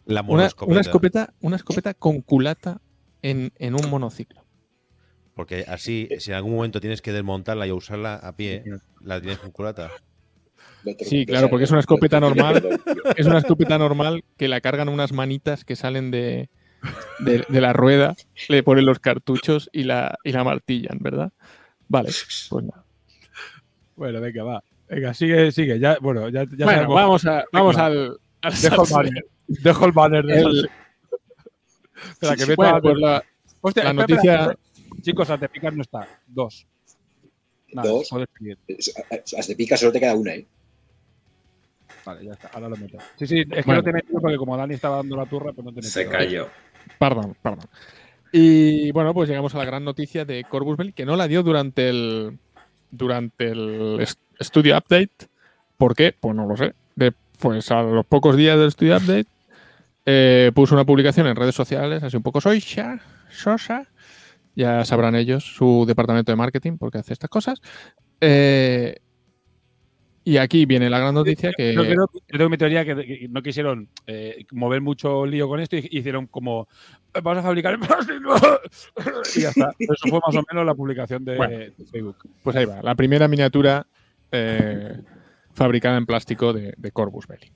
[0.05, 2.81] La Una, escopeta, una escopeta con culata
[3.21, 4.43] en, en un monociclo.
[5.35, 8.63] Porque así, si en algún momento tienes que desmontarla y usarla a pie,
[9.01, 9.91] la tienes con culata.
[10.99, 12.79] Sí, claro, porque es una escopeta normal.
[13.15, 16.49] Es una escopeta normal que la cargan unas manitas que salen de,
[17.19, 18.15] de, de la rueda,
[18.49, 21.31] le ponen los cartuchos y la, y la martillan, ¿verdad?
[21.87, 22.09] Vale,
[22.49, 22.85] pues nada.
[23.95, 24.63] Bueno, venga, va.
[24.93, 25.79] Venga, sigue, sigue.
[25.79, 27.85] Ya, bueno, ya, ya Bueno, sabemos- vamos, a, vamos Venga.
[27.85, 29.25] al, al Dejo el banner.
[29.47, 30.69] Dejo el banner de El-.
[32.11, 33.23] Espera, que meto Bueno, a- pues la,
[33.61, 35.01] Hostia, la espera, noticia- espera, espera.
[35.01, 36.07] Chicos, no está.
[36.27, 36.67] Dos.
[37.73, 38.07] Nada, Dos.
[38.09, 38.57] puedes seguir.
[39.37, 40.45] Hasta de pica solo te queda una, ¿eh?
[42.05, 42.49] Vale, ya está.
[42.49, 42.97] Ahora lo meto.
[43.17, 43.75] Sí, sí, es que Bueno.
[43.79, 45.83] no te he metido porque como Dani estaba dando la turra, pues no te he
[45.83, 45.91] metido.
[45.91, 46.49] Se cayó.
[46.99, 47.65] Perdón, perdón.
[48.33, 51.43] Y bueno, pues llegamos a la gran noticia de Corvus Belli, que no la dio
[51.43, 52.37] durante el
[52.89, 53.97] durante el
[54.41, 55.27] Studio Update.
[55.77, 56.13] ¿Por qué?
[56.19, 56.73] Pues no lo sé.
[56.95, 59.25] De- pues a los pocos días del Studio Update
[60.05, 62.99] eh, puso una publicación en redes sociales, así un poco soisha,
[63.31, 63.87] sosa.
[64.55, 67.61] Ya sabrán ellos su departamento de marketing porque hace estas cosas.
[68.19, 68.97] eh,
[70.23, 71.73] Y aquí viene la gran noticia que.
[71.73, 75.59] Yo creo, yo tengo mi teoría que, que no quisieron eh, mover mucho lío con
[75.61, 76.67] esto y hicieron como
[77.23, 78.35] vamos a fabricar en plástico
[79.35, 79.71] y ya está.
[79.79, 81.57] Eso fue más o menos la publicación de, Bueno.
[81.57, 82.17] de Facebook.
[82.43, 83.87] Pues ahí va, la primera miniatura
[84.31, 85.01] eh,
[85.53, 87.51] fabricada en plástico de, de Corvus Belli.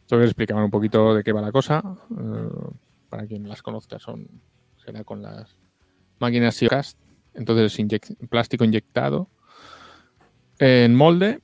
[0.00, 1.82] Esto que explicaban un poquito de qué va la cosa.
[2.10, 2.48] eh,
[3.08, 4.26] para quien las conozca, son
[4.84, 5.56] será con las
[6.18, 6.98] máquinas Cast.
[7.34, 7.76] Entonces,
[8.28, 9.28] plástico inyectado
[10.58, 11.40] en molde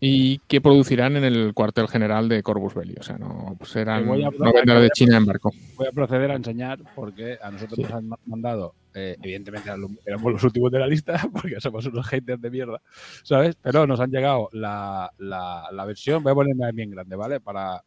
[0.00, 2.94] y que producirán en el cuartel general de Corvus Belli.
[2.98, 5.52] O sea, no serán, no vendrá de China en barco.
[5.76, 7.82] Voy a proceder a enseñar porque a nosotros Sí.
[7.82, 9.70] nos han ma- mandado, eh, evidentemente
[10.06, 12.80] éramos los últimos de la lista porque somos unos haters de mierda,
[13.22, 13.56] ¿sabes?
[13.62, 17.40] Pero nos han llegado la, la- la versión, voy a ponerme bien grande, ¿vale?
[17.40, 17.82] Para...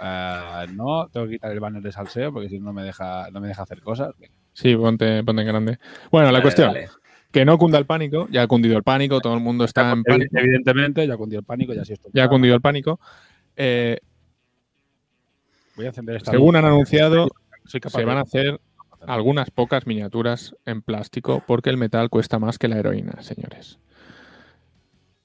[0.00, 3.30] eh, no, tengo que quitar el banner de salseo porque si no no me deja,
[3.30, 4.14] no me deja hacer cosas.
[4.52, 5.78] Sí, ponte, ponte en grande.
[6.10, 6.88] Bueno, la Dale, cuestión, dale.
[7.30, 10.02] que no cunda el pánico, ya ha cundido el pánico, todo el mundo está en
[10.02, 10.38] pánico.
[10.38, 12.08] Evidentemente, ya cundió el pánico, ya sí esto.
[12.12, 12.98] Ya ha cundido el pánico.
[13.56, 13.98] Eh,
[15.76, 16.56] Voy a encender esta según luz.
[16.56, 17.28] han anunciado,
[17.66, 18.58] se van a de-
[19.06, 23.78] algunas pocas miniaturas en plástico porque el metal cuesta más que la heroína, señores.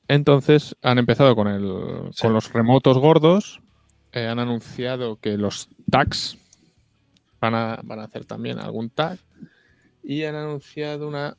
[0.08, 2.22] Entonces han empezado con, el, Sí.
[2.24, 3.62] con los remotos gordos.
[4.12, 6.38] eh, han anunciado que los tags
[7.42, 9.18] van a, van a hacer también algún tag.
[10.04, 11.36] Y han anunciado una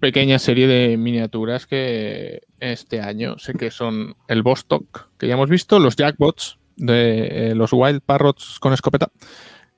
[0.00, 5.50] pequeña serie de miniaturas que este año sé que son el Bostock, que ya hemos
[5.50, 9.08] visto, los Jackbots, de eh, los Wild Parrots con escopeta,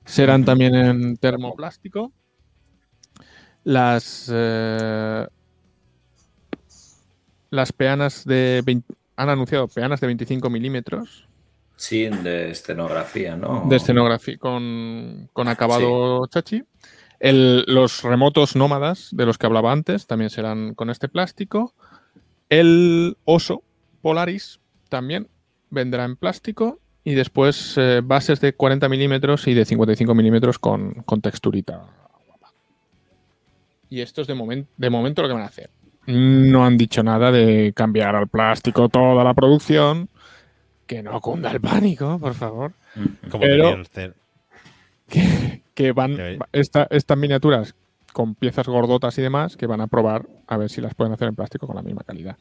[0.05, 2.13] serán también en termoplástico.
[3.65, 5.27] Las eh,
[7.51, 11.27] las peanas de 20 han anunciado peanas de 25 milímetros
[11.77, 13.65] Sí, de escenografía, ¿no?
[13.69, 16.63] de escenografía con, con acabado chachi.
[17.19, 21.75] El- los remotos nómadas de los que hablaba antes también serán con este plástico.
[22.49, 23.63] El oso
[24.03, 25.29] Polaris también
[25.71, 26.81] vendrá en plástico.
[27.11, 31.79] Y después eh, bases de 40 milímetros y de 55 milímetros con, con texturita
[32.27, 32.53] guapa.
[33.89, 35.71] Y esto es de, momen- de momento lo que van a hacer.
[36.07, 40.09] No han dicho nada de cambiar al plástico toda la producción.
[40.87, 43.09] Que no cunda el pánico, por favor Ujú.
[43.31, 43.83] Como Pero-
[45.09, 46.17] que, que van
[46.53, 47.75] esta- estas miniaturas
[48.13, 51.29] con piezas gordotas y demás que van a probar a ver si las pueden hacer
[51.29, 52.37] en plástico con la misma calidad.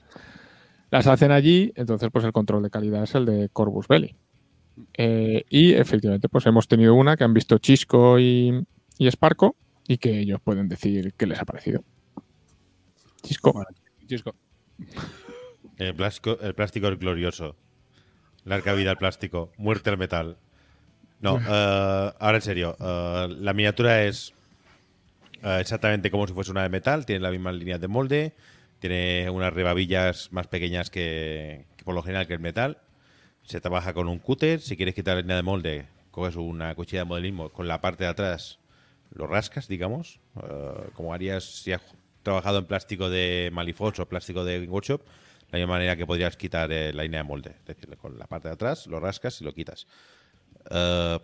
[0.91, 4.15] Las hacen allí, entonces pues el control de calidad es el de Corvus Belli.
[4.93, 8.65] Eh, y efectivamente pues hemos tenido una que han visto Chisco y,
[8.97, 9.55] y Sparco
[9.88, 11.84] y que ellos pueden decir qué les ha parecido.
[13.21, 13.53] Chisco.
[13.53, 13.69] Bueno,
[14.07, 14.36] Chisco.
[15.77, 17.55] El plástico, el plástico es glorioso.
[18.45, 19.51] Larga vida al plástico.
[19.57, 20.38] Muerte al metal.
[21.21, 22.75] No, eh, ahora en serio.
[22.80, 24.34] eh, la miniatura es
[25.41, 27.05] exactamente como si fuese una de metal.
[27.05, 28.34] Tiene las mismas líneas de molde.
[28.80, 32.77] Tiene unas rebabillas más pequeñas que, que por lo general que el metal.
[33.50, 34.62] Se trabaja con un cúter.
[34.62, 38.04] Si quieres quitar la línea de molde, coges una cuchilla de modelismo con la parte
[38.04, 38.60] de atrás,
[39.12, 40.20] lo rascas, digamos.
[40.43, 41.82] eh, como harías si has
[42.22, 45.02] trabajado en plástico de Malifox o plástico de Workshop.
[45.50, 47.56] La misma manera que podrías quitar eh, la línea de molde.
[47.62, 49.88] Es decir, con la parte de atrás lo rascas y lo quitas.
[50.70, 51.20] Eh,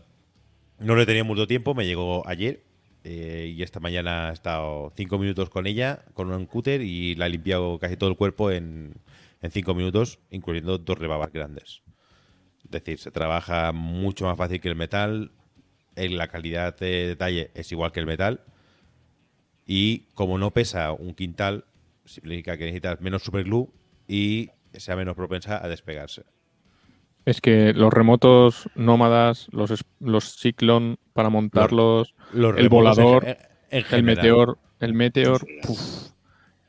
[0.80, 2.63] no le tenía mucho tiempo, me llegó ayer
[3.03, 7.30] y esta mañana he estado cinco minutos con ella, con un cúter y la he
[7.30, 8.95] limpiado casi todo el cuerpo en
[9.51, 11.84] cinco minutos, incluyendo dos rebabas grandes.
[12.66, 15.32] Es decir, se trabaja mucho más fácil que el metal,
[15.95, 18.41] en la calidad de detalle es igual que el metal
[19.66, 21.66] y como no pesa un quintal,
[22.05, 23.68] significa que necesitas menos superglue
[24.07, 26.24] y sea menos propensa a despegarse.
[27.26, 33.26] Es que los remotos nómadas, los, los Cyclone para montarlos, Los El en volador,
[33.72, 36.11] en el meteor, el meteor, puf,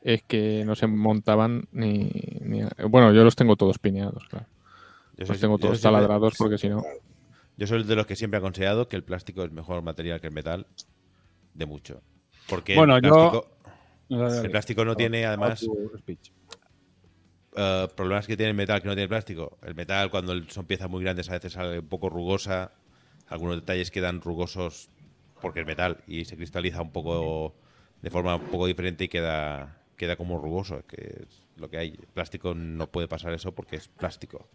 [0.01, 2.09] es que no se montaban ni,
[2.41, 4.47] ni- Bueno, yo los tengo todos pineados, claro.
[5.17, 6.83] Yo Los soy- tengo yo todos siempre- taladrados porque si no.
[7.57, 10.27] Yo soy de los que siempre he aconsejado que el plástico es mejor material que
[10.27, 10.67] el metal,
[11.55, 12.01] de mucho.
[12.47, 13.47] Porque Bueno, el, yo- plástico,
[14.09, 14.45] Dale, dale.
[14.45, 15.65] el plástico no tiene, además,
[17.55, 19.57] eh, problemas que tiene el metal que no tiene el plástico.
[19.63, 22.71] El metal, cuando son piezas muy grandes, a veces sale un poco rugosa.
[23.27, 24.89] Algunos detalles quedan rugosos
[25.41, 27.55] porque es metal y se cristaliza un poco
[28.01, 31.89] de forma un poco diferente y queda, queda como rugoso, que es lo que hay.
[31.99, 34.47] El plástico no puede pasar eso porque es plástico.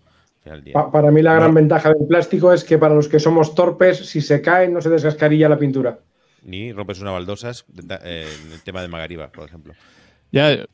[0.43, 0.73] Al final del día.
[0.75, 1.41] Pa- para mí la No.
[1.41, 4.81] gran ventaja del plástico es que para los que somos torpes, si se cae no
[4.81, 5.99] se descascarilla la pintura.
[6.45, 9.75] Ni rompes una baldosa eh, en el tema de Magariba, por ejemplo.
[10.33, 10.67] Ya,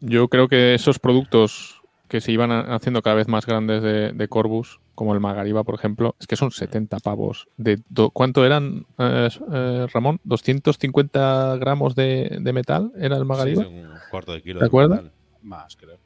[0.00, 4.28] yo creo que esos productos que se iban haciendo cada vez más grandes de, de
[4.28, 7.48] Corbus, como el Magariba, por ejemplo, es que son 70 pavos.
[7.56, 10.20] De do- ¿Cuánto eran, eh, eh, Ramón?
[10.24, 13.64] ¿250 gramos de, de metal era el Magariba?
[13.64, 14.60] Sí, un cuarto de kilo.
[14.60, 15.02] ¿Te acuerdas?
[15.02, 15.12] metal.
[15.42, 15.98] Más, creo.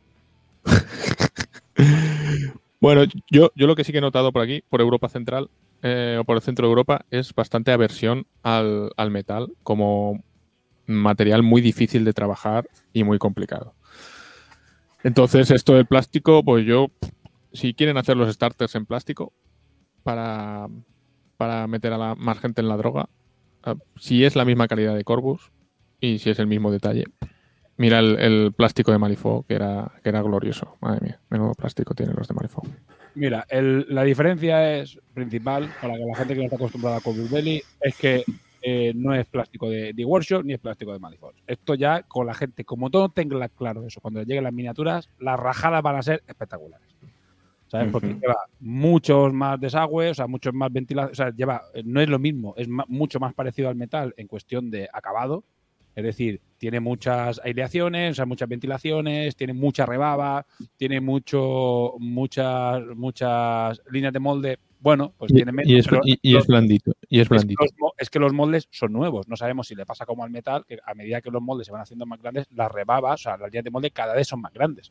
[2.81, 5.51] Bueno, yo, yo lo que sí que he notado por aquí, por Europa Central
[5.83, 10.24] eh, o por el centro de Europa, es bastante aversión al, al metal como
[10.87, 13.74] material muy difícil de trabajar y muy complicado.
[15.03, 16.89] Entonces, esto del plástico, pues yo,
[17.53, 19.33] si quieren hacer los starters en plástico
[20.03, 20.66] para,
[21.37, 23.09] para meter a la, más gente en la droga,
[23.62, 25.53] ah, si es la misma calidad de Corbus
[26.01, 27.05] y si es el mismo detalle,
[27.81, 30.76] mira el, el plástico de Malifaux, que era, que era glorioso.
[30.81, 32.68] Madre mía, menudo plástico tienen los de Malifaux.
[33.14, 37.31] Mira, el- la diferencia es principal para la gente que no está acostumbrada a Corbus
[37.31, 38.24] Belli es que
[38.62, 41.37] eh, no es plástico de, de Workshop ni es plástico de Manifold.
[41.47, 45.41] Esto ya con la gente, como todo tenga claro eso, cuando lleguen las miniaturas, las
[45.41, 46.87] rajadas van a ser espectaculares.
[47.68, 47.87] ¿Sabes?
[47.93, 52.09] Porque lleva muchos más desagües, o sea, muchos más ventilación, o sea, lleva, no es
[52.09, 55.45] lo mismo, es mucho más parecido al metal en cuestión de acabado.
[55.95, 62.82] Es decir, tiene muchas aireaciones, o sea, muchas ventilaciones, tiene mucha rebaba, tiene mucho, muchas,
[62.97, 64.59] muchas líneas de molde.
[64.78, 65.70] Bueno, pues Y, tiene menos.
[65.70, 66.93] y es, pero y- y los- es blandito.
[67.09, 67.64] Y es es que, blandito.
[67.78, 69.28] los, es que los moldes son nuevos.
[69.28, 71.72] No sabemos si le pasa como al metal, que a medida que los moldes se
[71.72, 74.41] van haciendo más grandes, las rebabas, o sea, las líneas de molde cada vez son
[74.41, 74.91] más grandes.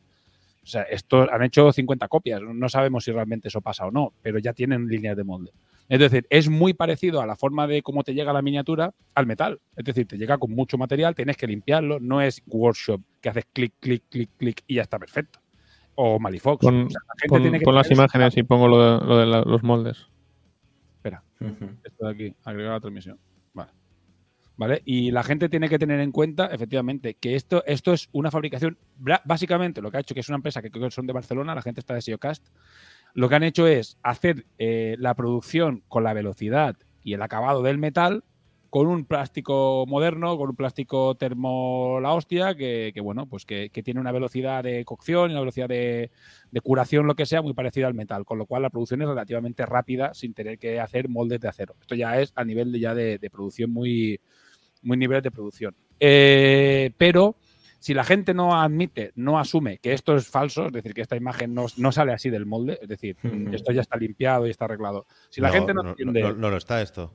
[0.62, 2.39] O sea, estos han hecho 50 copias.
[2.41, 5.52] No sabemos si realmente eso pasa o no, pero ya tienen líneas de molde.
[5.90, 9.26] Es decir, es muy parecido a la forma de cómo te llega la miniatura al
[9.26, 9.60] metal.
[9.76, 12.00] Es decir, te llega con mucho material, tienes que limpiarlo.
[12.00, 15.40] No es workshop que haces clic, clic, clic, clic y ya está perfecto.
[15.96, 16.62] O Malifox.
[16.64, 19.06] Pon, O sea, la gente pon- tiene que pon las imágenes y pongo lo de,
[19.06, 20.08] lo de la- los moldes.
[20.96, 21.24] Espera.
[21.84, 23.18] Esto de aquí, agregar la transmisión.
[23.54, 23.72] Vale.
[24.58, 24.82] ¿Vale?
[24.86, 28.78] Y la gente tiene que tener en cuenta, efectivamente, que esto, esto es una fabricación.
[29.26, 31.56] Básicamente, lo que ha hecho, que es una empresa que creo que son de Barcelona,
[31.56, 32.46] la gente está de SEOcast,
[33.14, 37.64] lo que han hecho es hacer eh, la producción con la velocidad y el acabado
[37.64, 38.24] del metal
[38.70, 43.99] con un plástico moderno, con un plástico termo la hostia, que, bueno, pues que, tiene
[43.99, 46.12] una velocidad de cocción y una velocidad de,
[46.62, 49.66] curación, lo que sea, muy parecida al metal, con lo cual la producción es relativamente
[49.66, 51.76] rápida sin tener que hacer moldes de acero.
[51.82, 54.20] Esto ya es a nivel de, ya de, producción muy,
[54.84, 55.76] muy nivel de producción.
[55.99, 57.38] Eh, pero
[57.80, 61.15] si la gente no admite, no asume que esto es falso, es decir, que esta
[61.15, 63.49] imagen no, no sale así del molde, es decir, Ujú.
[63.53, 65.05] esto ya está limpiado y está arreglado.
[65.30, 66.21] Si la gente no, entiende.
[66.21, 67.13] No, no lo está esto.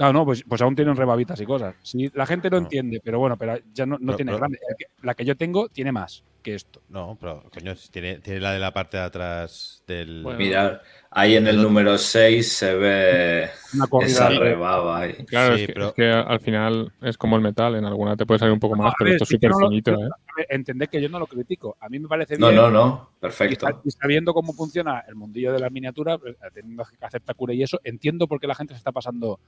[0.00, 1.74] No, no, pues, pues aún tienen rebabitas y cosas.
[1.82, 2.58] Si la gente No.
[2.58, 4.38] entiende, pero bueno, pero ya no, no No, tiene no.
[4.38, 4.58] grande.
[5.02, 6.80] La que yo tengo tiene más que esto.
[6.88, 10.22] No, pero coño, si tiene, tiene la de la parte de atrás del.
[10.22, 10.38] Bueno.
[10.38, 10.80] Mirad,
[11.10, 15.12] ahí en el número 6 se ve Una esa rebaba ahí.
[15.26, 17.74] Claro, Sí, es, que, pero- es que al final es como el metal.
[17.74, 19.68] En alguna te puede salir un poco más, pero ver, esto es súper no lo-
[19.68, 19.92] finito.
[19.92, 20.46] no- ¿eh?
[20.50, 21.76] Entended que yo no lo critico.
[21.80, 22.60] A mí me parece No, bien.
[22.62, 23.66] no, no, perfecto.
[23.84, 27.62] y sabiendo cómo funciona el mundillo de las miniaturas, pues, teniendo que hacer Takure y
[27.62, 29.40] eso, entiendo por qué la gente se está pasando,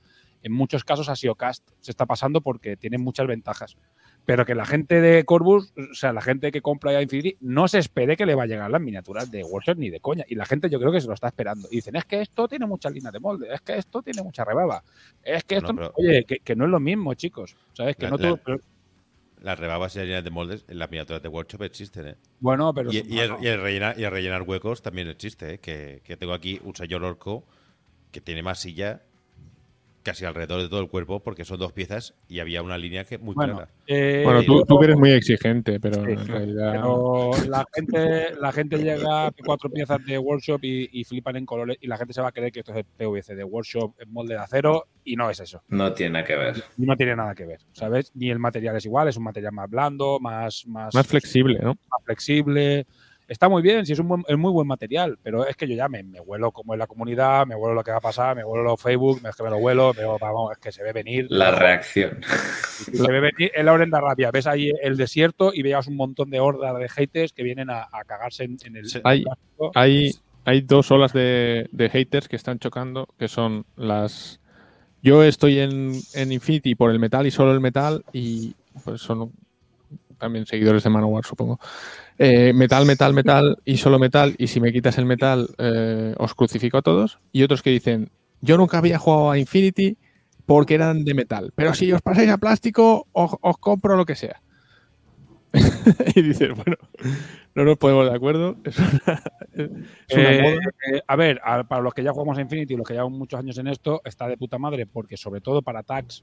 [0.42, 3.76] en muchos casos a SEOcast, se está pasando porque tiene muchas ventajas.
[4.30, 7.68] Pero que la gente de Corbus, o sea, la gente que compra ya Infinity, no
[7.68, 10.24] se espere que le va a llegar las miniaturas de Workshop ni de coña.
[10.28, 11.68] Y la gente yo creo que se lo está esperando.
[11.70, 14.44] Y dicen, es que esto tiene muchas líneas de molde, es que esto tiene mucha
[14.44, 14.82] rebaba,
[15.22, 15.72] es que esto...
[15.72, 17.56] No, pero- Oye, que, que no es lo mismo, chicos.
[17.72, 17.96] ¿Sabes?
[17.96, 18.60] Que La- no la- todo- pero-
[19.42, 22.14] Las rebabas y las líneas de moldes en las miniaturas de workshop existen, ¿eh?
[22.40, 22.92] bueno, pero...
[22.92, 25.58] Y, y el, y el rellenar, y el rellenar huecos también existe, ¿eh?
[25.58, 27.44] Que, que tengo aquí un señor orco
[28.12, 29.02] que tiene masilla
[30.02, 33.18] casi alrededor de todo el cuerpo porque son dos piezas y había una línea que
[33.18, 33.70] muy Bueno, clara.
[33.86, 36.72] eh, Bueno, tú, tú eres muy exigente, pero Sí, en realidad.
[36.72, 41.46] Pero la gente, la gente llega a cuatro piezas de workshop y, y flipan en
[41.46, 43.94] colores y la gente se va a creer que esto es el PVC de workshop
[44.00, 45.62] en molde de acero y no es eso.
[45.68, 46.62] No tiene que ver.
[46.78, 48.10] Y no tiene nada que ver, ¿sabes?
[48.14, 51.70] Ni el material es igual, es un material más blando, más, más, Más flexible, ¿no?
[51.74, 52.86] más flexible.
[53.30, 55.76] Está muy bien, sí, es un buen- es muy buen material, pero es que yo
[55.76, 58.34] ya me, me huelo como es la comunidad, me huelo lo que va a pasar,
[58.34, 60.92] me huelo los Facebook, es que me lo huelo, pero vamos, es que se ve
[60.92, 61.26] venir.
[61.30, 62.20] La reacción.
[62.92, 64.32] Se ve venir en la horrenda rabia.
[64.32, 67.82] Ves ahí el desierto y veas un montón de hordas de haters que vienen a,
[67.92, 68.86] a cagarse en, en el.
[69.04, 69.70] Hay- plástico.
[69.76, 70.10] Hay,
[70.44, 74.40] hay dos olas de, de haters que están chocando, que son las...
[75.02, 78.54] Yo estoy en, en Infinity por el metal y solo el metal y
[78.84, 79.30] pues son
[80.20, 81.58] también seguidores de Manowar, supongo.
[82.18, 86.34] Eh, metal, metal, metal y solo metal y si me quitas el metal eh, os
[86.34, 87.18] crucifico a todos.
[87.32, 88.10] Y otros que dicen,
[88.40, 89.96] yo nunca había jugado a Infinity
[90.46, 94.14] porque eran de metal, pero si os pasáis a plástico os, os compro lo que
[94.14, 94.40] sea.
[96.14, 96.76] y dices, bueno,
[97.54, 98.56] no nos ponemos de acuerdo.
[98.64, 99.22] Es una,
[99.56, 101.02] es una Eh, moda.
[101.06, 103.58] a ver, a- para los que ya jugamos a Infinity, los que llevan muchos años
[103.58, 106.22] en esto, está de puta madre, porque sobre todo para tags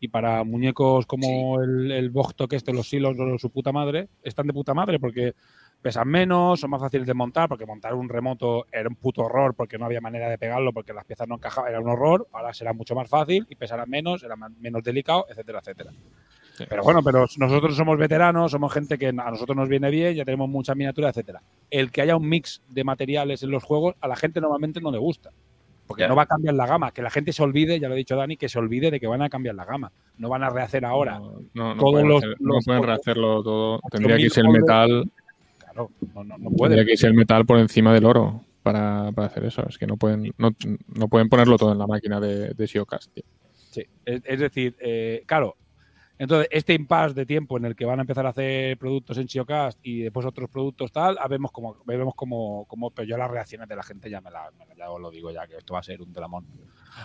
[0.00, 4.46] y para muñecos como el, el Bogtok este, los silos o su puta madre, están
[4.46, 5.34] de puta madre porque
[5.80, 9.54] pesan menos, son más fáciles de montar, porque montar un remoto era un puto horror
[9.54, 12.52] porque no había manera de pegarlo, porque las piezas no encajaban, era un horror, ahora
[12.52, 15.92] será mucho más fácil y pesará menos, será más- menos delicado, etcétera, etcétera.
[16.68, 20.24] Pero bueno, pero nosotros somos veteranos, somos gente que a nosotros nos viene bien, ya
[20.24, 21.42] tenemos mucha miniatura, etcétera.
[21.70, 24.90] El que haya un mix de materiales en los juegos, a la gente normalmente no
[24.90, 25.30] le gusta.
[25.86, 26.90] Porque no va a cambiar la gama.
[26.92, 29.06] Que la gente se olvide, ya lo ha dicho Dani, que se olvide de que
[29.06, 29.92] van a cambiar la gama.
[30.18, 31.18] No van a rehacer ahora.
[31.18, 33.80] No, no, no Todos pueden, los- hacer- no pueden rehacerlo todo.
[33.90, 35.10] Tendría que irse el metal.
[35.58, 36.84] Claro, no, no, no Tendría puede.
[36.86, 39.64] que irse el metal por encima del oro para, para hacer eso.
[39.68, 40.50] Es que no pueden, no,
[40.94, 43.16] no pueden ponerlo todo en la máquina de, de Siocast.
[43.54, 45.56] Sí, es, es decir, eh, claro,
[46.18, 49.28] entonces este impasse de tiempo en el que van a empezar a hacer productos en
[49.28, 53.68] Siocast y después otros productos tal, vemos como, vemos como, como, pero yo las reacciones
[53.68, 55.82] de la gente ya me la, me la- lo digo ya, que esto va a
[55.82, 56.46] ser un telamón.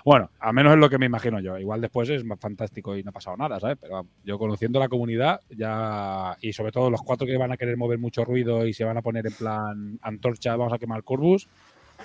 [0.05, 1.57] Bueno, al menos es lo que me imagino yo.
[1.57, 3.77] Igual después es más fantástico y no ha pasado nada, ¿sabes?
[3.81, 7.75] Pero yo conociendo la comunidad ya, y sobre todo los cuatro que van a querer
[7.75, 11.49] mover mucho ruido y se van a poner en plan antorcha, vamos a quemar Corvus,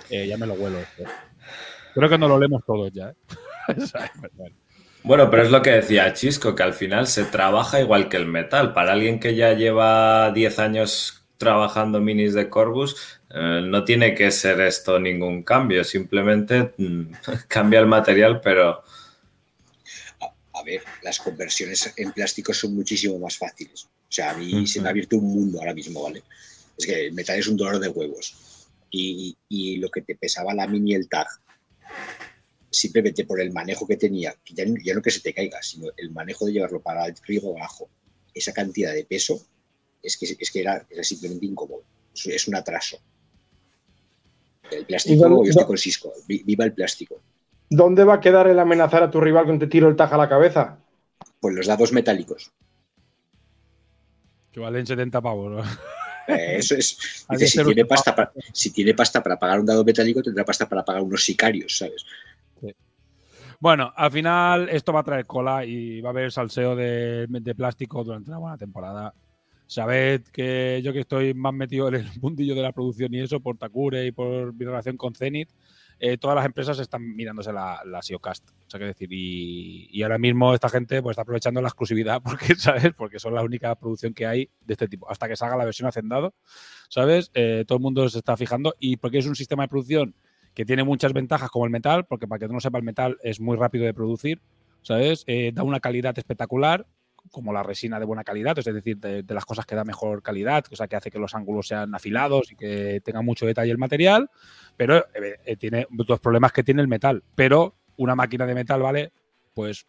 [0.09, 0.79] eh, ya me lo huelo.
[0.79, 1.03] esto.
[1.93, 3.15] Creo que nos lo leemos todos ya, ¿eh?
[5.07, 5.31] Bueno.
[5.31, 8.73] Pero es lo que decía Chisco, que al final se trabaja igual que el metal.
[8.73, 14.31] Para alguien que ya lleva 10 años trabajando minis de Corbus, eh, no tiene que
[14.31, 17.03] ser esto ningún cambio, simplemente mm,
[17.47, 18.83] cambia el material, pero
[20.19, 23.85] A, a ver, las conversiones en plástico son muchísimo más fáciles.
[23.85, 26.23] O sea, a mí se me ha abierto un mundo ahora mismo, ¿vale?
[26.77, 28.35] Es que el metal es un dolor de huevos.
[28.89, 31.27] Y, y lo que te pesaba la mini el tag,
[32.69, 35.87] simplemente por el manejo que tenía, que ya, ya no que se te caiga, sino
[35.97, 37.89] el manejo de llevarlo para arriba o abajo,
[38.33, 39.39] esa cantidad de peso,
[40.03, 41.83] es que, es que era, era simplemente incómodo.
[42.13, 42.97] Es, es un atraso.
[44.71, 47.21] El ¿Y plástico, dónde- yo estoy dó- con Cisco, vi- viva el plástico.
[47.69, 50.19] ¿Dónde va a quedar el amenazar a tu rival con te tiro el taja a
[50.19, 50.79] la cabeza?
[51.39, 52.51] Pues los dados metálicos.
[54.51, 55.51] Que valen 70 pavos.
[55.51, 55.63] ¿no?
[56.29, 57.25] Eh, eso es.
[57.29, 60.67] Dice, si, tiene pasta para, si tiene pasta para pagar un dado metálico, tendrá pasta
[60.67, 62.05] para pagar unos sicarios, ¿sabes?
[63.59, 67.55] Bueno, al final esto va a traer cola y va a haber salseo de, de
[67.55, 69.13] plástico durante una buena temporada.
[69.65, 73.39] Sabed que yo que estoy más metido en el mundillo de la producción y eso,
[73.39, 75.49] por Takure y por mi relación con Zenith,
[75.99, 78.47] eh, todas las empresas están mirándose la, la SEOcast.
[78.49, 82.55] O sea, que decir, y, ahora mismo esta gente pues, está aprovechando la exclusividad porque,
[82.55, 82.93] ¿sabes?
[82.95, 85.09] Porque son la única producción que hay de este tipo.
[85.09, 86.35] Hasta que salga la versión hacendado,
[86.89, 87.31] ¿sabes?
[87.33, 90.15] Eh, todo el mundo se está fijando y porque es un sistema de producción
[90.57, 93.39] que tiene muchas ventajas como el metal, porque para que no sepa el metal es
[93.39, 94.41] muy rápido de producir,
[94.81, 95.23] ¿sabes?
[95.27, 96.87] Eh, da una calidad espectacular,
[97.29, 100.65] como la resina de buena calidad, es decir, de, las cosas que da mejor calidad,
[100.65, 104.31] cosa que hace que los ángulos sean afilados y que tenga mucho detalle el material,
[104.75, 108.81] pero eh, eh, tiene los problemas que tiene el metal, pero una máquina de metal
[108.81, 109.11] vale
[109.53, 109.85] pues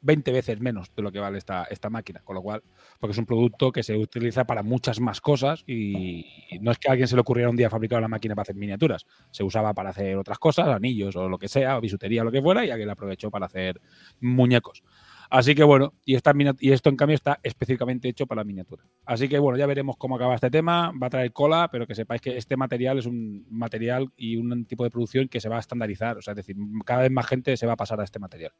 [0.00, 2.62] 20 veces menos de lo que vale esta, esta máquina, con lo cual,
[3.00, 6.26] porque es un producto que se utiliza para muchas más cosas y,
[6.60, 8.56] no es que a alguien se le ocurriera un día fabricar una máquina para hacer
[8.56, 12.32] miniaturas, se usaba para hacer otras cosas, anillos o lo que sea, bisutería o lo
[12.32, 13.80] que fuera, y alguien aprovechó para hacer
[14.20, 14.82] muñecos.
[15.30, 18.84] Así que bueno, y, esta, y esto en cambio está específicamente hecho para la miniatura.
[19.04, 21.94] Así que bueno, ya veremos cómo acaba este tema, va a traer cola, pero que
[21.94, 25.56] sepáis que este material es un material y un tipo de producción que se va
[25.56, 28.04] a estandarizar, o sea, es decir, cada vez más gente se va a pasar a
[28.04, 28.52] este material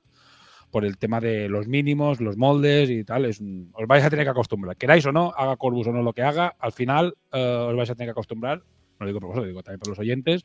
[0.70, 3.24] por el tema de los mínimos, los moldes y tal.
[3.24, 4.76] Es un- os vais a tener que acostumbrar.
[4.76, 7.90] Queráis o no, haga Corbus o no lo que haga, al final eh, os vais
[7.90, 8.58] a tener que acostumbrar.
[8.58, 10.44] No lo digo por vosotros, lo digo también por los oyentes,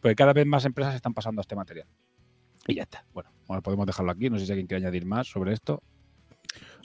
[0.00, 1.86] porque cada vez más empresas están pasando a este material.
[2.66, 3.04] Y ya está.
[3.12, 4.28] Bueno, bueno, podemos dejarlo aquí.
[4.30, 5.82] No sé si alguien quiere añadir más sobre esto.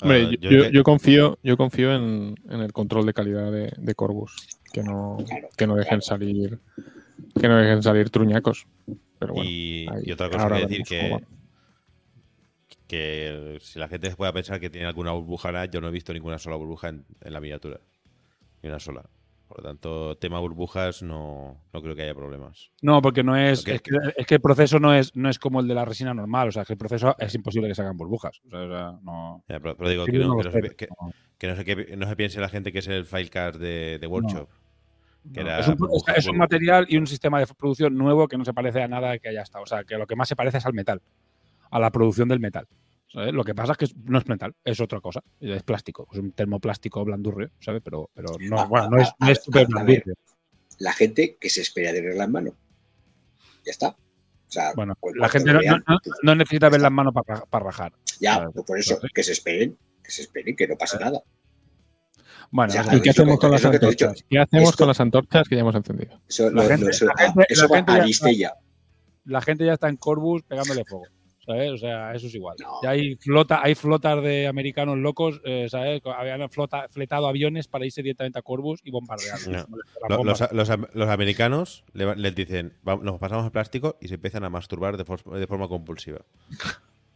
[0.01, 3.13] Hombre, Ah, yo, yo yo- que- yo confío, yo confío en, en el control de
[3.13, 4.35] calidad de, de Corbus.
[4.71, 6.01] Que no, Claro, que no dejen claro.
[6.01, 6.59] salir.
[7.39, 8.67] Que no dejen salir truñacos.
[9.19, 9.49] Pero bueno.
[9.49, 11.21] y, ahí- y otra cosa que decir que, cómo
[12.88, 16.39] que si la gente pueda pensar que tiene alguna burbuja, yo no he visto ninguna
[16.39, 17.79] sola burbuja en, en la miniatura.
[18.61, 19.03] Ni una sola.
[19.47, 22.69] Por lo tanto, tema burbujas no, no creo que haya problemas.
[22.81, 23.65] No, porque no es.
[23.65, 26.13] Es que, es que el proceso no es, no es como el de la resina
[26.13, 26.49] normal.
[26.49, 28.41] O sea, que el proceso es imposible que se hagan burbujas.
[28.45, 29.43] O sea, o sea, no.
[29.47, 31.13] Ya, pero, pero digo que no, que no se, que- no.
[31.38, 34.07] que no se, que no se piense la gente que es el filecast de, de
[34.07, 34.49] Workshop.
[35.33, 38.27] Que No, era es, un, burbuja es un material y un sistema de producción nuevo
[38.27, 39.64] que no se parece a nada que haya estado.
[39.64, 41.01] O sea, que lo que más se parece es al metal,
[41.72, 42.68] a la producción del metal.
[43.10, 43.34] ¿sabes?
[43.34, 45.22] Lo que pasa es que no es metal, es otra cosa.
[45.39, 47.81] Es plástico, es un termoplástico blandurrio, ¿sabes?
[47.84, 49.69] Pero, pero no, Ah, bueno, no es, ah, no es ah, súper a ver.
[49.73, 50.15] blandurrio.
[50.80, 52.52] La gente que se espera tenerla en mano.
[53.65, 53.89] Ya está.
[53.89, 56.81] O sea, Bueno, pues la cuando gente no, vean, no- no- pues, no necesita ver
[56.81, 57.94] las manos para, para rajar.
[58.19, 61.22] Ya, pues por eso, que se esperen, que se esperen, que no pase nada.
[62.52, 64.26] Bueno, Ya, o ¿Y sea, claro, qué es hacemos con las es antorchas?
[64.30, 66.22] ¿Qué hacemos Esto- con las antorchas que ya hemos encendido?
[66.27, 68.53] Eso, La lo- gente- lo- eso, la gente- eso la va gente a ya-
[69.26, 71.06] la gente ya está en Corbus pegándole fuego.
[71.48, 71.72] ¿Sabes?
[71.72, 72.57] O sea, eso es igual.
[72.61, 72.82] No.
[72.84, 76.02] Ya hay flota, hay flotas de americanos locos, eh, ¿sabes?
[76.06, 79.48] Habían flota, fletado aviones para irse directamente a Corbus y bombardearlos.
[79.48, 79.64] No.
[79.64, 80.40] Como les fueran Lo- bombas.
[80.41, 84.15] Los, los am- los americanos le les dicen, "Va- nos pasamos al plástico y se
[84.15, 86.19] empiezan a masturbar de, for- de forma compulsiva.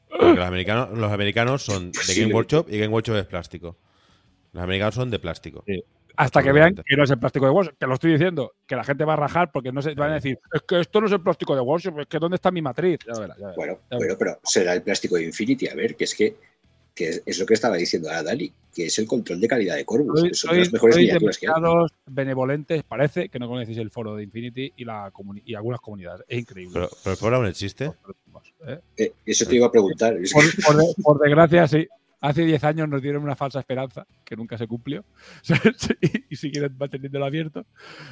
[0.10, 3.78] Porque los americanos, los americanos son de Game Workshop y Game Workshop es plástico.
[4.54, 5.64] Los americanos son de plástico.
[5.68, 5.84] Sí.
[6.16, 8.76] Hasta que vean que no es el plástico de Workshop, que lo estoy diciendo, que
[8.76, 11.08] la gente va a rajar porque no se van a decir, es que esto no
[11.08, 13.00] es el plástico de Workshop, es que ¿dónde está mi matriz?
[13.08, 13.56] Ya verás, ya verás.
[13.56, 15.68] Bueno, Ya bueno, pero será el plástico de Infinity.
[15.70, 16.36] A ver, que es que,
[16.94, 19.76] que es, es lo que estaba diciendo ahora Dali, que es el control de calidad
[19.76, 20.20] de Corvus.
[20.20, 21.54] Soy, que son soy- las mejores miniaturas que hay.
[22.06, 26.26] benevolentes, parece que no conocéis el foro de Infinity y, la comuni- y algunas comunidades.
[26.28, 26.74] Es increíble.
[26.74, 27.92] Pero, pero el foro aún existe.
[28.68, 28.80] ¿eh?
[28.98, 30.16] Eh, eso te iba a preguntar.
[30.18, 31.88] Es Por, que- por de- por desgracia, sí.
[32.22, 35.04] Hace 10 años nos dieron una falsa esperanza que nunca se cumplió
[35.42, 35.90] ¿sabes?
[36.30, 37.66] y, y manteniéndolo abierto.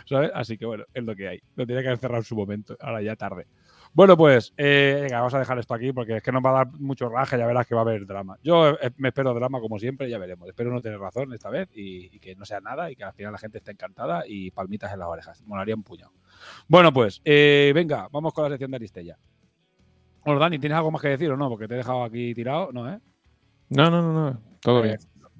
[0.05, 0.31] ¿sabes?
[0.33, 1.39] Así que bueno, es lo que hay.
[1.55, 2.75] Lo tenía que haber cerrado en su momento.
[2.79, 3.47] Ahora ya tarde.
[3.93, 6.65] Bueno, pues eh, venga, vamos a dejar esto aquí porque es que nos va a
[6.65, 7.37] dar mucho raje.
[7.37, 8.37] Ya verás que va a haber drama.
[8.43, 10.47] Yo eh, me espero drama como siempre, ya veremos.
[10.47, 13.13] Espero no tener razón esta vez y, y que no sea nada y que al
[13.13, 15.43] final la gente esté encantada y palmitas en las orejas.
[15.45, 16.13] Molaría un puñado.
[16.67, 19.17] Bueno, pues eh, venga, vamos con la sección de Aristella.
[20.23, 21.49] Bueno, Dani, ¿tienes algo más que decir o no?
[21.49, 22.91] Porque te he dejado aquí tirado, ¿no?
[22.91, 22.99] ¿Eh?
[23.69, 24.41] No, no, no, no.
[24.61, 24.97] Todo bien.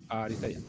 [0.10, 0.60] A Aristella.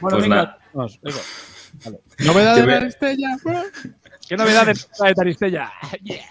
[0.00, 0.58] Bueno, Pues venga, nada.
[0.72, 1.18] vamos, venga.
[1.84, 2.00] Vale.
[2.20, 3.28] ¿Novedades Yo de voy- Aristella?
[4.28, 5.72] ¿Qué novedades trae Aristella?
[6.02, 6.24] Yeah.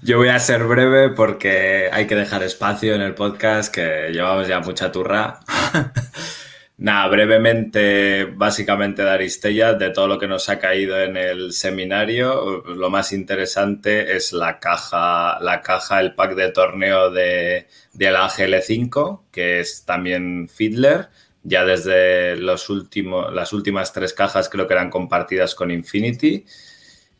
[0.00, 4.48] Yo voy a ser breve porque hay que dejar espacio en el podcast que llevamos
[4.48, 5.40] ya mucha turra.
[6.76, 12.64] Nada, brevemente, básicamente de Aristella, de todo lo que nos ha caído en el seminario,
[12.66, 18.28] lo más interesante es la caja, la caja, el pack de torneo de, de la
[18.28, 21.10] GL5, que es también Fiddler.
[21.44, 26.44] Ya desde los últimos, las últimas tres cajas creo que eran compartidas con Infinity.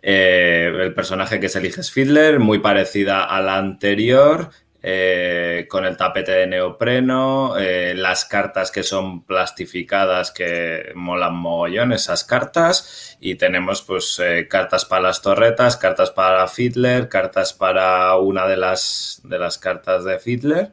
[0.03, 4.51] Eh, el personaje que se elige es Fiddler, muy parecida a la anterior,
[4.87, 11.93] eh, con el tapete de neopreno, eh, las cartas que son plastificadas que molan mogollón
[11.95, 13.17] esas cartas.
[13.19, 18.59] Y tenemos pues eh, cartas para las torretas, cartas para Fiddler, cartas para una de
[18.59, 20.73] las, de las cartas de Fiddler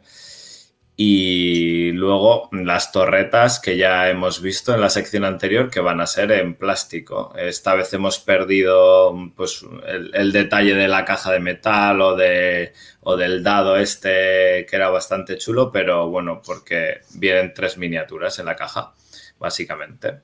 [0.96, 6.06] y luego las torretas que ya hemos visto en la sección anterior que van a
[6.06, 7.34] ser en plástico.
[7.36, 12.74] Esta vez hemos perdido pues, el, el detalle de la caja de metal o, de,
[13.02, 18.46] o del dado este que era bastante chulo, pero bueno, porque vienen tres miniaturas en
[18.46, 18.94] la caja,
[19.40, 20.22] básicamente.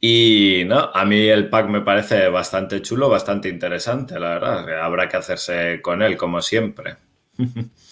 [0.00, 4.80] Y no, a mí el pack me parece bastante chulo, bastante interesante, la verdad.
[4.82, 6.96] Habrá que hacerse con él, como siempre.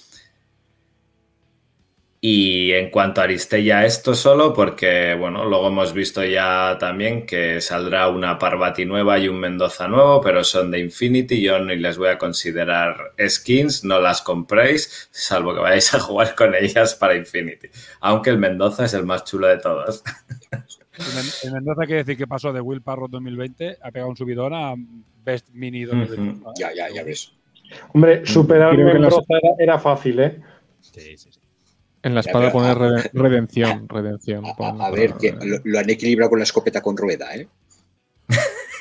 [2.26, 7.60] Y en cuanto a Aristella, esto solo porque, bueno, luego hemos visto ya también que
[7.60, 11.42] saldrá una Parvati nueva y un Mendoza nuevo, pero son de Infinity.
[11.42, 16.34] Yo ni les voy a considerar skins, no las compréis, salvo que vayáis a jugar
[16.34, 17.68] con ellas para Infinity.
[18.00, 20.02] Aunque el Mendoza es el más chulo de todos.
[21.42, 24.72] En Mendoza quiere decir que pasó de Will Parrot 2020 a pegar un subidón a
[25.22, 26.40] Best Mini 2021.
[26.42, 26.52] ¿no?
[26.58, 27.34] Ya, ya, ya ves.
[27.92, 30.40] Hombre, superar las- Membroza era, era fácil, ¿eh?
[30.80, 31.40] Sí, sí, sí.
[32.04, 34.46] En la espada poner rede- redención, redención.
[34.46, 37.34] A, pon- a- a ver, que lo, lo han equilibrado con la escopeta con rueda,
[37.34, 37.48] ¿eh?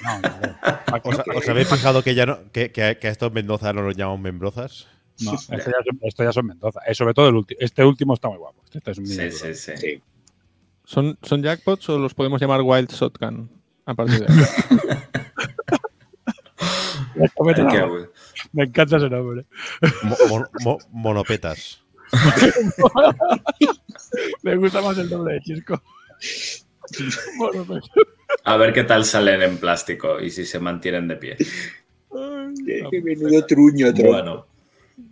[0.03, 0.57] No, no, no.
[1.03, 3.81] ¿Os, os habéis fijado que ya no, que, que a, que a estos Mendoza no
[3.81, 4.87] los llaman Membrozas?
[5.21, 6.79] No, esto, ya son, esto ya son Mendoza.
[6.87, 7.57] Eh, sobre todo el último.
[7.61, 8.61] Este último está muy guapo.
[8.73, 9.77] Este es Sí, sí, sí.
[9.77, 10.01] Sí.
[10.83, 13.49] ¿Son, ¿Son jackpots o los podemos llamar Wild Shotgun?
[13.85, 14.47] A partir de ahora.
[18.51, 19.45] Me encanta ese nombre.
[20.03, 21.82] Mo- mo- mo- monopetas.
[24.43, 25.81] Me gusta más el nombre de Chisco.
[27.37, 27.85] Bueno, pues.
[28.43, 31.37] A ver qué tal salen en plástico y si se mantienen de pie.
[31.37, 34.11] Qué, qué menudo truño, tronco.
[34.11, 34.47] Bueno.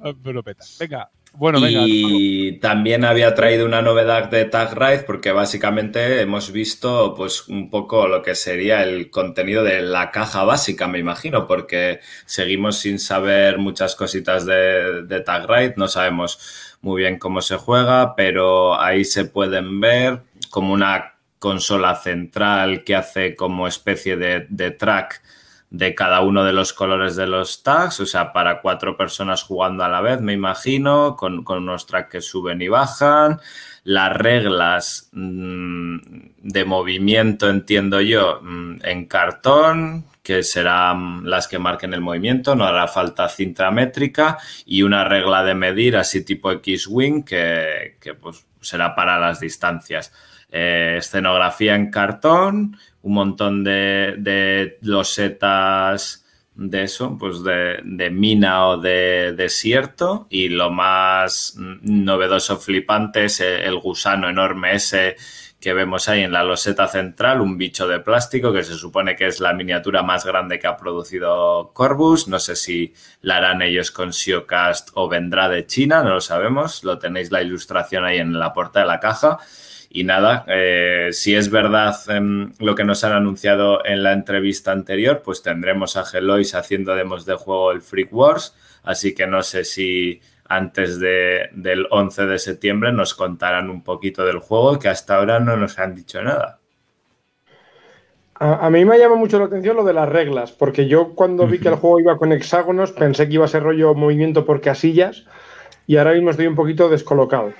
[0.01, 0.65] Ah, Pero peta.
[0.79, 1.09] Venga.
[1.33, 1.83] Bueno, venga.
[1.85, 7.69] Y también había traído una novedad de Tag Ride porque básicamente hemos visto pues un
[7.69, 12.99] poco lo que sería el contenido de la caja básica, me imagino, porque seguimos sin
[12.99, 18.79] saber muchas cositas de, de Tag Ride, no sabemos muy bien cómo se juega, pero
[18.79, 25.21] ahí se pueden ver como una consola central que hace como especie de, track
[25.69, 29.83] de cada uno de los colores de los tags, o sea, para cuatro personas jugando
[29.83, 33.39] a la vez, me imagino, con, unos tracks que suben y bajan.
[33.83, 35.97] Las reglas mmm,
[36.37, 42.65] de movimiento, entiendo yo, mmm, en cartón, que serán las que marquen el movimiento, no
[42.65, 48.45] hará falta cinta métrica, y una regla de medir así tipo X-Wing, que, que pues,
[48.59, 50.13] será para las distancias.
[50.51, 58.67] Eh, escenografía en cartón, un montón de, de losetas de eso, pues de, de mina
[58.67, 60.27] o de desierto.
[60.29, 65.15] Y lo más novedoso, flipante es el gusano enorme ese
[65.61, 69.27] que vemos ahí en la loseta central, un bicho de plástico que se supone que
[69.27, 72.27] es la miniatura más grande que ha producido Corbus.
[72.27, 76.83] No sé si la harán ellos con Siocast o vendrá de China, no lo sabemos.
[76.83, 79.37] Lo tenéis la ilustración ahí en la puerta de la caja.
[79.91, 84.71] Y nada, eh, si es verdad em, lo que nos han anunciado en la entrevista
[84.71, 88.55] anterior, pues tendremos a Gelois haciendo demos de juego el Freak Wars.
[88.83, 90.21] Así que no sé si
[90.51, 95.39] antes de, del 11 de septiembre nos contarán un poquito del juego, que hasta ahora
[95.39, 96.59] no nos han dicho nada.
[98.35, 101.47] A, a mí me llama mucho la atención lo de las reglas, porque yo cuando
[101.47, 104.59] vi que el juego iba con hexágonos pensé que iba a ser rollo movimiento por
[104.59, 105.25] casillas
[105.87, 107.53] y ahora mismo estoy un poquito descolocado.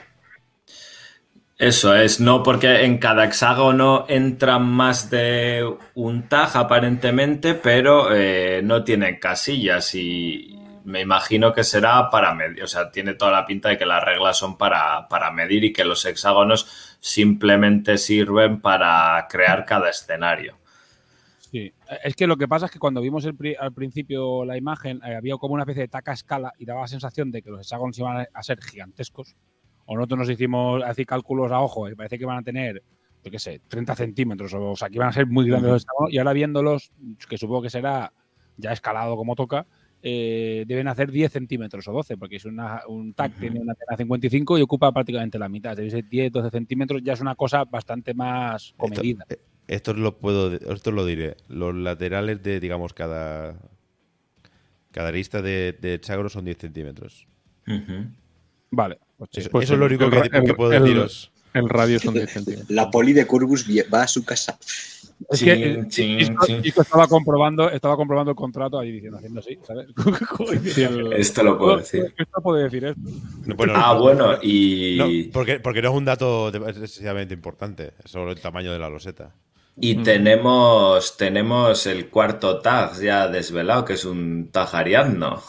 [1.58, 5.64] Eso es, no porque en cada hexágono entra más de
[5.94, 12.64] un tag aparentemente, pero eh, no tienen casillas y me imagino que será para medir,
[12.64, 15.74] o sea, tiene toda la pinta de que las reglas son para, para medir y
[15.74, 20.58] que los hexágonos simplemente sirven para crear cada escenario.
[21.38, 24.58] Sí, es que lo que pasa es que cuando vimos el pri- al principio la
[24.58, 27.42] imagen, eh, había como una especie de taca a escala y daba la sensación de
[27.42, 29.36] que los hexágonos iban a- a ser gigantescos.
[29.86, 32.82] O nosotros nos hicimos así cálculos a ojo y parece que van a tener,
[33.24, 35.82] yo qué sé, 30 centímetros, o, o sea, que iban a ser muy grandes los
[35.84, 36.14] hexágonos.
[36.14, 36.92] Y ahora viéndolos,
[37.28, 38.14] que supongo que será
[38.56, 39.66] ya escalado como toca,
[40.04, 43.98] eh, deben hacer 10 centímetros o 12, porque es una- un TAC, tiene una antena
[43.98, 45.76] 55 y ocupa prácticamente la mitad.
[45.78, 49.26] Debe ser 10, 12 centímetros, ya es una cosa bastante más comedida.
[49.30, 51.38] Esto, esto lo puedo, esto lo diré.
[51.48, 53.56] Los laterales de, digamos, cada
[54.92, 57.26] cada arista de, de hexágono son 10 centímetros.
[58.72, 58.98] Vale.
[59.18, 59.40] Pues, sí.
[59.42, 61.32] Eso, Pues eso es lo único el- que, el- que puedo el- deciros.
[61.54, 62.70] El radio son 10 centímetros.
[62.70, 64.58] La poli de Corbus vie- va a su casa.
[65.30, 66.62] Es Chin, que eh, chin, chin.
[66.66, 69.88] Estaba comprobando, estaba comprobando el contrato ahí diciendo, haciendo así, ¿sabes?
[71.18, 72.14] Esto lo puedo decir.
[72.18, 73.02] Esto puede decir esto.
[73.46, 77.34] No, bueno, Ah, no, bueno, no, y, no, porque, porque no es un dato excesivamente
[77.34, 79.34] importante, es solo el tamaño de la loseta.
[79.78, 85.42] y tenemos, tenemos el cuarto tag ya desvelado, que es un tag ariadno.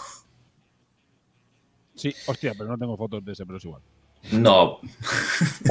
[1.94, 3.82] Sí, hostia, pero no tengo fotos de ese, pero es igual.
[4.30, 4.78] No,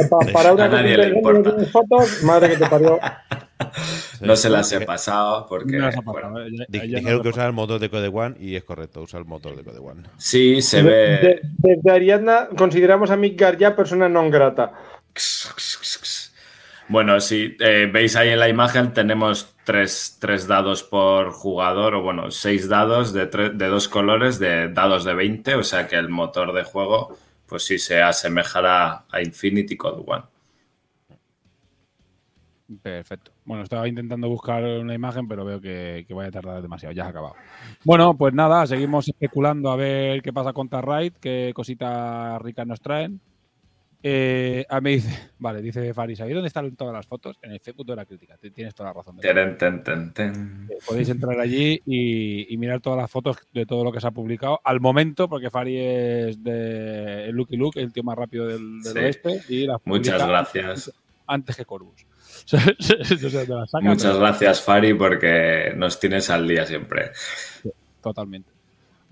[0.10, 1.52] Pa- para una A nadie que le importa.
[1.72, 3.00] fotos, madre que te parió.
[4.22, 5.78] no se las he pasado porque...
[5.78, 6.50] No bueno, ¿eh?
[6.52, 9.02] Ya- Di- ya dijeron no que usaba el motor de Code One y es correcto,
[9.02, 10.04] usa el motor de Code One.
[10.18, 11.18] sí, se De- ve...
[11.18, 14.74] de- desde Ariadna consideramos a Midgar ya persona non grata.
[16.88, 22.32] Bueno, si veis ahí en la imagen, tenemos tres, tres dados por jugador, o bueno,
[22.32, 26.10] seis dados de, tre- de dos colores, de dados de 20, o sea que el
[26.10, 27.16] motor de juego,
[27.52, 30.24] pues sí se asemejará a Infinity Code One.
[32.82, 33.34] Perfecto.
[33.44, 36.94] Bueno, estaba intentando buscar una imagen, pero veo que, que vaya a tardar demasiado.
[36.94, 37.36] Ya se ha acabado.
[37.84, 42.80] Bueno, pues nada, seguimos especulando a ver qué pasa con Tarride, qué cositas ricas nos
[42.80, 43.20] traen.
[44.04, 45.10] Eh, ah, me dice,
[45.40, 47.38] vale, dice Faris, ¿sabéis dónde están todas las fotos?
[47.42, 48.38] En el Facebook de la crítica.
[48.38, 49.18] Tienes toda la razón.
[49.20, 50.68] ten, ten, ten.
[50.70, 54.08] Eh, Podéis entrar allí y, y mirar todas las fotos de todo lo que se
[54.08, 58.82] ha publicado al momento, porque Fari es de Lucky Luke, el tío más rápido del,
[58.82, 59.00] del Sí.
[59.00, 59.42] oeste.
[59.50, 60.92] Y las Muchas gracias.
[61.28, 61.66] Antes que
[62.46, 67.12] saca, Muchas gracias, Fari, porque nos tienes al día siempre.
[68.02, 68.51] Totalmente.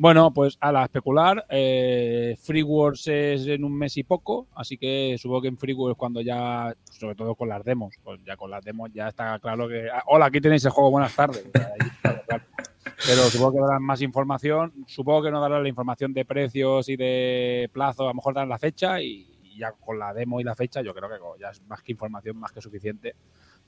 [0.02, 4.78] Bueno, pues a la especular, eh, Free Wars es en un mes y poco, así
[4.78, 8.38] que supongo que en Free Wars cuando ya, sobre todo con las demos, pues ya
[8.38, 11.46] con las demos ya está claro que, ah, hola, aquí tenéis el juego, buenas tardes.
[11.54, 16.96] Pero supongo que darán más información, supongo que no darán la información de precios y
[16.96, 19.28] de plazo, a lo mejor darán la fecha y,
[19.58, 22.38] ya con la demo y la fecha yo creo que ya es más que información,
[22.38, 23.18] más que suficiente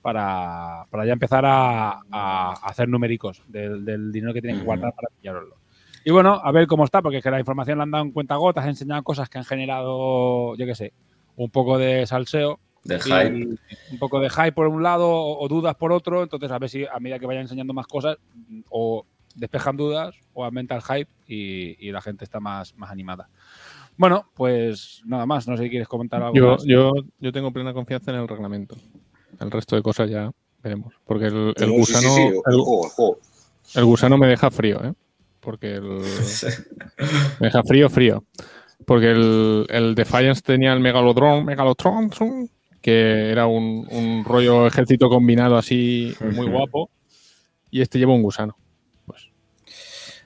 [0.01, 4.93] para, para ya empezar a, a hacer numéricos del, del dinero que tienen que guardar
[4.95, 5.60] para pillároslo.
[6.03, 8.11] Y bueno, a ver cómo está, porque es que la información la han dado en
[8.11, 10.93] cuenta gotas, han enseñado cosas que han generado, yo qué sé,
[11.35, 12.59] un poco de salseo.
[12.83, 13.57] De hype.
[13.91, 16.23] Un poco de hype por un lado o, o dudas por otro.
[16.23, 18.17] Entonces, a ver si a medida que vayan enseñando más cosas,
[18.69, 19.05] o
[19.35, 23.29] despejan dudas o aumenta el hype y, y la gente está más, más animada.
[23.97, 25.47] Bueno, pues nada más.
[25.47, 26.63] No sé si quieres comentar algo Yo, más.
[26.65, 28.75] yo, yo tengo plena confianza en el reglamento.
[29.39, 30.31] El resto de cosas ya
[30.63, 30.95] veremos.
[31.05, 34.93] Porque el, el No, sí, gusano, sí, sí, el gusano me deja frío, ¿eh?
[35.41, 35.83] Porque el,
[37.39, 38.23] me deja frío, frío.
[38.85, 42.09] Porque el, el Defiance tenía el Megalodron, Megalotron,
[42.81, 46.89] que era un, un rollo ejército combinado así muy guapo.
[47.69, 48.55] Y este lleva un gusano.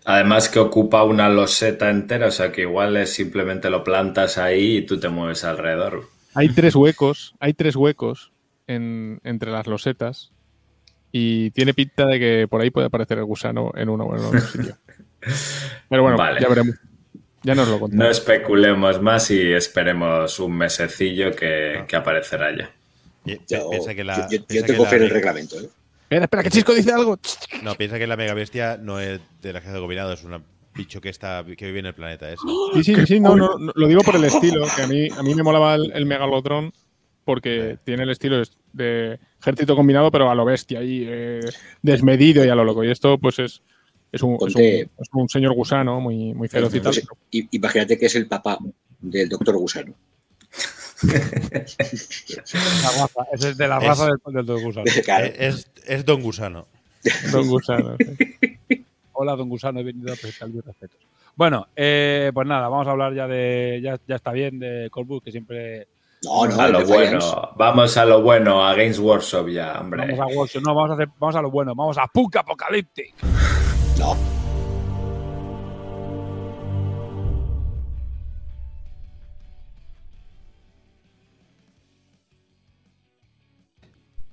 [0.07, 4.77] Además que ocupa una loseta entera, o sea que igual es simplemente lo plantas ahí
[4.77, 6.03] y tú te mueves alrededor.
[6.35, 8.31] Hay tres huecos, hay tres huecos
[8.67, 10.31] en- entre las losetas
[11.11, 14.25] y tiene pinta de que por ahí puede aparecer el gusano en uno o en
[14.25, 14.77] otro sitio.
[15.89, 16.39] Pero bueno, Vale.
[16.41, 16.75] ya veremos.
[17.43, 18.17] Ya nos lo No contamos.
[18.17, 22.71] especulemos más y esperemos un mesecillo que, que aparecerá ya.
[23.47, 25.59] Yo, piensa que la, yo- yo- yo tengo que fe en la el me- reglamento.
[25.59, 25.69] ¿eh?
[26.03, 27.19] Espera, espera, que Chisco dice algo.
[27.63, 30.43] No, piensa que la mega bestia no es del ejército combinado, es un
[30.75, 32.41] bicho que está que vive en el planeta ese.
[32.75, 35.21] Sí, sí, sí, no, no, no, lo digo por el estilo, que a mí, a
[35.23, 36.73] mí me molaba el, el Megalodron
[37.25, 41.07] porque tiene el estilo de- de ejército combinado, pero a lo bestia y
[41.81, 42.83] desmedido y a lo loco.
[42.83, 43.61] Y esto, pues, es,
[44.15, 46.93] es, un, es, un, es un señor gusano muy, muy feroz y tal.
[46.93, 48.57] Pues, imagínate que es el papá
[49.01, 49.93] del doctor Gusano.
[51.03, 54.85] La raza, es de la Es- raza del, del Don Gusano.
[55.05, 55.25] Claro.
[55.25, 56.67] Eh, Es, es Don Gusano.
[57.31, 57.95] Don Gusano.
[57.97, 58.85] sí.
[59.17, 60.99] Hola, don Gusano, he venido a presentar mis respetos.
[61.37, 63.79] Bueno, eh, pues nada, vamos a hablar ya de.
[63.81, 65.87] Ya, ya está bien de Corbus, que siempre.
[66.23, 67.19] No, no, A lo bueno,
[67.55, 70.15] vamos a lo bueno, a Games Workshop ya, hombre.
[70.15, 73.13] Vamos a Workshop, no, vamos a, hacer, vamos a lo bueno, vamos a Punk Apocalyptic.
[73.97, 74.15] No,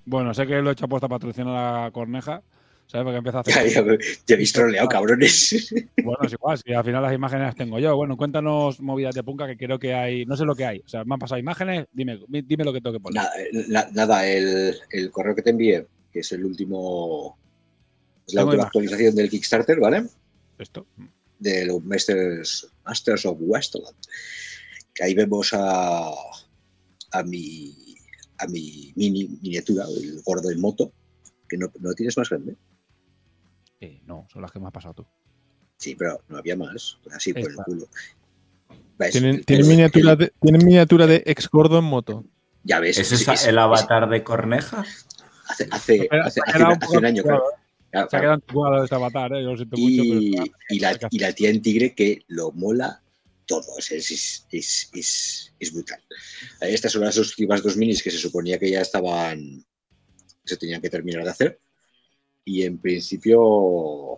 [0.05, 2.43] Bueno, sé que lo he hecho apuesta a patrocinar a Corneja,
[2.87, 3.05] ¿sabes?
[3.05, 3.55] Porque empieza a hacer.
[3.69, 3.83] ya,
[4.27, 5.73] ya habéis troleado, cabrones.
[6.05, 7.95] Bueno, es igual, si al final las imágenes las tengo yo.
[7.95, 10.27] Bueno, cuéntanos movidas de Punka que creo que hay.
[10.27, 10.81] No sé lo que hay.
[10.81, 13.23] O sea, me han pasado imágenes, dime, dime lo que tengo que poner.
[13.23, 17.39] Nada, eh, nada, el, el correo que te envié, que es el último.
[18.33, 18.67] Es la última imagen.
[18.67, 20.07] actualización del Kickstarter, ¿vale?
[20.59, 20.87] Esto.
[21.39, 23.97] de los Masters, Masters of Westland.
[24.95, 26.09] Que ahí vemos a,
[27.13, 27.75] a mi
[28.39, 30.93] a mi mini miniatura, el gordo en moto,
[31.49, 32.57] que no, no tienes más grande.
[33.81, 35.07] Eh, no, son las que me has pasado tú.
[35.77, 36.99] Sí, pero no había más.
[37.15, 37.65] Así por el Esta.
[37.65, 37.87] culo.
[38.99, 39.13] ¿Ves?
[39.13, 42.25] Tienen, miniatura el- de, tienen miniatura de ex gordo en moto.
[42.65, 42.99] ya ves.
[42.99, 44.85] ¿Es sí, esa es- el es- avatar de Corneja?
[45.49, 47.43] Hace, hace, hace, hace un año, claro.
[47.93, 48.41] Claro, Se ha claro.
[48.41, 49.43] quedado este avatar, ¿eh?
[49.43, 50.45] Yo lo siento mucho, Y, pero.
[50.71, 53.03] y la, y la tía en tigre que lo mola
[53.47, 53.67] todo.
[53.77, 54.11] o sea, es,
[54.51, 56.03] es, es, es- brutal.
[56.63, 59.65] Estas son las últimas dos minis que se suponía que ya estaban.
[60.45, 61.61] se tenían que terminar de hacer.
[62.45, 64.17] Y en principio.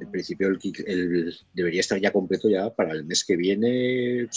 [0.00, 4.28] En principio el, el- debería estar ya completo ya para el mes que viene,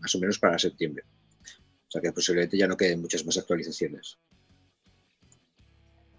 [0.00, 1.04] más o menos para septiembre.
[1.86, 4.18] O sea que posiblemente ya no queden muchas más actualizaciones.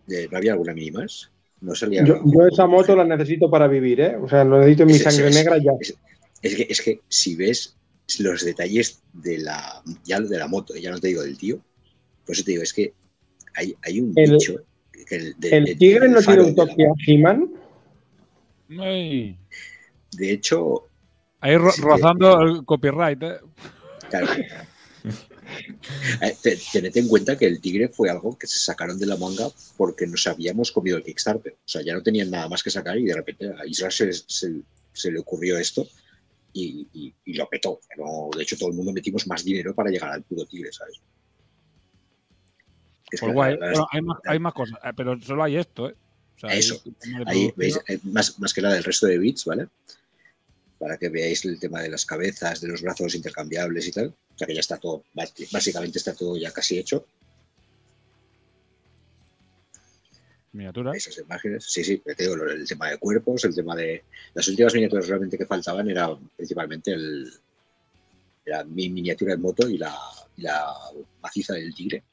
[0.07, 1.29] ¿No había alguna mini más?
[1.61, 2.03] No salía.
[2.05, 4.15] Yo, yo esa moto la necesito para vivir, ¿eh?
[4.15, 5.71] O sea, lo necesito en mi Es- sangre es- negra ya.
[5.79, 5.95] Es,
[6.41, 7.75] es que, es que si ves
[8.19, 11.59] los detalles de la, ya de la moto, ya no te digo del tío,
[12.25, 12.93] por eso te digo, es que
[13.55, 14.55] hay, hay un El- bicho
[15.07, 17.49] que el, de- El el- tigre el no tiene un toque a He-Man.
[18.69, 20.85] De hecho,
[21.41, 23.35] Ahí ro- Sí, rozando el copyright, ¿eh?
[24.09, 24.27] claro.
[26.21, 29.15] Eh, te- Tened en cuenta que el tigre fue algo que se sacaron de la
[29.17, 29.47] manga
[29.77, 31.53] porque nos habíamos comido el Kickstarter.
[31.53, 34.13] O sea, ya no tenían nada más que sacar y de repente a Israel se,
[34.13, 34.61] se-
[34.93, 35.87] se le ocurrió esto
[36.53, 37.79] y, y- y lo petó.
[37.97, 40.99] No, de hecho, todo el mundo metimos más dinero para llegar al puto tigre, ¿sabes?
[43.11, 43.57] Es Pues guay.
[43.91, 45.95] hay, más, hay más cosas, eh, pero solo hay esto, ¿eh?
[46.35, 46.81] O sea, hay Eso.
[47.25, 49.67] Ahí veis, eh, más, más que nada el resto de bits, ¿vale?
[50.79, 54.07] Para que veáis el tema de las cabezas, de los brazos intercambiables y tal.
[54.07, 57.05] O sea que ya está todo, básicamente está todo ya casi hecho.
[60.51, 60.93] Miniatura.
[60.95, 61.65] Esas imágenes.
[61.65, 64.03] Sí, sí, te digo, el tema de cuerpos, el tema de.
[64.33, 67.31] Las últimas miniaturas realmente que faltaban era principalmente el.
[68.45, 69.95] Era mi miniatura en moto y la,
[70.37, 70.73] y la
[71.21, 72.03] maciza del tigre.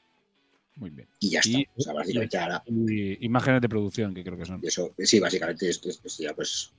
[0.75, 1.09] Muy bien.
[1.21, 1.59] Y ya está.
[1.59, 2.63] Y- o sea, básicamente ahora.
[2.67, 4.61] Y imágenes de producción, que creo que son.
[4.63, 6.73] Eso, sí, básicamente esto es pues, ya pues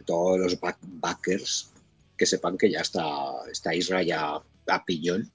[0.00, 1.70] que todos los back- backers
[2.16, 3.04] que sepan que ya está,
[3.50, 5.30] está Isra ya a piñón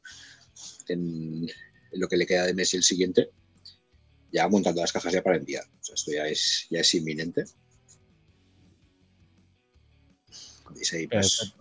[0.87, 1.47] en,
[1.91, 3.29] en lo que le queda de mes y el siguiente,
[4.31, 5.63] ya montando las cajas ya para enviar.
[5.63, 7.45] O sea, esto ya es, ya es inminente.
[10.73, 11.53] ¿Veis ahí, pues?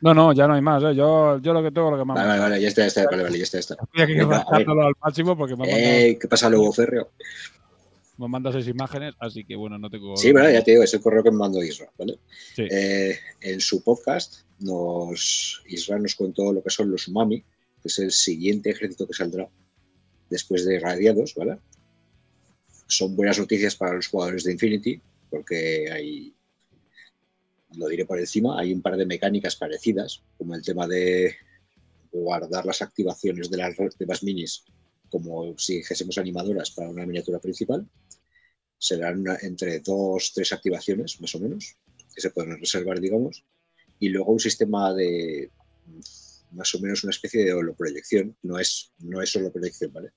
[0.00, 0.94] No, no, ya no hay más, ¿eh?
[0.96, 2.16] Yo, yo lo que tengo, lo que más.
[2.16, 3.74] Vale, vale, vale, ya está, ya está, vale, vale, ya está, ya está.
[3.74, 4.38] Estoy aquí Venga, a ver.
[4.38, 7.12] rascándolo al máximo porque me, Eh, ¿Qué pasa luego, Ferreo?
[8.18, 10.16] Me mandas seis imágenes, así que bueno, no tengo.
[10.16, 12.18] Sí, verdad, ya te digo, es el correo que me mandó Isra, ¿vale?
[12.54, 12.66] Sí.
[12.70, 17.98] Eh, en su podcast, nos, Isra nos contó lo que son los Umami, que es
[17.98, 19.48] el siguiente ejército que saldrá
[20.28, 21.58] después de Radiados, ¿vale?
[22.86, 26.34] Son buenas noticias para los jugadores de Infinity, porque hay,
[27.76, 31.34] lo diré por encima, hay un par de mecánicas parecidas, como el tema de
[32.12, 34.64] guardar las activaciones de las demás minis
[35.12, 37.86] como si dijésemos animadoras para una miniatura principal
[38.78, 41.76] serán una- entre dos, tres activaciones, más o menos,
[42.14, 43.44] que se pueden reservar, digamos,
[44.00, 45.50] y luego un sistema de
[46.52, 50.10] más o menos una especie de holoproyección, no es, no es holoproyección, ¿vale?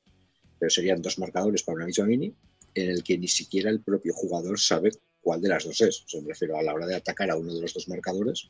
[0.59, 2.33] pero serían dos marcadores para una misma mini,
[2.73, 4.91] en el que ni siquiera el propio jugador sabe
[5.21, 6.01] cuál de las dos es.
[6.03, 8.49] O sea, me refiero a la hora de atacar a uno de los dos marcadores,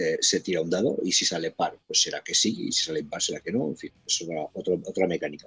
[0.00, 2.84] eh, se tira un dado y si sale par, pues será que sí, y si
[2.84, 3.68] sale impar, será que no.
[3.68, 4.24] En fin, es
[4.54, 5.46] otro- otra mecánica.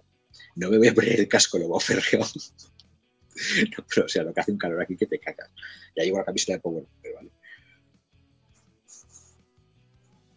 [0.55, 2.19] No me voy a poner el casco lobo férreo.
[3.77, 5.49] no, pero o sea, lo que hace un calor aquí que te cagas.
[5.95, 7.31] Ya llevo la camiseta de Power, pero vale.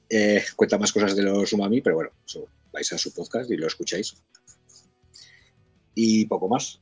[0.09, 2.11] Eh, cuenta más cosas de los umami, pero bueno,
[2.73, 4.15] vais a su podcast y lo escucháis.
[5.95, 6.79] Y poco más.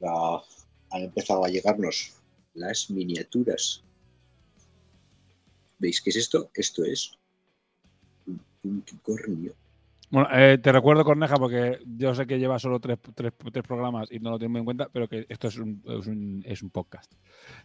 [0.90, 2.14] Han empezado a llegarnos
[2.54, 3.82] las miniaturas.
[5.78, 6.50] ¿Veis qué es esto?
[6.54, 7.12] Esto es
[10.10, 14.06] Bueno, eh, te recuerdo, Corneja, porque yo sé que lleva solo tres, tres- tres programas
[14.12, 16.62] y no lo tengo muy en cuenta, pero que esto es un, es un, es
[16.62, 17.10] un podcast.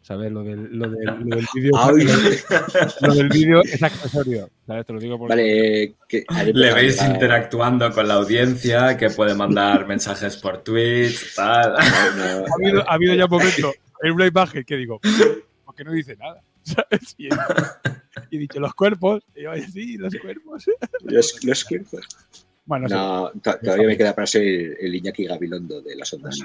[0.01, 0.31] ¿Sabes?
[0.31, 1.71] Lo del, lo del, lo del vídeo.
[3.01, 4.49] Lo del vídeo es accesorio.
[4.65, 4.85] ¿Sabes?
[4.85, 5.17] Te lo digo.
[5.27, 6.23] Vale, que
[6.53, 11.73] Le veis interactuando con la audiencia, que puede mandar mensajes por Twitch, tal.
[11.73, 14.99] No, Ha habido, ha habido ya un momento en una imagen que digo,
[15.65, 16.41] porque no dice nada.
[16.63, 17.15] ¿Sabes?
[18.31, 19.23] Y, he- dicho, los cuerpos.
[19.35, 20.65] Y yo, sí, los cuerpos.
[21.03, 22.05] los, los cuerpos.
[22.65, 22.87] Bueno.
[22.87, 24.43] No, to- todavía me queda para ser
[24.79, 26.37] el Iñaki Gabilondo de las ondas.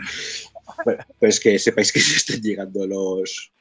[0.84, 3.52] Bueno, pues que sepáis que se están llegando los.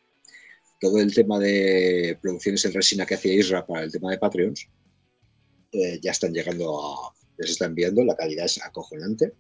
[0.80, 4.68] Todo el tema de producciones en resina que hacía Isra para el tema de Patreons,
[5.72, 7.14] eh, ya están llegando a.
[7.38, 9.34] Ya se está enviando, la calidad es acojonante.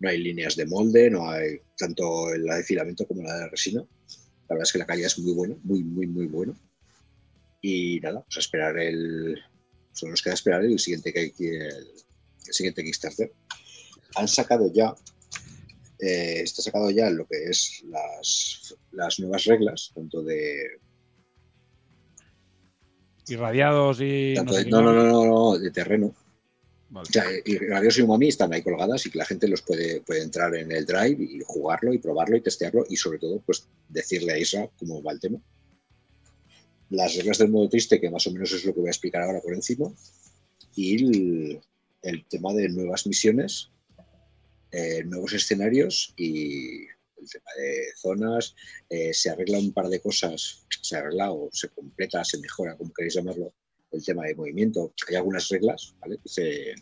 [0.00, 3.84] No hay líneas de molde, no hay tanto la de filamento como la de resina.
[4.48, 6.54] La verdad es que la calidad es muy buena, muy, muy, muy buena.
[7.62, 9.38] Y nada, pues a esperar el.
[9.92, 11.32] Solo nos queda esperar el siguiente, el,
[12.46, 13.32] el siguiente Kickstarter.
[14.16, 14.94] Han sacado ya.
[16.00, 20.80] eh, está sacado ya lo que es las, las nuevas reglas, tanto de.
[23.28, 24.34] Irradiados y.
[24.34, 26.14] tanto de- no, no, no, no, no, de terreno.
[26.94, 27.08] Vale.
[27.08, 30.22] O sea, y Radios y están ahí colgadas y que la gente los puede, puede
[30.22, 34.32] entrar en el drive y jugarlo y probarlo y testearlo y sobre todo pues decirle
[34.32, 35.40] a Isra cómo va el tema.
[36.90, 39.22] Las reglas del modo triste, que más o menos es lo que voy a explicar
[39.22, 39.92] ahora por encima,
[40.76, 41.60] y el,
[42.02, 43.70] el tema de nuevas misiones,
[44.70, 46.84] eh, nuevos escenarios y
[47.16, 48.54] el tema de zonas.
[48.88, 52.92] eh, se arregla un par de cosas, se arregla o se completa, se mejora, como
[52.92, 53.52] queréis llamarlo,
[53.94, 54.92] el tema de movimiento.
[55.08, 56.18] Hay algunas reglas, ¿vale?
[56.24, 56.74] Se-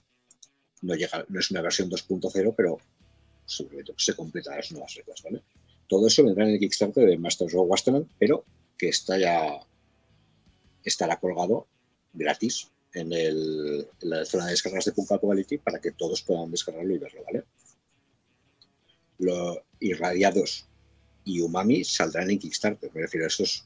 [0.83, 2.79] no, llega, no es una versión 2.0, pero
[3.47, 5.43] simplemente se completan las nuevas reglas, ¿vale?
[5.89, 8.45] Todo eso vendrá en el Kickstarter de Masters of Wasteland, pero
[8.79, 9.61] que está ya
[10.85, 11.67] estará colgado
[12.13, 16.51] gratis en, el- en la zona de descargas de Punk Apocalyptic para que todos puedan
[16.51, 17.45] descargarlo y verlo, ¿vale?
[19.19, 20.67] Lo, irradiados
[21.25, 23.65] y Umami saldrán en Kickstarter, me refiero a estos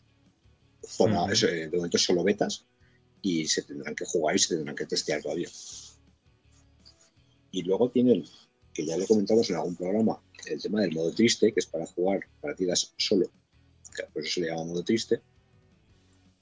[0.83, 2.65] zona, eso, eh, de momento solo betas
[3.27, 5.49] y se tendrán que jugar y se tendrán que testear todavía.
[7.51, 8.25] Y luego tienen,
[8.73, 11.87] que ya lo comentamos en algún programa, el tema del modo triste, que es para
[11.87, 13.29] jugar partidas solo,
[14.13, 15.21] por eso se le llama modo triste,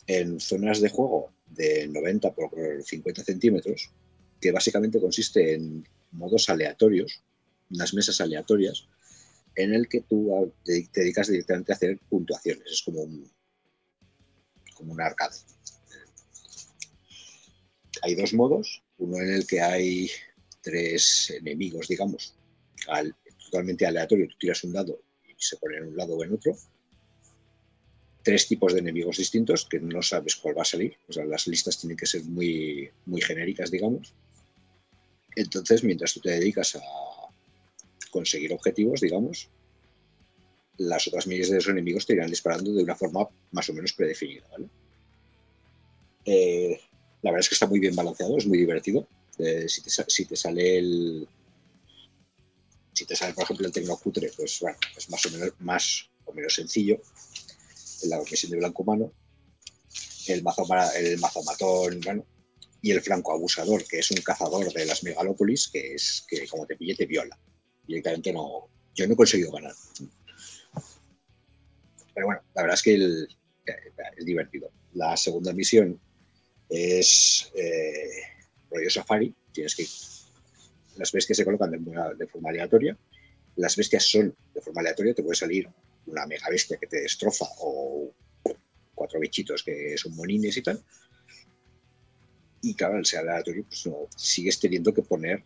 [0.06, 2.51] en zonas de juego de 90 por
[2.85, 3.90] 50 centímetros,
[4.39, 7.23] que básicamente consiste en modos aleatorios,
[7.70, 8.86] unas mesas aleatorias,
[9.56, 12.70] en el que tú te dedicas directamente a hacer puntuaciones.
[12.70, 13.32] Es como un,
[14.74, 15.36] como un arcade.
[18.05, 20.10] Hay dos modos, uno en el que hay
[20.60, 22.35] tres enemigos, digamos,
[22.89, 23.16] al-
[23.47, 24.28] totalmente aleatorio.
[24.28, 26.55] Tú tiras un dado y se pone en un lado o en otro.
[28.22, 30.98] Tres tipos de enemigos distintos que no sabes cuál va a salir.
[31.09, 34.12] O sea, las listas tienen que ser muy, muy genéricas, digamos.
[35.35, 36.82] Entonces, mientras tú te dedicas a
[38.10, 39.48] conseguir objetivos, digamos,
[40.76, 43.94] las otras miles de esos enemigos te irán disparando de una forma más o menos
[43.94, 44.68] predefinida, ¿vale?
[46.26, 46.81] Eh,
[47.24, 49.09] la verdad es que está muy bien balanceado, es muy divertido.
[49.38, 49.80] Eh, si,
[50.26, 51.26] te, sale el.
[52.92, 56.34] Si te sale, por ejemplo, el Tecnocutre, pues bueno, es más o menos más o
[56.34, 57.01] menos sencillo.
[58.05, 59.10] La misión de blanco humano.
[60.26, 62.26] El mazo, ma- el mazo matón, bueno,
[62.82, 66.66] y el franco abusador, que es un cazador de las megalópolis, que es que como
[66.66, 67.38] te pille te viola.
[67.86, 68.68] Directamente no.
[68.94, 69.72] Yo no he conseguido ganar.
[72.14, 73.28] Pero bueno, la verdad es que el-
[73.64, 74.70] es divertido.
[74.92, 75.98] La segunda misión
[76.69, 78.23] es eh,
[78.70, 79.35] rollo safari.
[79.53, 79.86] Tienes que.
[80.97, 81.78] Las bestias se colocan de,
[82.16, 82.97] de forma aleatoria.
[83.57, 85.15] Las bestias son de forma aleatoria.
[85.15, 85.69] Te puede salir
[86.07, 88.12] una mega bestia que te destroza o
[88.95, 90.82] cuatro bichitos que son monines y tal.
[92.62, 95.45] Y claro, al ser aleatorio, pues no, sigues teniendo que poner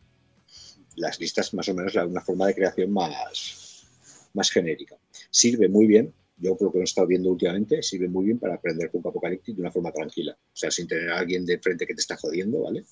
[0.97, 3.87] las listas más o menos de una forma de creación más,
[4.35, 4.97] más genérica.
[5.31, 8.91] Sirve muy bien, yo lo que he estado viendo últimamente, sirve muy bien para aprender
[8.91, 10.33] Punk Apocalyptic de una forma tranquila.
[10.41, 12.85] O sea, sin tener a alguien de frente que te está jodiendo, ¿vale?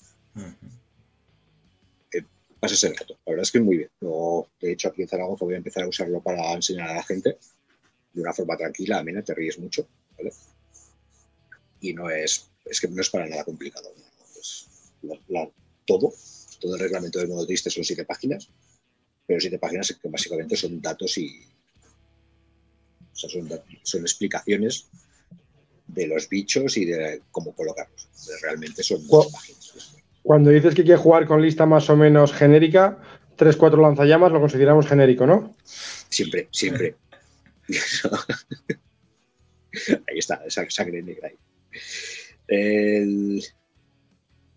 [2.59, 3.13] Pasa ese rato.
[3.25, 3.89] La verdad es que es muy bien.
[4.01, 7.03] Luego, de hecho, aquí en Zaragoza voy a empezar a usarlo para enseñar a la
[7.03, 7.37] gente
[8.13, 9.87] de una forma tranquila, amena, te ríes mucho,
[10.17, 10.31] ¿vale?
[11.81, 13.91] Y no es, es que no es para nada complicado.
[13.95, 14.03] ¿no?
[14.33, 14.67] Pues,
[15.03, 15.51] la- la-
[15.85, 16.11] todo,
[16.59, 18.49] todo el reglamento del modo triste son siete páginas,
[19.27, 21.39] pero siete páginas que básicamente son datos y.
[23.17, 23.29] O sea,
[23.83, 24.87] son, explicaciones
[25.87, 28.07] de los bichos y de cómo colocarlos.
[28.43, 29.95] Realmente son páginas.
[30.21, 32.99] Cuando dices que quieres jugar con lista más o menos genérica,
[33.37, 35.55] 3-4 lanzallamas lo consideramos genérico, ¿no?
[35.63, 36.95] Siempre, siempre.
[40.07, 41.35] ahí está, esa sangre negra ahí.
[42.47, 43.43] El-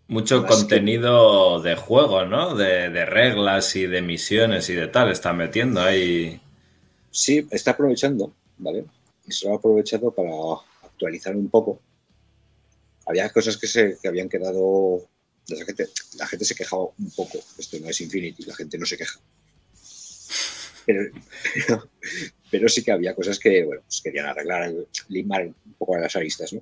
[0.07, 2.53] Mucho Más que- contenido de juego, ¿no?
[2.53, 5.09] De, de reglas y de misiones y de tal.
[5.09, 6.41] Está metiendo ahí.
[7.11, 8.85] Sí, está aprovechando, ¿vale?
[9.25, 10.31] Y se lo ha aprovechado para
[10.83, 11.81] actualizar un poco.
[13.05, 15.07] Había cosas que se que habían quedado.
[15.47, 17.39] La gente, la gente se quejaba un poco.
[17.57, 19.19] Esto no es Infinity, la gente no se queja.
[22.51, 24.73] Pero, sí que había cosas que, bueno, pues querían arreglar,
[25.07, 26.61] limar un poco las aristas, ¿no?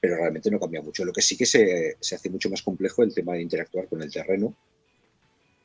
[0.00, 1.04] Pero realmente no cambia mucho.
[1.04, 4.02] Lo que sí que se, se hace mucho más complejo el tema de interactuar con
[4.02, 4.54] el terreno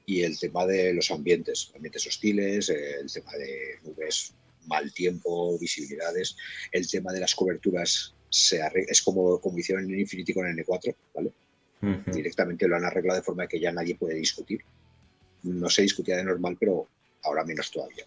[0.05, 4.33] y el tema de los ambientes, ambientes hostiles, el tema de nubes,
[4.67, 6.35] mal tiempo, visibilidades,
[6.71, 10.95] el tema de las coberturas se arre- es como, como hicieron en Infinity con N4,
[11.15, 11.31] ¿vale?
[12.11, 14.59] Directamente lo han arreglado de forma que ya nadie puede discutir.
[15.43, 16.87] No se discutía de normal, pero
[17.23, 18.03] ahora menos todavía.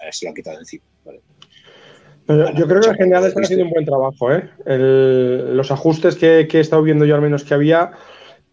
[0.00, 1.20] Ahora se lo han quitado encima, ¿vale?
[2.26, 4.50] Pero yo creo que en general están haciendo un buen trabajo, ¿eh?
[4.64, 7.92] El- los ajustes que, que he estado viendo yo al menos que había,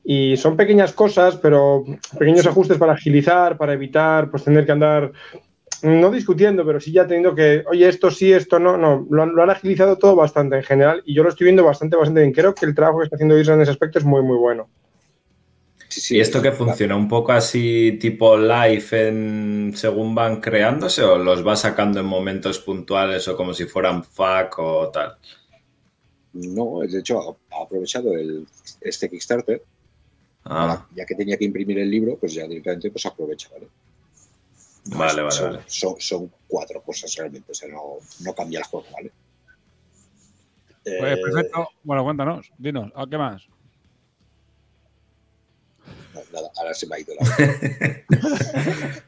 [0.04, 1.84] y son pequeñas cosas, pero
[2.20, 5.12] pequeños ajustes para agilizar, para evitar pues tener que andar,
[5.84, 9.36] no discutiendo, pero sí ya teniendo que, oye, esto sí, esto no, no, lo han,
[9.36, 12.34] lo han agilizado todo bastante en general, y yo lo estoy viendo bastante, bastante bien.
[12.34, 14.70] Creo que el trabajo que está haciendo Isra en ese aspecto es muy, muy bueno.
[15.88, 21.04] Sí, sí, ¿Y esto que funciona un poco así tipo live en, según van creándose
[21.04, 25.18] o los va sacando en momentos puntuales o como si fueran FAQ o tal?
[26.34, 28.48] No, de hecho, ha ha aprovechado el,
[28.82, 29.62] este Kickstarter,
[30.46, 33.68] Ah, ya que tenía que imprimir el libro, pues ya directamente pues aprovecha, ¿vale?
[34.86, 35.64] Vale, vale, son, vale.
[35.68, 39.12] Son, son cuatro cosas realmente, o sea, no, no cambia el juego, ¿vale?
[40.84, 41.70] Pues Eh, perfecto.
[41.84, 43.48] Bueno, cuéntanos, dinos, ¿a ¿qué más?
[46.14, 47.26] no, nada, ahora se me ha ido la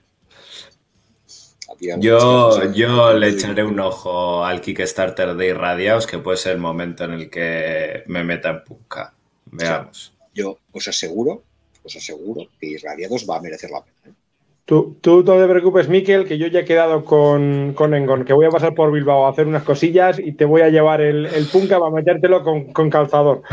[1.99, 7.03] Yo, yo le echaré un ojo al Kickstarter de Irradiados, que puede ser el momento
[7.03, 9.13] en el que me meta en Punka.
[9.45, 10.13] Veamos.
[10.33, 11.43] Yo os aseguro,
[11.83, 13.97] os aseguro que Irradiados va a merecer la pena.
[14.05, 14.24] ¿eh?
[14.65, 18.33] Tú, tú no te preocupes, Miquel, que yo ya he quedado con, con Engon, que
[18.33, 21.27] voy a pasar por Bilbao a hacer unas cosillas y te voy a llevar el,
[21.27, 23.43] el punka para metértelo con, con calzador.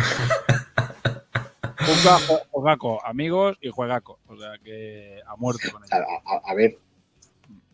[1.76, 4.20] Punka, jue- juegaco, amigos y juegaco.
[4.26, 6.06] O sea que a muerte con A, ello.
[6.24, 6.78] a- a ver,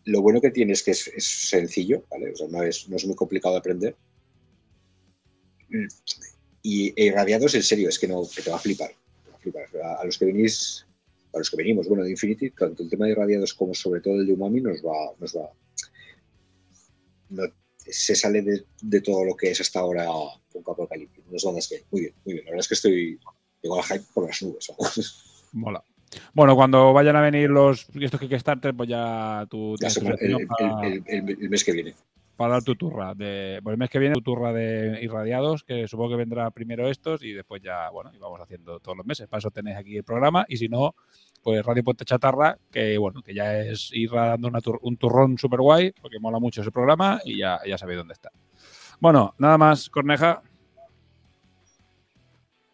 [0.03, 2.33] lo bueno que tiene es que es, es sencillo, ¿vale?
[2.33, 3.95] O sea, no es, no es muy complicado de aprender.
[6.61, 8.89] Y e Irradiados, en serio, es que no, que te va a flipar.
[8.89, 9.65] te va a flipar.
[9.81, 10.85] A, a los que venís,
[11.33, 14.15] a los que venimos, bueno, de Infinity, tanto el tema de Irradiados como sobre todo
[14.15, 15.49] el de Umami nos va, nos va.
[17.29, 20.05] no- se sale de, de todo lo que es hasta ahora
[20.51, 21.25] Punk Apocalyptic.
[21.31, 21.53] Nos va a
[21.91, 22.45] muy bien, muy bien.
[22.45, 23.19] La verdad es que estoy.
[23.63, 24.71] La hype por las nubes.
[25.53, 25.83] Mola.
[26.33, 30.87] Bueno, cuando vayan a venir los estos Kickstarter, pues ya tú tu semana- el, para,
[30.87, 31.95] el- el- el- el mes que viene.
[32.39, 33.13] Para dar tu turra.
[33.15, 36.87] De, pues el mes que viene tu turra de irradiados, que supongo que vendrá primero
[36.87, 39.27] estos y después ya, bueno, y vamos haciendo todos los meses.
[39.27, 40.95] Para eso tenéis aquí el programa y si no,
[41.43, 45.37] pues Radio Puente Chatarra, que bueno, que ya es ir dando una tur- un turrón
[45.37, 48.31] súper guay, porque mola mucho ese programa y ya, ya sabéis dónde está.
[49.01, 50.41] Bueno, nada más, Corneja.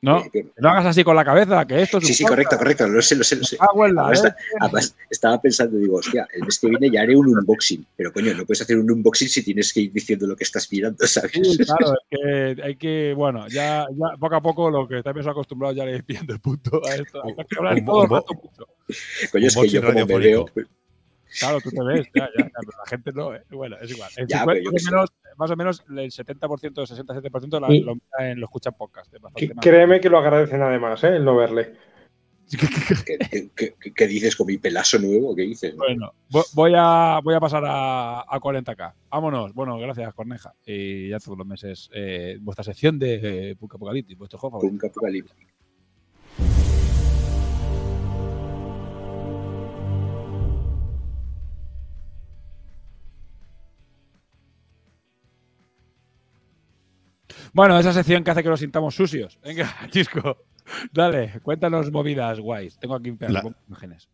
[0.02, 2.58] No, Eh, que- no hagas así con la cabeza, que esto es Sí, sí, correcto,
[2.58, 2.88] correcto.
[2.88, 3.58] Lo sé, lo sé, lo sé.
[3.60, 4.28] Ah, bueno, Además, ¿eh?
[4.28, 7.86] está- además, estaba pensando, digo, hostia, el mes que viene ya haré un unboxing.
[7.96, 10.72] Pero coño, no puedes hacer un unboxing si tienes que ir diciendo lo que estás
[10.72, 11.32] mirando, ¿sabes?
[11.34, 15.26] Sí, claro, es que hay que, bueno, ya, ya poco a poco lo que estáis
[15.26, 17.24] acostumbrados ya le ir viendo el punto a esto.
[17.26, 18.68] Hay que hablar Un- todo el rato mucho.
[19.32, 20.46] Coño, es que yo como me veo.
[21.40, 23.44] Claro, tú te ves, ya, ya, ya, pero la gente no, ¿eh?
[23.52, 24.10] Bueno, es igual.
[24.18, 27.60] El Ya, 50, pero yo más, o menos, más o menos el 70%, el 60-70%
[27.60, 29.14] la- lo, en- lo escucha en podcast.
[29.14, 29.64] es bastante Que- más.
[29.64, 31.16] Créeme que lo agradecen además, ¿eh?
[31.16, 31.74] el no verle.
[33.06, 35.36] ¿Qué, qué- qué- qué dices con mi pelazo nuevo?
[35.36, 35.76] ¿Qué dices?
[35.76, 38.94] Bueno, vo- voy a, voy a pasar a, a 40k.
[39.10, 39.52] Vámonos.
[39.56, 40.54] Bueno, gracias, Corneja.
[40.64, 44.80] Y ya todos los meses, eh, vuestra sección de eh, Punk Apocalipsis, vuestro juego favorito.
[44.80, 45.36] Punk Apocalipsis.
[57.56, 59.40] Bueno, esa sección que hace que nos sintamos sucios.
[59.42, 60.44] Venga, Chisco,
[60.92, 62.78] dale, cuéntanos movidas guays.
[62.78, 64.10] Tengo aquí La- imágenes.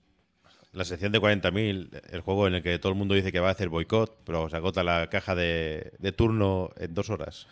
[0.73, 3.47] La sección de 40.000, el juego en el que todo el mundo dice que va
[3.49, 7.47] a hacer boicot, pero se agota la caja de, de turno en dos horas.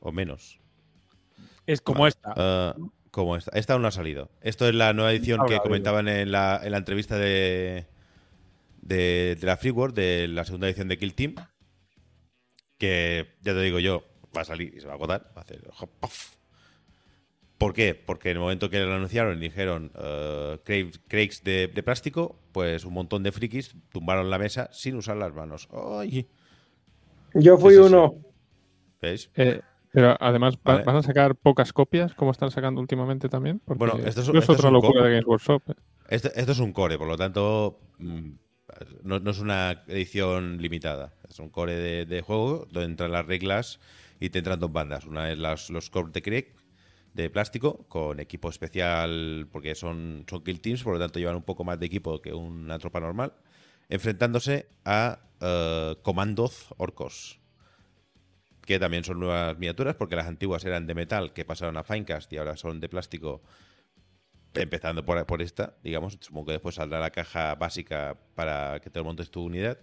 [0.00, 0.60] O menos.
[1.66, 2.34] Es como esta.
[2.36, 2.76] Ah,
[3.10, 3.50] como esta.
[3.58, 4.30] Esta aún no ha salido.
[4.42, 7.86] Esto es la nueva edición que comentaban en la, en la entrevista de,
[8.82, 11.34] de, de la Free World, de la segunda edición de Kill Team.
[12.78, 14.04] Que ya te digo yo,
[14.36, 15.30] va a salir y se va a agotar.
[15.36, 15.62] Va a hacer
[16.00, 16.36] puff.
[17.58, 17.94] ¿Por qué?
[17.94, 19.90] Porque en el momento que lo anunciaron y dijeron
[20.64, 25.32] crates de, de plástico, pues un montón de frikis tumbaron la mesa sin usar las
[25.32, 25.68] manos.
[25.72, 26.28] ¡Ay!
[27.34, 28.14] Yo fui uno.
[29.00, 29.30] ¿Veis?
[29.36, 29.60] Eh,
[29.92, 30.84] pero además, ¿va- Vale.
[30.84, 33.60] ¿van a sacar pocas copias como están sacando últimamente también?
[33.64, 35.62] Porque Bueno, esto es- es, esto es otra locura de Games Workshop.
[35.70, 35.74] eh.
[36.08, 38.30] Esto, esto es un core, por lo tanto, mm,
[39.02, 41.14] no, no es una edición limitada.
[41.28, 43.80] Es un core de, de juego donde entran las reglas
[44.20, 45.04] y te entran dos bandas.
[45.06, 46.54] Una es los core de Craig
[47.14, 51.64] de plástico con equipo especial porque son, kill teams, por lo tanto llevan un poco
[51.64, 53.32] más de equipo que una tropa normal,
[53.88, 57.40] enfrentándose a eh, comandos orcos
[58.66, 62.30] que también son nuevas miniaturas porque las antiguas eran de metal que pasaron a Finecast
[62.32, 63.42] y ahora son de plástico
[64.54, 69.02] empezando por, por esta, digamos, supongo que después saldrá la caja básica para que te
[69.02, 69.78] montes tu unidad.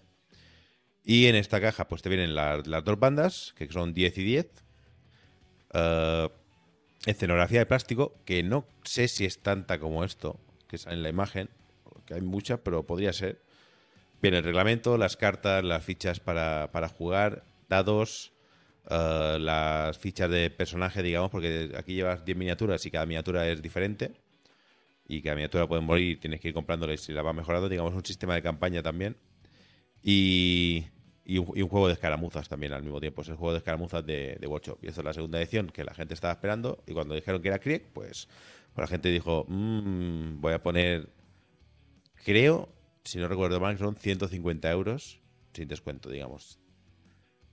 [1.05, 4.23] Y en esta caja pues te vienen la- las dos bandas, que son 10 y
[4.23, 4.63] 10.
[5.73, 6.30] Eh,
[7.05, 11.09] escenografía de plástico, que no sé si es tanta como esto, que sale en la
[11.09, 11.49] imagen,
[12.05, 13.41] que hay mucha, pero podría ser.
[14.21, 18.34] Viene el reglamento, las cartas, las fichas para, para jugar, dados,
[18.89, 23.61] eh, las fichas de personaje, digamos, porque aquí llevas 10 miniaturas y cada miniatura es
[23.61, 24.13] diferente.
[25.07, 27.69] Y cada miniatura puede morir tienes que ir comprándoles y la va mejorando.
[27.69, 29.17] Digamos, un sistema de campaña también.
[30.03, 30.85] Y,
[31.25, 33.21] y un, y un juego de escaramuzas también al mismo tiempo.
[33.21, 34.80] Es el juego de escaramuzas de, de Workshop.
[34.84, 36.84] Y esta es la segunda edición que la gente estaba esperando.
[36.85, 38.27] Y cuando dijeron que era Krieg, pues,
[38.73, 41.09] pues la gente dijo: "Mm, Voy a poner.
[42.25, 42.69] Creo,
[43.03, 45.19] si no recuerdo mal, son 150 euros
[45.53, 46.59] sin descuento, digamos.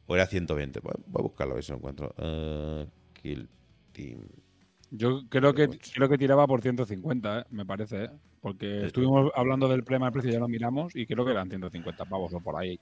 [0.06, 0.80] O era 120.
[0.80, 2.14] Voy a voy a buscarlo a ver si lo encuentro.
[2.18, 3.48] Eh, Kill
[3.92, 4.28] Team.
[4.90, 7.44] Yo creo que, creo que tiraba por 150, ¿eh?
[7.50, 8.10] me parece, ¿eh?
[8.40, 12.04] Porque estuvimos hablando del problema de precio, ya lo miramos y creo que eran 150
[12.04, 12.78] pavos o por ahí.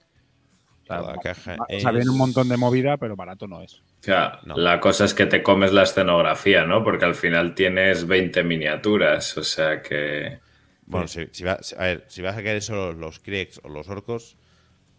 [0.83, 3.47] O sea, la caja va- o sea, viene un es- montón de movida, pero barato
[3.47, 3.75] no es.
[3.75, 4.57] O sea, No.
[4.57, 6.83] la cosa es que te comes la escenografía, ¿no?
[6.83, 10.39] Porque al final tienes 20 miniaturas, o sea que...
[10.87, 13.69] Bueno, si, si va- si- a ver, si vas a querer solo los Kriegs o
[13.69, 14.39] los orcos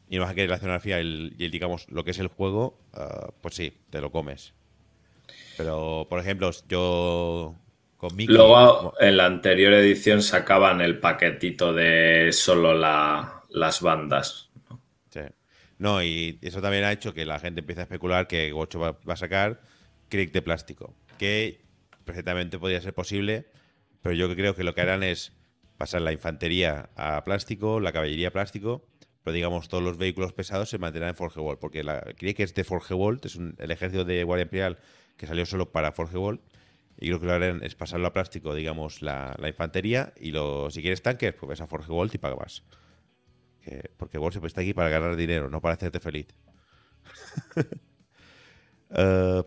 [0.09, 2.19] y no vas a querer la escenografía y, el- y el, digamos, lo que es
[2.19, 4.53] el juego, ah, pues sí, te lo comes.
[5.57, 7.55] Pero, por ejemplo, yo
[7.99, 8.33] con Mickey...
[8.33, 14.49] Luego, en la anterior edición sacaban el paquetito de solo la- las bandas.
[15.11, 15.19] Sí.
[15.77, 18.93] No, y eso también ha hecho que la gente empiece a especular que Gocho va,
[19.07, 19.61] va a sacar
[20.07, 20.95] Krieg de plástico.
[21.17, 21.61] Que
[22.05, 23.47] perfectamente podría ser posible,
[24.01, 25.33] pero yo creo que lo que harán es
[25.77, 28.87] pasar la infantería a plástico, la caballería a plástico,
[29.25, 32.63] pero digamos todos los vehículos pesados se mantendrán en Forgeworld, porque la Krieg es de
[32.63, 34.77] Forgeworld, es un- el ejército de Guardia Imperial
[35.17, 36.39] que salió solo para Forgeworld.
[37.01, 40.13] Y creo que lo harán es pasarlo a plástico, digamos, la, infantería.
[40.19, 42.63] Y lo, si quieres tanques, pues ves a Forgeworld y paga más.
[43.61, 46.27] Que- porque Workshop está aquí para ganar dinero, no para hacerte feliz.
[48.91, 49.43] Eh,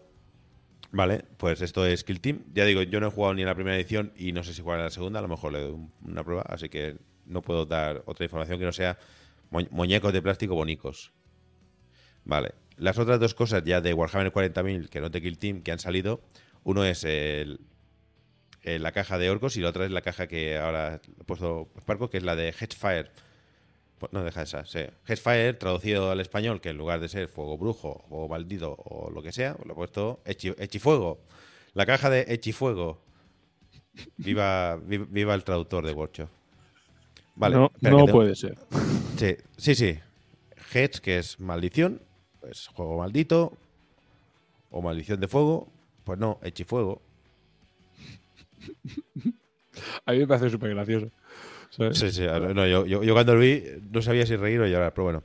[0.92, 2.44] vale, pues esto es Kill Team.
[2.54, 4.62] Ya digo, yo no he jugado ni en la primera edición y no sé si
[4.62, 5.18] jugar en la segunda.
[5.18, 6.96] A lo mejor le doy un- una prueba, así que
[7.26, 8.98] no puedo dar otra información que no sea
[9.50, 11.12] mu- muñecos de plástico bonicos.
[12.24, 15.72] Vale, las otras dos cosas ya de Warhammer 40.000 que no de Kill Team que
[15.72, 16.20] han salido.
[16.64, 17.60] Uno es el,
[18.62, 21.68] eh, la caja de orcos y la otra es la caja que ahora he puesto
[21.80, 23.10] Sparco, que es la de Hedgefire.
[23.98, 24.80] Pues no deja esa, sí.
[25.06, 29.22] Hedgefire, traducido al español, que en lugar de ser fuego brujo o maldito o lo
[29.22, 31.20] que sea, lo he puesto hechi, hechifuego.
[31.74, 33.00] La caja de hechifuego.
[34.16, 36.28] Viva, vi- viva el traductor de Workshop.
[37.34, 37.56] Vale.
[37.56, 38.58] no tengo- puede ser.
[39.16, 39.98] Sí, sí, sí.
[40.72, 42.00] Hedge, que es maldición,
[42.40, 43.56] pues juego maldito.
[44.70, 45.68] O maldición de fuego.
[46.04, 47.00] Pues no, hechifuego.
[50.06, 51.10] A mí me parece súper gracioso.
[51.70, 51.98] ¿sabes?
[51.98, 52.22] Sí, sí.
[52.26, 55.22] no, yo, yo- yo cuando lo vi no sabía si reír o llorar, pero bueno.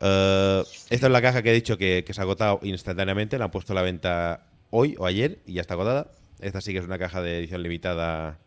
[0.00, 3.38] Eh, esta es la caja que he dicho que, que se ha agotado instantáneamente.
[3.38, 6.10] La han puesto a la venta hoy o ayer y ya está agotada.
[6.40, 8.38] Esta sí que es una caja de edición limitada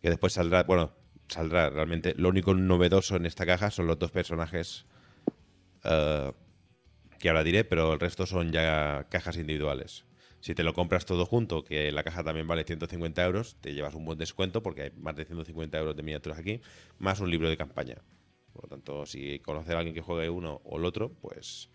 [0.00, 0.62] que después saldrá.
[0.64, 0.92] Bueno,
[1.28, 2.14] saldrá realmente.
[2.16, 4.84] Lo único novedoso en esta caja son los dos personajes
[5.84, 6.32] eh,
[7.18, 10.04] que ahora diré, pero el resto son ya cajas individuales.
[10.42, 13.94] Si te lo compras todo junto, que la caja también vale 150 euros, te llevas
[13.94, 16.60] un buen descuento porque hay más de 150 euros de miniaturas aquí,
[16.98, 17.98] más un libro de campaña.
[18.52, 21.70] Por lo tanto, si conoces a alguien que juegue uno o el otro, pues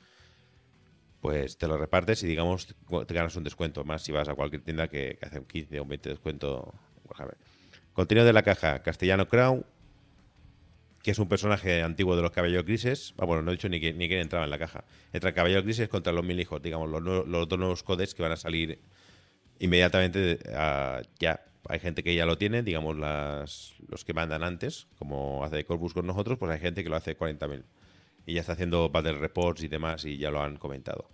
[1.22, 2.68] pues te lo repartes y digamos
[3.08, 5.84] te ganas un descuento más si vas a cualquier tienda que, hace un 15 o
[5.84, 6.74] un 20 de descuento.
[7.06, 7.38] Warhammer.
[7.94, 9.66] Contenido de la caja, Castellano Crown,
[11.08, 13.14] que es un personaje antiguo de los Caballeros Grises.
[13.18, 14.84] Ah, bueno, no he dicho ni que, ni quién entraba en la caja.
[15.14, 18.34] Entra Caballeros Grises contra los mil hijos, digamos, los, los dos nuevos codes que van
[18.34, 18.82] a salir
[19.58, 21.46] inmediatamente ah, ya.
[21.70, 25.94] Hay gente que ya lo tiene, digamos, las, los que mandan antes, como hace Corpus
[25.94, 27.64] con nosotros, pues hay gente que lo hace 40.000.
[28.26, 31.10] Y ya está haciendo battle reports y demás, y ya lo han comentado.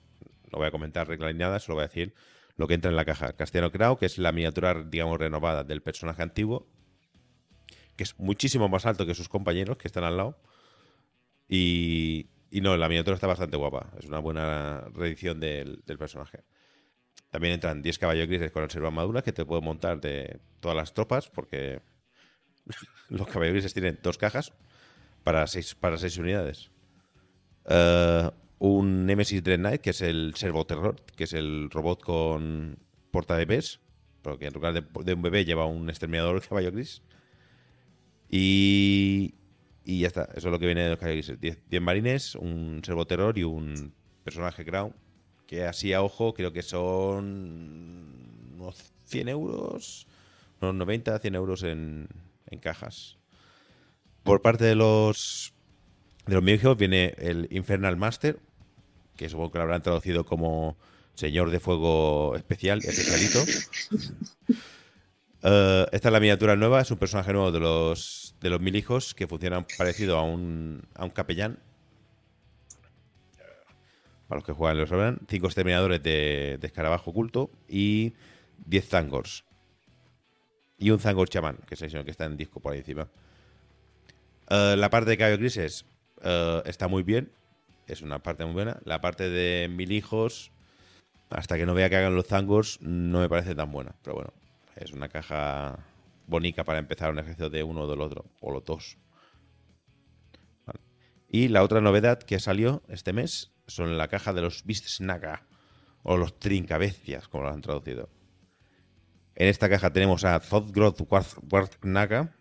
[0.52, 2.16] No voy a comentar reglas ni solo voy a decir
[2.56, 3.34] lo que entra en la caja.
[3.34, 6.68] Castellano Crow, que es la miniatura, digamos, renovada del personaje antiguo,
[7.96, 10.38] que es muchísimo más alto que sus compañeros que están al lado.
[11.48, 13.90] Y, y no, la miniatura está bastante guapa.
[13.98, 16.44] Es una buena reedición del, personaje.
[17.32, 20.94] También entran 10 caballos grises con reserva armadura que te puedo montar de todas las
[20.94, 21.82] tropas, porque
[23.10, 24.54] los caballos grises tienen dos cajas
[25.24, 26.70] para seis, para seis unidades.
[27.66, 28.30] Eh,
[28.60, 32.78] un Nemesis Dread Knight, que es el Servo Terror, que es el robot con
[33.10, 33.80] porta bebés,
[34.22, 37.02] porque en lugar de, de un bebé lleva un exterminador caballo gris.
[38.36, 39.36] Y,
[39.86, 41.60] y ya está, eso es lo que viene de los caballos grises.
[41.70, 43.94] 10 marines, un Servo Terror y un
[44.24, 44.92] personaje Crown,
[45.46, 50.08] que así a ojo creo que son unos 100 euros,
[50.62, 52.08] unos 90, 100 euros en,
[52.48, 53.20] en cajas.
[54.24, 55.54] Por parte de los
[56.26, 58.40] de los videojuegos viene el Infernal Master,
[59.16, 60.76] que supongo que lo habrán traducido como
[61.14, 63.44] Señor de Fuego Especial, especialito.
[65.44, 68.76] Eh, esta es la miniatura nueva, es un personaje nuevo de los de los mil
[68.76, 71.60] hijos que funciona parecido a un, a un capellán.
[74.28, 75.22] Para los que juegan lo sabrán.
[75.30, 78.14] Cinco exterminadores de, de escarabajo oculto y
[78.66, 79.46] 10 zangors.
[80.78, 83.08] Y un zangor chamán, que es el que está en disco por ahí encima.
[84.50, 85.86] Eh, la parte de Caballo Grises
[86.22, 87.32] eh, está muy bien.
[87.88, 88.78] Es una parte muy buena.
[88.84, 90.52] La parte de mil hijos,
[91.30, 93.96] hasta que no vea que hagan los zangors, no me parece tan buena.
[94.04, 94.34] Pero bueno,
[94.76, 95.80] es una caja
[96.28, 98.98] bonita para empezar un ejercicio de uno o del otro, o los dos.
[100.66, 100.80] Vale.
[101.28, 105.02] Y la otra novedad que salió este mes son la caja de los Beast
[106.04, 108.10] o los Trincabestias, como lo han traducido.
[109.36, 111.02] En esta caja tenemos a Thothgroth
[111.52, 112.36] Warthnaga.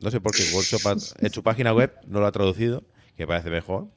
[0.00, 0.96] No sé por qué Workshop ha-
[1.26, 2.84] en su página web no lo ha traducido,
[3.16, 3.88] que parece mejor.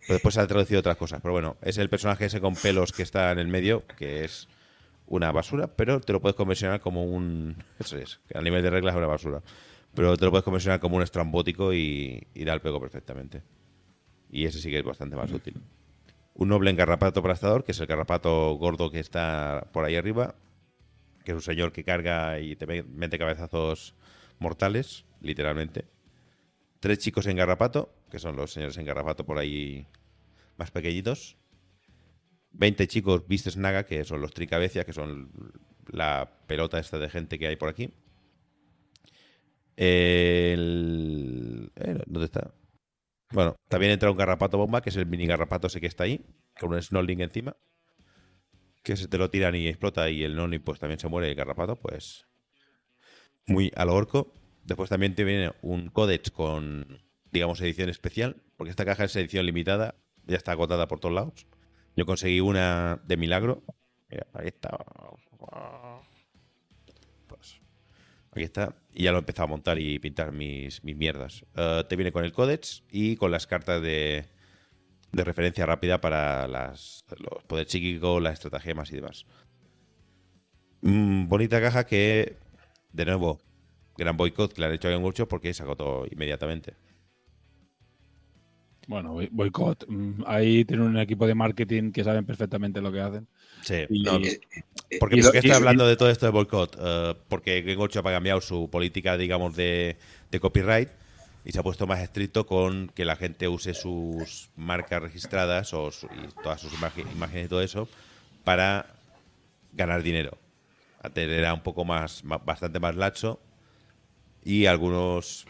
[0.00, 1.20] Pero después ha traducido otras cosas.
[1.20, 4.48] Pero bueno, es el personaje ese con pelos que está en el medio, que es
[5.12, 7.54] una basura, pero te lo puedes conversionar como un.
[7.78, 9.42] Eso es, a nivel de reglas es una basura.
[9.94, 13.42] Pero te lo puedes conversionar como un estrambótico y, da el pego perfectamente.
[14.30, 15.60] Y ese sí que es bastante más útil.
[16.32, 20.34] Un noble engarrapato aplastador, que es el garrapato gordo que está por ahí arriba,
[21.26, 23.94] que es un señor que carga y te me- mete cabezazos
[24.38, 25.84] mortales, literalmente.
[26.80, 29.86] Tres chicos en garrapato, que son los señores en garrapato por ahí
[30.56, 31.36] más pequeñitos.
[32.52, 35.30] 20 chicos vistes naga, que son los tricabecias, que son
[35.90, 37.92] la pelota esta de gente que hay por aquí.
[39.76, 40.54] Eh,
[42.06, 42.52] ¿Dónde está?
[43.32, 46.24] Bueno, también entra un garrapato bomba, que es el mini garrapato ese que está ahí,
[46.60, 47.56] con un snowling encima.
[48.82, 51.34] Que se te lo tiran y explota y el noni pues también se muere el
[51.34, 52.26] garrapato, pues
[53.46, 54.34] muy a lo orco.
[54.64, 59.46] Después también te viene un codex con, digamos, edición especial, porque esta caja es edición
[59.46, 61.46] limitada, ya está agotada por todos lados.
[61.96, 63.62] Yo conseguí una de milagro.
[64.10, 64.78] Mira, ahí está.
[67.26, 67.60] Pues,
[68.30, 68.74] aquí está.
[68.92, 71.44] Y ya lo he empezado a montar y pintar mis, mis mierdas.
[71.54, 74.26] Eh, te viene con el codex y con las cartas de,
[75.12, 79.26] de referencia rápida para las, los poderes psíquicos, las estratagemas y demás.
[80.80, 82.36] Mm, bonita caja que,
[82.92, 83.40] de nuevo,
[83.96, 86.74] gran boicot que le han hecho a Game porque se agotó inmediatamente.
[88.88, 89.84] Bueno, boicot.
[89.88, 93.28] Mm, Ahí tienen un equipo de marketing que saben perfectamente lo que hacen.
[93.62, 94.40] Sí, Y- no, Eh,
[94.98, 96.76] porque, y ¿por lo- qué y- estoy y- hablando de todo esto de boicot?
[96.80, 99.96] Eh, porque Game Workshop ha cambiado su política, digamos, de,
[100.30, 100.88] de copyright
[101.44, 105.90] y se ha puesto más estricto con que la gente use sus marcas registradas o
[105.90, 107.88] su- y todas sus imágenes y todo eso
[108.44, 108.86] para
[109.72, 110.38] ganar dinero.
[111.02, 113.40] Antes era un poco más, bastante más lacho
[114.44, 115.46] y algunos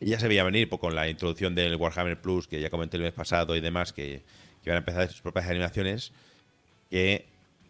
[0.00, 3.02] ya se veía venir pues, con la introducción del Warhammer Plus que ya comenté el
[3.02, 4.22] mes pasado y demás que,
[4.64, 6.12] iban a empezar sus propias animaciones
[6.90, 7.26] que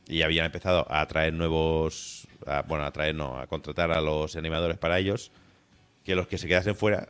[0.09, 2.27] y habían empezado a traer nuevos
[2.69, 5.31] bueno a traer no a contratar a los animadores para ellos
[6.05, 7.09] que los que se quedasen fuera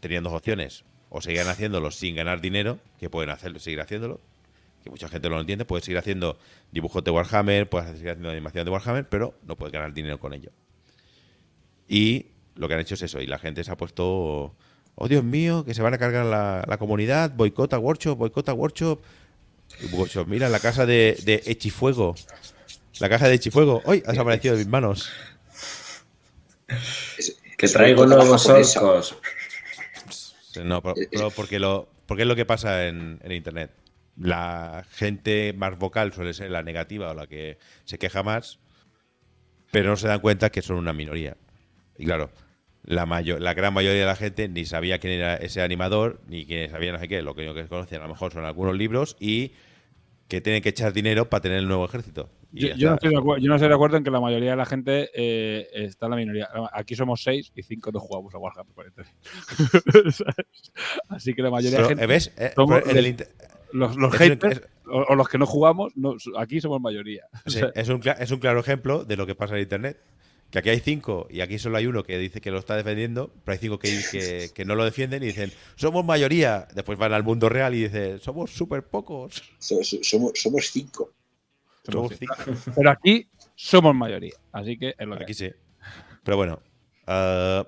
[0.00, 0.84] tenían dos opciones.
[1.10, 4.20] O seguían haciéndolo sin ganar dinero que pueden hacerlo seguir haciéndolo
[4.82, 6.38] que mucha gente no lo entiende puedes seguir haciendo
[6.72, 10.32] dibujos de Warhammer puedes seguir haciendo animación de Warhammer pero no puedes ganar dinero con
[10.32, 10.50] ello.
[11.86, 14.54] Y lo que han hecho es eso y la gente se ha puesto
[14.94, 19.00] oh Dios mío que se van a cargar la, la comunidad boicota workshop boicota workshop
[20.26, 22.14] mira, la casa de, de Echifuego.
[23.00, 23.80] La casa de Echifuego.
[23.86, 24.02] ¡Hoy!
[24.06, 25.08] Ha desaparecido de mis manos.
[27.18, 29.16] Es- Que traigo nuevos orcos.
[30.62, 33.70] No, pero- pero porque, lo, porque es lo que pasa en, en Internet.
[34.18, 38.58] La gente más vocal suele ser la negativa o la que se queja más,
[39.70, 41.36] pero no se dan cuenta que son una minoría.
[42.02, 42.30] Y claro,
[42.84, 46.44] la, mayo- la gran mayoría de la gente ni sabía quién era ese animador, ni
[46.46, 47.22] quién sabía no sé qué.
[47.22, 49.52] Lo que que conocían a lo mejor son algunos libros y
[50.28, 52.28] que tienen que echar dinero para tener el nuevo ejército.
[52.52, 54.56] Yo, no estoy de acuerdo, yo no estoy de acuerdo en que la mayoría de
[54.56, 56.48] la gente eh, está en la minoría.
[56.72, 60.12] Aquí somos seis y cinco no jugamos a Warhammer 40.000.
[60.12, 60.34] ¿Sabes?
[61.08, 62.32] Así que la mayoría de gente, ¿eh, ¿Ves?
[62.36, 63.16] Eh, somos el
[63.72, 67.22] los, los haters es- o, o los que no jugamos, no, aquí somos mayoría.
[67.46, 69.98] O Sí, sea, es, un, es un claro ejemplo de lo que pasa en Internet.
[70.52, 73.32] Que aquí hay cinco y aquí solo hay uno que dice que lo está defendiendo,
[73.44, 76.68] pero hay cinco que, que, que no lo defienden y dicen, somos mayoría.
[76.74, 79.42] Después van al mundo real y dicen, somos súper pocos.
[79.58, 81.10] So- so- somos, somos cinco.
[81.90, 82.34] Somos cinco.
[82.76, 83.26] pero aquí
[83.56, 84.34] somos mayoría.
[84.52, 85.50] Así que es lo que Aquí sí.
[86.22, 86.60] Pero bueno,
[87.06, 87.66] ah,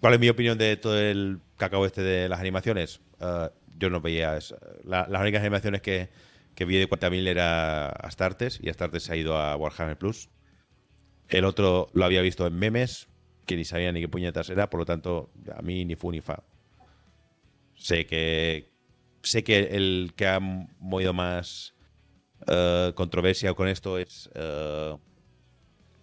[0.00, 3.00] ¿cuál es mi opinión de todo el cacao este de las animaciones?
[3.18, 4.36] Ah, yo no veía.
[4.36, 4.54] es-
[4.84, 6.08] la- las únicas animaciones que,
[6.54, 10.28] que vi de 40.000 era Astartes y Astartes se ha ido a Warhammer Plus.
[11.30, 13.08] El otro lo había visto en memes,
[13.46, 16.20] que ni sabía ni qué puñetas era, por lo tanto, a mí ni fu ni
[16.20, 16.42] fa.
[17.74, 18.68] Sé que.
[19.22, 21.74] Sé que el que ha movido más
[22.46, 24.30] eh, controversia con esto es.
[24.34, 24.96] eh,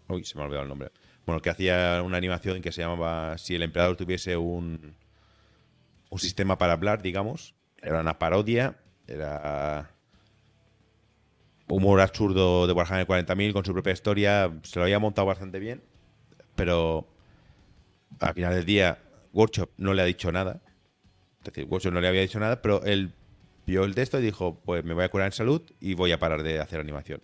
[0.10, 0.92] Uy, se me ha olvidado el nombre.
[1.26, 4.96] Bueno, que hacía una animación que se llamaba Si el emperador tuviese un,
[6.10, 7.56] un sistema para hablar, digamos.
[7.82, 8.78] Era una parodia.
[9.08, 9.92] Era
[11.68, 14.52] humor absurdo de Warhammer 40.000 con su propia historia.
[14.64, 15.84] Se lo había montado bastante bien.
[16.56, 17.08] Pero
[18.20, 19.00] al final del día,
[19.34, 20.62] Workshop no le ha dicho nada.
[21.40, 23.14] Es decir, Workshop no le había dicho nada, pero él
[23.66, 26.20] vio el texto y dijo, pues me voy a curar en salud y voy a
[26.20, 27.22] parar de hacer animación.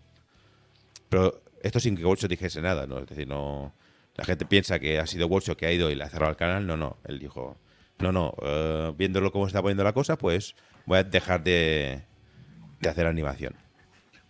[1.09, 2.99] Pero esto sin que Workshop dijese nada, ¿no?
[2.99, 3.73] Es decir, no.
[4.15, 6.37] La gente piensa que ha sido Workshop que ha ido y le ha cerrado el
[6.37, 6.67] canal.
[6.67, 6.97] No, no.
[7.05, 7.57] Él dijo,
[7.99, 8.35] no, no.
[8.43, 10.55] eh, viéndolo cómo se está poniendo la cosa, pues
[10.85, 12.03] voy a dejar de,
[12.79, 13.55] de hacer animación.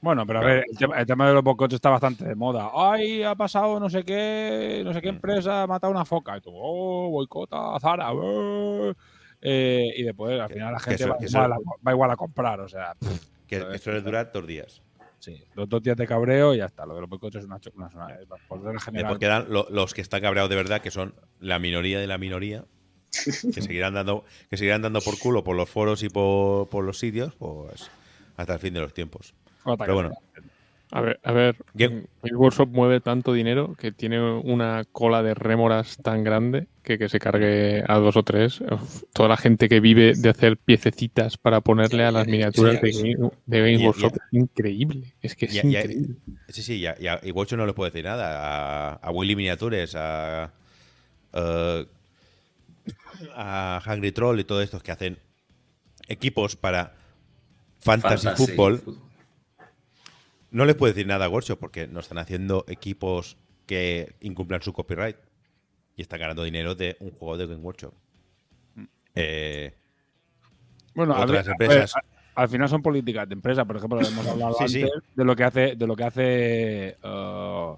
[0.03, 2.69] Bueno, pero a ver, el tema, el tema de los boicots está bastante de moda.
[2.75, 5.15] ¡Ay, ha pasado no sé qué, no sé qué Mm.
[5.15, 6.35] empresa ha matado una foca!
[6.37, 8.11] Y tú, ¡oh, boicota, Zara!
[8.13, 8.93] ¡oh!
[9.41, 12.15] Eh, y después, al final, la gente eso- va, igual eso- a, va igual a
[12.17, 12.59] comprar.
[12.59, 14.11] O sea, pff, Que, Pero que es suele verdad.
[14.11, 14.81] durar dos días.
[15.19, 16.85] sí, los dos días de cabreo y ya está.
[16.85, 18.07] Lo de los boicots es una, una, una-
[18.49, 19.19] por regla Después general.
[19.19, 22.65] quedan lo- los que están cabreados de verdad, que son la minoría de la minoría,
[23.11, 26.97] que seguirán dando, que seguirán dando por culo por los foros y por, por los
[26.99, 27.89] sitios, pues
[28.35, 29.33] hasta el fin de los tiempos.
[29.77, 30.11] Pero bueno,
[30.91, 35.33] A ver, a ver, Game- el Workshop mueve tanto dinero que tiene una cola de
[35.33, 38.61] rémoras tan grande que que se cargue a dos o tres.
[38.61, 42.91] Uf, toda la gente que vive de hacer piececitas para ponerle a las miniaturas de
[42.91, 45.13] Game, de Game Workshop es increíble.
[45.21, 46.15] Es que es Ya- ya- increíble.
[46.49, 48.91] Sí, sí, ya, ya, y Watch no le puedo decir nada.
[48.91, 50.51] A, a Willy Miniatures, a,
[51.33, 51.85] eh,
[53.35, 55.17] a Hungry Troll y todos estos que hacen
[56.07, 56.93] equipos para
[57.79, 58.77] Fantasy, Fantasy Football.
[58.79, 59.12] fútbol.
[60.53, 64.71] No les puedo decir nada a Workshop porque no están haciendo equipos que incumplan su
[64.71, 65.17] copyright
[65.97, 67.93] y están ganando dinero de un juego de Game Workshop.
[69.15, 69.73] Eh,
[70.95, 71.95] Bueno, a otras ver, empresas.
[71.95, 73.65] a ver, a- al final son políticas de empresa.
[73.65, 74.81] Por ejemplo, hemos hablado Sí, sí.
[74.83, 77.75] antes de lo que hace, de lo que hace uh,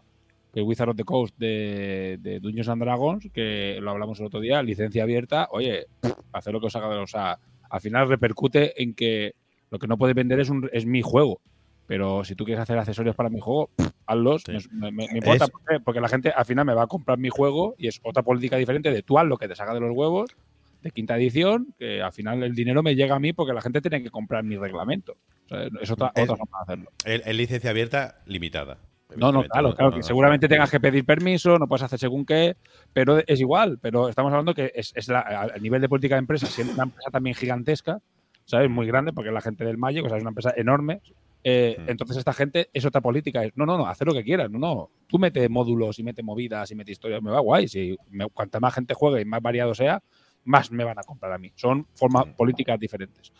[0.54, 4.40] el Wizard of the Coast de, de Dungeons and Dragons, que lo hablamos el otro
[4.40, 5.48] día, licencia abierta.
[5.52, 5.88] Oye,
[6.34, 6.98] hacer lo que os haga de.
[7.00, 7.38] O sea,
[7.70, 9.34] al final repercute en que
[9.72, 11.42] lo que no puedes vender es, un, es mi juego.
[11.88, 13.70] Pero si tú quieres hacer accesorios para mi juego,
[14.08, 14.44] hazlos.
[14.46, 14.54] Sí.
[14.72, 15.46] Me, me- me importa
[15.84, 18.58] porque la gente al final me va a comprar mi juego y es otra política
[18.58, 20.30] diferente de tú haz lo que te saca de los huevos
[20.82, 23.82] de quinta edición, que al final el dinero me llega a mí porque la gente
[23.82, 25.14] tiene que comprar mi reglamento.
[25.46, 26.92] O sea, es otra, otra forma de hacerlo.
[27.26, 28.78] es- licencia abierta limitada.
[29.16, 30.50] No, no, claro, claro, no, que seguramente no.
[30.50, 32.58] tengas que pedir permiso, no puedes hacer según qué,
[32.94, 33.78] pero es igual.
[33.82, 36.84] Pero estamos hablando que es, es la, a nivel de política de empresa, siendo una
[36.84, 38.00] empresa también gigantesca,
[38.46, 38.70] ¿sabes?
[38.70, 41.02] Muy grande, porque la gente del Magic, o sea, es una empresa enorme.
[41.48, 41.90] Eh, Mm.
[41.92, 44.58] Entonces esta gente es otra política, es no, no, no, hacer lo que quieras, no,
[44.58, 44.90] no.
[45.06, 47.68] Tú mete módulos y mete movidas y mete historias, me va guay.
[47.68, 50.02] Si me- cuanta más gente juegue y más variado sea,
[50.44, 51.52] más me van a comprar a mí.
[51.56, 52.32] Son formas Mm.
[52.32, 53.32] políticas diferentes.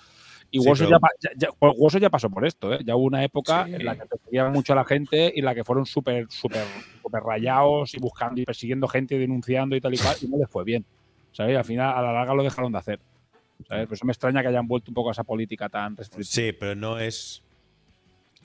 [0.52, 2.80] Y Sí, pero- ya, ya, ya- pues ya pasó por esto, ¿eh?
[2.86, 3.74] Ya hubo una época Sí.
[3.74, 6.64] en la que perseguían mucho a la gente y en la que fueron súper, súper,
[7.02, 10.38] súper rayados y buscando y persiguiendo gente y denunciando y tal y cual, y no
[10.38, 10.86] les fue bien.
[11.32, 11.58] ¿Sabes?
[11.58, 13.00] Al final, a la larga lo dejaron de hacer.
[13.68, 13.88] ¿Sabes?
[13.88, 16.26] Por eso me extraña que hayan vuelto un poco a esa política tan restrictiva.
[16.32, 17.42] Sí, pero no es.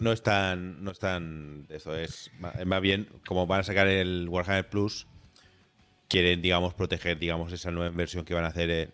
[0.01, 0.83] No es tan.
[0.83, 1.67] No es tan.
[1.69, 2.31] Eso es.
[2.67, 5.07] Más bien, como van a sacar el Warhammer Plus,
[6.09, 8.91] quieren, digamos, proteger, digamos, esa nueva inversión que van a hacer en,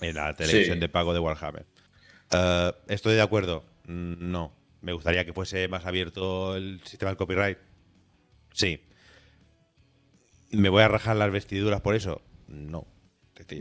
[0.00, 0.80] en la televisión Sí.
[0.80, 1.66] de pago de Warhammer.
[2.30, 3.64] Eh, estoy de acuerdo.
[3.86, 4.52] Mm, No.
[4.80, 7.58] Me gustaría que fuese más abierto el sistema del copyright.
[8.52, 8.80] Sí.
[10.52, 12.22] ¿Me voy a rajar las vestiduras por eso?
[12.46, 12.86] No.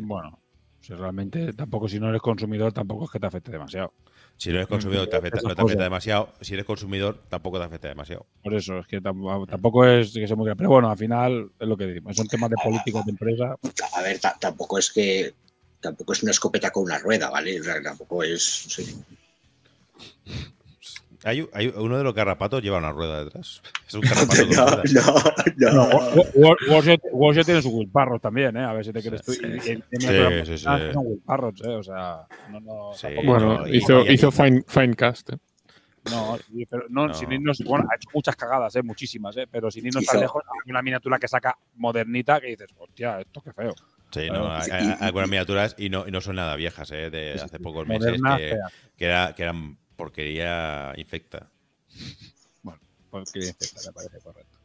[0.01, 0.39] Bueno,
[0.79, 3.93] si realmente tampoco si no eres consumidor, tampoco es que te afecte demasiado.
[4.37, 6.29] Si no eres consumidor, te afecta, no te afecta demasiado.
[6.41, 8.25] Si eres consumidor, tampoco te afecta demasiado.
[8.43, 10.57] Por eso, es que tam- tampoco es que sea muy grave.
[10.57, 12.15] Pero bueno, al final es lo que decimos.
[12.15, 13.55] Son temas de políticos de empresa.
[13.93, 15.33] A ver, ta- tampoco es que
[15.81, 17.59] tampoco es una escopeta con una rueda, ¿vale?
[17.59, 18.43] O sea, tampoco es.
[18.43, 18.83] sé.
[21.27, 23.61] Hay, hay uno de los garrapatos lleva una rueda detrás.
[23.87, 24.43] Es un garrapato
[25.71, 27.43] No, no, no.
[27.45, 28.63] Tiene sus Wilparros también, ¿eh?
[28.63, 29.33] A ver si te crees tú.
[29.33, 29.77] Sí, sí.
[29.91, 30.81] Sí, son
[31.65, 31.75] ¿eh?
[31.75, 32.91] O sea, no, no.
[32.93, 33.07] Sí.
[33.07, 35.33] tampoco- Bueno, no, y- hizo, y- hizo fine, Finecast.
[35.33, 35.37] ¿eh?
[36.09, 37.13] No, sí, pero no, No.
[37.13, 38.81] sin irnos, bueno, ha hecho muchas cagadas, ¿eh?
[38.83, 39.45] muchísimas, ¿eh?
[39.51, 43.19] pero sin irnos Hizo- tan lejos, hay una miniatura que saca modernita que dices, hostia,
[43.19, 43.73] esto qué feo.
[44.11, 47.09] Sí, no, hay, algunas miniaturas y no, y no son nada viejas, ¿eh?
[47.09, 48.67] De hace pocos meses Moderna, que, fea.
[48.95, 51.49] que, era, que eran porquería infecta.
[53.09, 54.57] Pues que infecta, me parece correcto.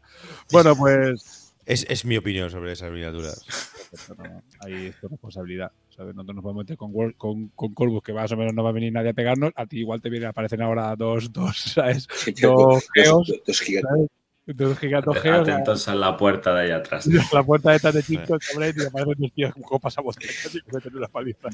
[0.52, 3.44] Bueno, pues Es, es mi opinión sobre esas miniaturas.
[3.90, 5.72] perfecto, no, ahí es tu responsabilidad.
[5.96, 6.14] ¿sabes?
[6.14, 8.72] Nosotros nos podemos meter con, con, con Corvus, que más o menos no va a
[8.72, 9.52] venir nadie a pegarnos.
[9.56, 12.06] A ti igual te vienen, aparecen ahora dos, dos, ¿sabes?
[12.40, 14.09] Dos, geos, dos- dos gigantes.
[14.44, 15.48] Dos gigantes geos.
[15.48, 17.06] Atentos a la puerta de allá atrás.
[17.32, 21.48] La puerta de estas de chicos, hombre, y aparecen dos tíos que meten una paliza.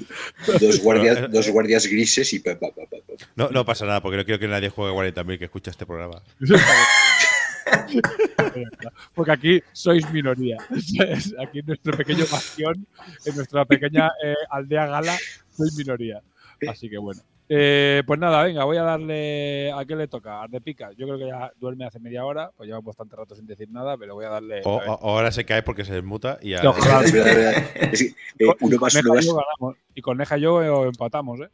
[0.59, 2.41] Dos guardias, dos guardias grises y.
[2.41, 2.83] pa, pa, pa.
[3.37, 6.23] No, no pasa nada, porque no quiero que nadie juegue 40.000 que escucha este programa.
[9.15, 10.57] Porque aquí sois minoría.
[11.39, 12.87] Aquí en nuestro pequeño bastión,
[13.27, 15.17] en nuestra pequeña eh, aldea gala,
[15.55, 16.23] sois minoría.
[16.67, 17.21] Así que bueno.
[17.51, 19.73] Eh, pues nada, venga, voy a darle.
[19.73, 20.43] ¿A qué le toca?
[20.43, 20.91] ¿A de pica?
[20.93, 23.97] Yo creo que ya duerme hace media hora, pues llevamos bastante rato sin decir nada,
[23.97, 24.61] pero voy a darle.
[24.65, 24.89] O, a ver.
[24.91, 27.05] o- ahora se cae porque se desmuta y a- No, claro.
[27.07, 27.65] Es verdad, es verdad.
[27.93, 29.77] Es que, eh, Y uno con más, Neja uno más.
[29.95, 31.49] Y con Neja y yo empatamos, ¿eh?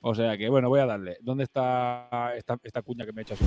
[0.00, 1.16] O sea que, bueno, voy a darle.
[1.20, 3.38] ¿Dónde está esta, esta cuña que me echas?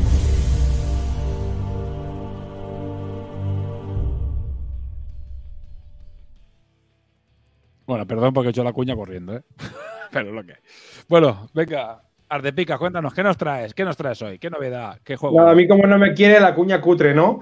[7.86, 9.44] Bueno, perdón porque he hecho la cuña corriendo, ¿eh?
[10.12, 10.60] Pero es lo que hay.
[11.08, 13.74] Bueno, venga, Ardepica, cuéntanos, ¿qué nos traes?
[13.74, 14.40] ¿Qué nos traes hoy?
[14.40, 15.00] ¿Qué novedad?
[15.04, 15.38] ¿Qué juego?
[15.38, 17.42] Nada, a mí como no me quiere la cuña cutre, ¿no?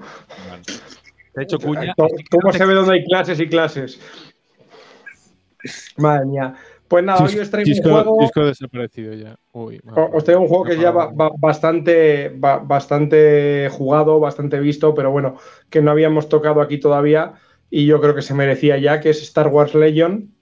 [1.32, 1.94] Te he hecho cuña.
[2.30, 4.00] ¿Cómo, se ve dónde hay clases y clases?
[5.96, 6.54] Madre mía.
[6.86, 8.16] Pues nada, hoy os traigo un Disco, juego.
[8.20, 9.36] disco desaparecido ya.
[9.52, 14.20] Uy, madre O- Os traigo un juego que ya va, va- bastante, va- bastante jugado,
[14.20, 15.36] bastante visto, pero bueno,
[15.70, 17.32] que no habíamos tocado aquí todavía
[17.70, 20.33] y yo creo que se merecía ya, que es Star Wars Legion.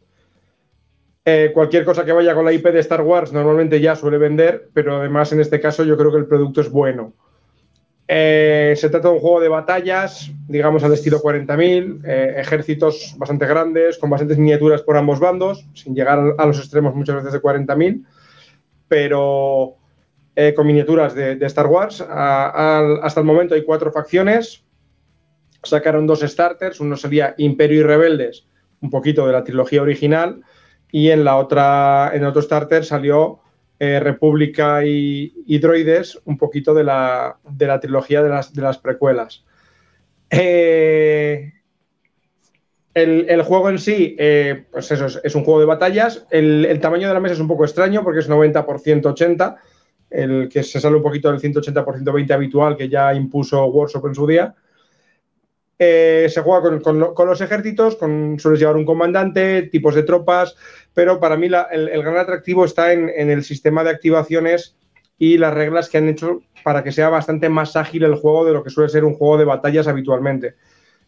[1.24, 4.70] Eh, cualquier cosa que vaya con la IP de Star Wars normalmente ya suele vender,
[4.74, 7.12] pero además en este caso yo creo que el producto es bueno.
[8.09, 13.47] Eh, se trata de un juego de batallas, digamos al estilo 40.000, eh, ejércitos bastante
[13.47, 17.40] grandes, con bastantes miniaturas por ambos bandos, sin llegar a los extremos muchas veces de
[17.40, 18.05] 40.000
[18.93, 19.78] pero
[20.36, 22.03] eh, con miniaturas de, Star Wars.
[22.03, 24.62] Hasta el momento hay cuatro facciones.
[25.62, 28.47] Sacaron dos starters, uno sería Imperio y Rebeldes,
[28.82, 30.43] un poquito de la trilogía original,
[30.93, 33.40] y en la otra, en el otro starter salió
[33.81, 38.62] eh, República y, y Droides, un poquito de la, de la trilogía de las, de
[38.62, 39.44] las precuelas.
[40.31, 41.52] Eh,
[42.94, 46.27] el, el juego en sí, eh, pues eso, es, un juego de batallas.
[46.31, 49.56] El, el tamaño de la mesa es un poco extraño porque es 90 por 180,
[50.10, 54.06] el que se sale un poquito del 180 por 120 habitual que ya impuso Workshop
[54.09, 54.55] en su día.
[55.84, 60.54] Eh, se juega con, los ejércitos, sueles llevar un comandante, tipos de tropas,
[60.94, 64.76] pero para mí el, gran atractivo está en, en el sistema de activaciones
[65.18, 68.52] y las reglas que han hecho para que sea bastante más ágil el juego de
[68.52, 70.54] lo que suele ser un juego de batallas habitualmente.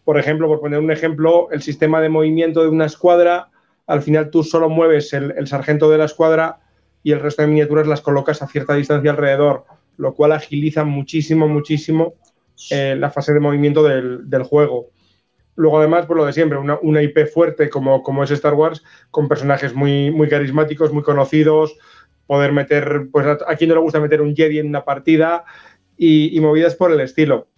[0.02, 3.51] Por ejemplo, por poner un ejemplo, el sistema de movimiento de una escuadra,
[3.86, 6.59] al final tú solo mueves el, el sargento de la escuadra
[7.05, 9.66] y el resto de miniaturas las colocas a cierta distancia alrededor,
[9.98, 12.14] lo cual agiliza muchísimo, muchísimo
[12.70, 14.90] eh, la fase de movimiento del, juego.
[15.56, 19.28] Luego, además, por lo de siempre, una, IP fuerte como, como es Star Wars, con
[19.28, 21.76] personajes muy, muy carismáticos, muy conocidos,
[22.26, 25.44] poder meter, pues a, quien no le gusta meter un Jedi en una partida
[25.97, 27.48] y, movidas por el estilo.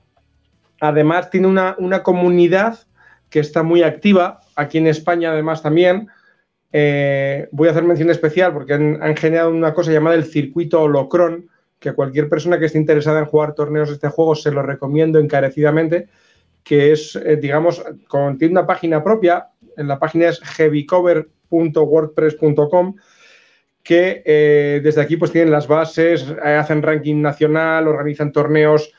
[0.80, 2.78] Además, tiene una, una comunidad
[3.30, 6.08] que está muy activa, aquí en España además también.
[6.72, 11.48] Eh, voy a hacer mención especial porque han generado una cosa llamada el circuito holocron,
[11.78, 15.18] que cualquier persona que esté interesada en jugar torneos de este juego se lo recomiendo
[15.18, 16.08] encarecidamente,
[16.66, 22.96] que es, eh, digamos, con, tiene una página propia, en la página es heavycover.wordpress.com,
[23.82, 28.92] que eh, desde aquí pues tienen las bases, eh, hacen ranking nacional, organizan torneos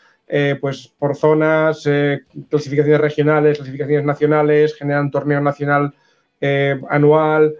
[0.59, 1.87] pues por zonas,
[2.49, 5.93] clasificaciones regionales, clasificaciones nacionales, generan torneo nacional
[6.89, 7.55] anual.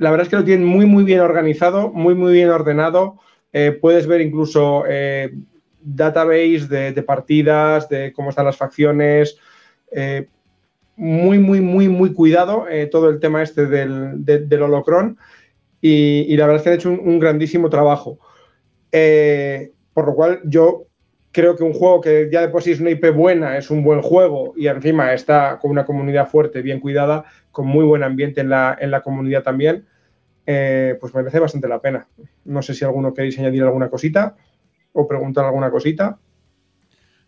[0.00, 3.20] La verdad es que lo tienen muy, muy bien organizado, muy, muy bien ordenado.
[3.52, 5.30] Eh, puedes ver incluso eh,
[5.80, 9.36] database de, de partidas, de cómo están las facciones.
[9.92, 10.26] eh,
[10.96, 15.18] muy, muy, muy, muy cuidado eh, todo el tema este del, de- del holocron
[15.80, 18.18] y, y la verdad es que han hecho un, un grandísimo trabajo.
[18.92, 20.86] Eh, por lo cual yo
[21.32, 23.84] creo que un juego que ya de por sí es una IP buena, es un
[23.84, 28.40] buen juego y encima está con una comunidad fuerte, bien cuidada, con muy buen ambiente
[28.40, 29.86] en la, en la comunidad también,
[30.46, 32.08] eh, pues merece bastante la pena.
[32.44, 34.36] No sé si alguno queréis añadir alguna cosita
[34.92, 36.18] o preguntar alguna cosita.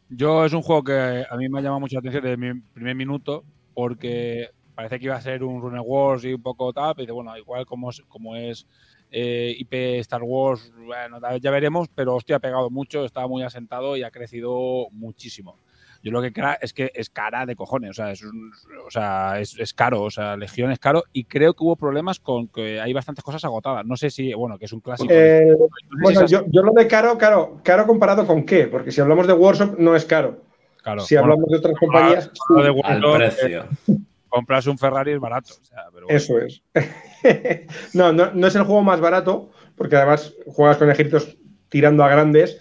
[0.08, 2.60] Yo es un juego que a mí me ha llamado mucho la atención desde mi
[2.60, 3.44] primer minuto
[3.74, 7.12] porque parece que iba a ser un Rune Wars y un poco tal, pero dice,
[7.12, 8.66] bueno, igual como es, como es
[9.10, 13.96] eh, IP Star Wars, bueno, ya veremos, pero hostia, ha pegado mucho, está muy asentado
[13.96, 15.56] y ha crecido muchísimo.
[16.02, 18.52] Yo lo que creo es que es cara de cojones, o sea, es, un-
[18.86, 22.18] o sea, es, es caro, o sea, Legión es caro y creo que hubo problemas
[22.18, 23.86] con que hay bastantes cosas agotadas.
[23.86, 25.12] No sé si, bueno, que es un clásico.
[25.12, 28.66] Eh, No sé si bueno, yo, yo lo de caro, caro, caro comparado con qué,
[28.66, 30.42] porque si hablamos de Workshop no es caro.
[30.82, 32.72] claro, Si bueno, hablamos de otras compañías, de Al
[33.04, 33.64] Workshop, precio.
[33.88, 33.96] eh,
[34.28, 35.54] comprarse un Ferrari es barato.
[35.60, 36.16] o sea, pero bueno.
[36.16, 36.62] Eso es.
[37.94, 41.36] no, no, no es el juego más barato, porque además juegas con ejércitos
[41.68, 42.58] tirando a grandes.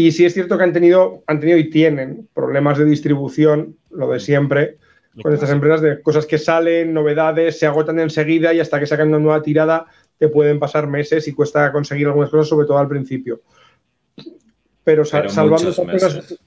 [0.00, 4.08] Y sí es cierto que han tenido, han tenido y tienen problemas de distribución, lo
[4.10, 4.76] de siempre,
[5.22, 9.08] con estas empresas de cosas que salen, novedades, se agotan enseguida y hasta que sacan
[9.08, 9.86] una nueva tirada
[10.18, 13.40] te pueden pasar meses y cuesta conseguir algunas cosas, sobre todo al principio.
[14.84, 16.38] Pero, sa- Pero salvando estas cosas.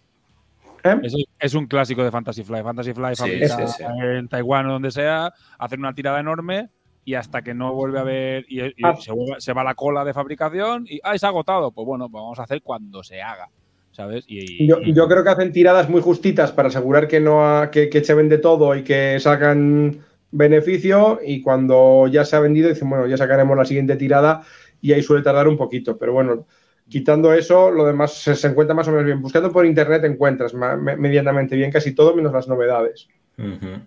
[0.83, 0.95] ¿Eh?
[1.03, 2.63] Es, es un clásico de Fantasy Fly.
[2.63, 3.83] Fantasy Fly Sí, fabrica sí, sí.
[4.01, 6.69] en Taiwán o donde sea, hacen una tirada enorme
[7.03, 8.95] y hasta que no vuelve a ver y, y Ah.
[8.99, 11.71] se, vuelve- se va la cola de fabricación y ¡ay, se ha agotado!
[11.71, 13.49] Pues bueno, pues vamos a hacer cuando se haga,
[13.91, 14.23] ¿sabes?
[14.27, 17.71] Y, Yo, y- yo creo que hacen tiradas muy justitas para asegurar que no ha-
[17.71, 19.99] que, que se vende todo y que sacan
[20.31, 24.43] beneficio y cuando ya se ha vendido dicen, bueno, ya sacaremos la siguiente tirada
[24.81, 26.45] y ahí suele tardar un poquito, pero bueno,
[26.87, 29.21] quitando eso, lo demás se, se encuentra más o menos bien.
[29.21, 33.07] Buscando por internet encuentras ma- me- medianamente bien casi todo menos las novedades.
[33.37, 33.81] Ujú.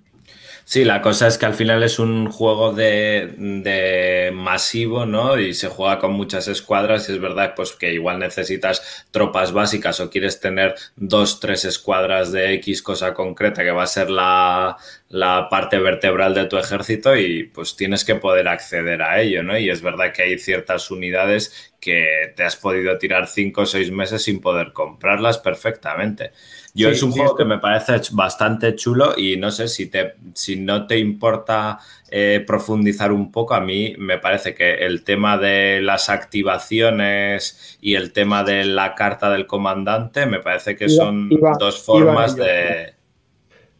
[0.67, 5.39] Sí, la cosa es que al final es un juego de, de masivo, ¿no?
[5.39, 10.01] Y se juega con muchas escuadras y es verdad pues que igual necesitas tropas básicas
[10.01, 14.79] o quieres tener dos, tres escuadras de X cosa concreta que va a ser la,
[15.15, 19.57] la parte vertebral de tu ejército y pues tienes que poder acceder a ello, ¿no?
[19.59, 23.91] Y es verdad que hay ciertas unidades que te has podido tirar cinco o seis
[23.93, 26.33] meses sin poder comprarlas perfectamente.
[26.75, 29.87] Yo Sí, es un sí, juego que me parece bastante chulo y no sé si,
[29.87, 31.79] te, si no te importa
[32.11, 37.95] eh, profundizar un poco, a mí me parece que el tema de las activaciones y
[37.95, 42.94] el tema de la carta del comandante me parece que son iba- dos formas de,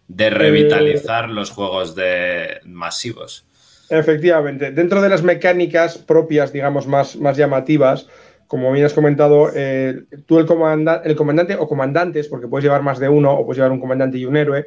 [0.09, 3.47] de revitalizar los juegos de masivos.
[3.91, 8.09] Efectivamente, dentro de las mecánicas propias, digamos, más, más llamativas,
[8.47, 12.83] como bien has comentado, eh, tú el, comanda- el comandante o comandantes, porque puedes llevar
[12.83, 14.67] más de uno o puedes llevar un comandante y un héroe,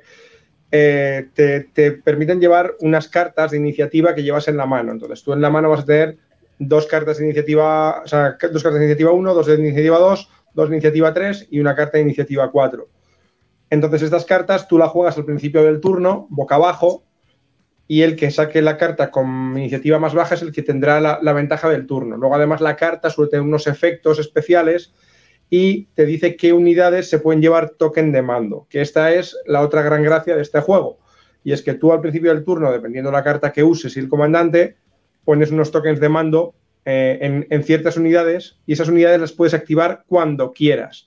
[0.72, 4.92] eh, te, te permiten llevar unas cartas de iniciativa que llevas en la mano.
[4.92, 6.18] Entonces, tú en la mano vas a tener
[6.60, 10.30] dos cartas de iniciativa, o sea, dos cartas de iniciativa 1, dos de iniciativa 2,
[10.54, 12.88] dos de iniciativa 3 y una carta de iniciativa 4.
[13.70, 17.04] Entonces, estas cartas tú las juegas al principio del turno, boca abajo,
[17.88, 21.34] y el que saque la carta con iniciativa más baja es el que tendrá la,
[21.34, 22.18] ventaja del turno.
[22.18, 24.94] Luego, además, la carta suele tener unos efectos especiales
[25.50, 29.62] y te dice qué unidades se pueden llevar token de mando, que esta es la
[29.62, 31.00] otra gran gracia de este juego.
[31.46, 34.00] Y es que tú al principio del turno, dependiendo de la carta que uses y
[34.02, 34.76] el comandante,
[35.24, 40.04] pones unos tokens de mando eh, en ciertas unidades y esas unidades las puedes activar
[40.08, 41.07] cuando quieras.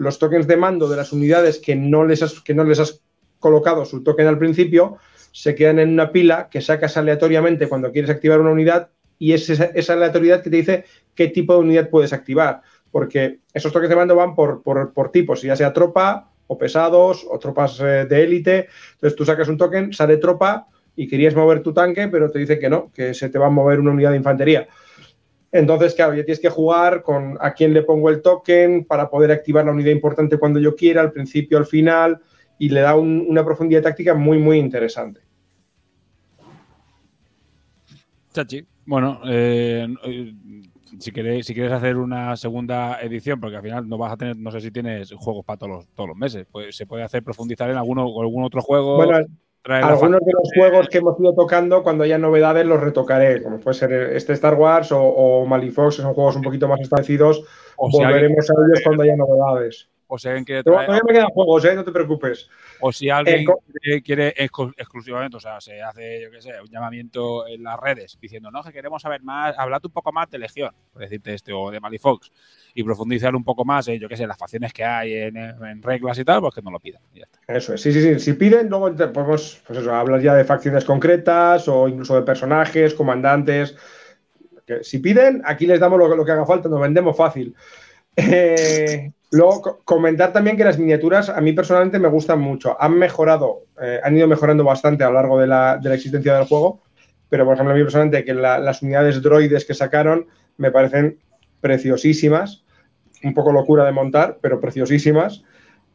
[0.00, 3.02] Los tokens de mando de las unidades que no les has, que no les has
[3.38, 4.96] colocado su token al principio
[5.30, 9.50] se quedan en una pila que sacas aleatoriamente cuando quieres activar una unidad y es
[9.50, 12.62] esa, esa aleatoriedad que te dice qué tipo de unidad puedes activar.
[12.90, 17.26] Porque esos toques de mando van por, por, por tipos, ya sea tropa o pesados
[17.30, 18.68] o tropas eh, de élite.
[18.94, 20.66] Entonces tú sacas un token, sale tropa
[20.96, 23.50] y querías mover tu tanque, pero te dice que no, que se te va a
[23.50, 24.66] mover una unidad de infantería.
[25.52, 29.32] Entonces, claro, ya tienes que jugar con a quién le pongo el token para poder
[29.32, 32.20] activar la unidad importante cuando yo quiera, al principio, al final,
[32.58, 35.20] y le da un- una profundidad táctica muy, muy interesante.
[38.32, 38.64] Chachi.
[38.86, 40.34] Bueno, eh, eh,
[40.98, 44.36] si, queréis, si quieres hacer una segunda edición, porque al final no vas a tener,
[44.36, 47.22] no sé si tienes juegos para todos los, todos los meses, pues se puede hacer
[47.22, 48.96] profundizar en alguno o algún otro juego.
[48.96, 49.26] Bueno,
[49.88, 53.74] algunos de los juegos que hemos ido tocando, cuando haya novedades, los retocaré, como puede
[53.74, 57.44] ser este Star Wars o, o Malifox, que son juegos un poquito más establecidos.
[57.76, 59.88] o si alguien- Volveremos a ellos cuando haya novedades.
[60.12, 61.74] O si alguien quiere Todavía traer, me quedan juegos, ¿eh?
[61.74, 62.48] No te preocupes.
[62.80, 63.44] o si alguien Eh,
[63.80, 67.78] quiere- quiere exclu- exclusivamente, o sea, se hace, yo qué sé, un llamamiento en las
[67.78, 71.32] redes diciendo, no, que queremos saber más, hablad un poco más de Legión, por decirte
[71.34, 72.32] este, o de Malifox,
[72.74, 75.82] y profundizar un poco más en, yo qué sé, las facciones que hay, en, en
[75.82, 77.02] reglas y tal, pues que no lo pidan.
[77.14, 77.38] y ya está.
[77.46, 78.18] Eso es, sí, sí, sí.
[78.18, 82.94] Si piden, luego podemos pues eso, hablar ya de facciones concretas o incluso de personajes,
[82.94, 83.76] comandantes.
[84.66, 87.54] Que si piden, aquí les damos lo, lo que haga falta, nos vendemos fácil.
[88.16, 92.76] Eh, luego, co- comentar también que las miniaturas a mí personalmente me gustan mucho.
[92.80, 96.34] Han mejorado, eh, han ido mejorando bastante a lo largo de la, de la existencia
[96.36, 96.80] del juego,
[97.28, 100.26] pero por ejemplo a mí personalmente que la- las unidades droides que sacaron
[100.56, 101.18] me parecen
[101.60, 102.64] preciosísimas.
[103.22, 105.42] Un poco locura de montar, pero preciosísimas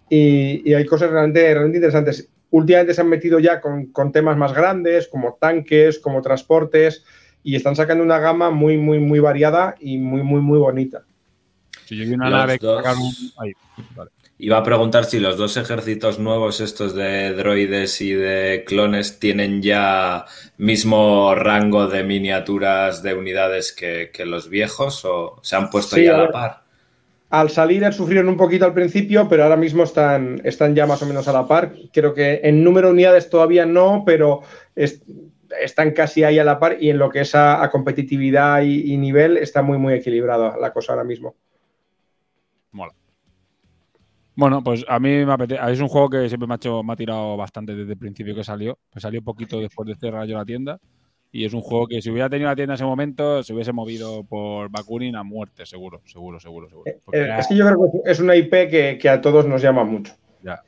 [0.10, 2.30] y, y hay cosas realmente, realmente interesantes.
[2.52, 7.03] Últimamente se han metido ya con, con temas más grandes, como tanques, como transportes,
[7.44, 11.06] y están sacando una gama muy, muy, muy variada y muy, muy, muy bonita.
[11.86, 13.52] Si yo vi una Los nave que dos- sacaron- ahí,
[13.95, 14.12] vale.
[14.38, 19.62] Iba a preguntar si los dos ejércitos nuevos, estos de droides y de clones, tienen
[19.62, 20.26] ya
[20.57, 26.03] mismo rango de miniaturas de unidades que, que los viejos o se han puesto Sí,
[26.03, 26.62] ya a la par.
[27.30, 31.06] Al salir sufrieron un poquito al principio, pero ahora mismo están, están ya más o
[31.06, 31.74] menos a la par.
[31.94, 34.41] Creo que en número de unidades todavía no, pero
[34.76, 35.02] es-
[35.62, 38.91] están casi ahí a la par y en lo que es a, a competitividad y,
[38.94, 41.36] y nivel está muy, muy equilibrada la cosa ahora mismo.
[42.76, 42.93] Mola.
[44.35, 45.61] Bueno, pues a mí me apetece.
[45.72, 48.35] Es un juego que siempre me ha, hecho, me ha tirado bastante desde el principio
[48.35, 48.77] que salió.
[48.93, 50.77] Me salió poquito después de cerrar yo la tienda.
[51.31, 53.72] Y es un juego que si hubiera tenido la tienda en ese momento, se hubiese
[53.72, 56.91] movido por Bakunin a muerte, seguro, seguro, seguro, seguro.
[57.03, 59.45] Porque Eh, era- Es que yo creo que es una IP que, que a todos
[59.45, 60.14] nos llama mucho.
[60.43, 60.61] Ya.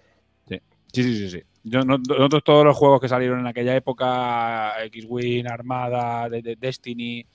[0.48, 0.60] Sí,
[0.94, 1.30] sí, sí, sí.
[1.30, 1.44] sí.
[1.64, 6.56] Yo, no- nosotros todos los juegos que salieron en aquella época, X-Wing, Armada, de- de-
[6.56, 7.26] Destiny,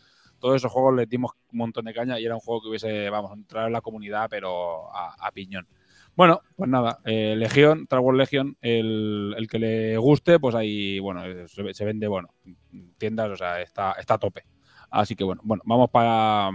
[0.43, 3.09] todos esos juegos les dimos un montón de caña y era un juego que hubiese,
[3.09, 5.67] vamos, entrar en la comunidad, pero a, piñón.
[6.15, 10.99] Bueno, pues nada, eh, Legión, Star Wars Legion, el, el que le guste, pues ahí,
[10.99, 14.45] bueno, se, vende, bueno, en tiendas, o sea, está, está a tope.
[14.91, 16.51] Así que bueno, bueno, vamos para...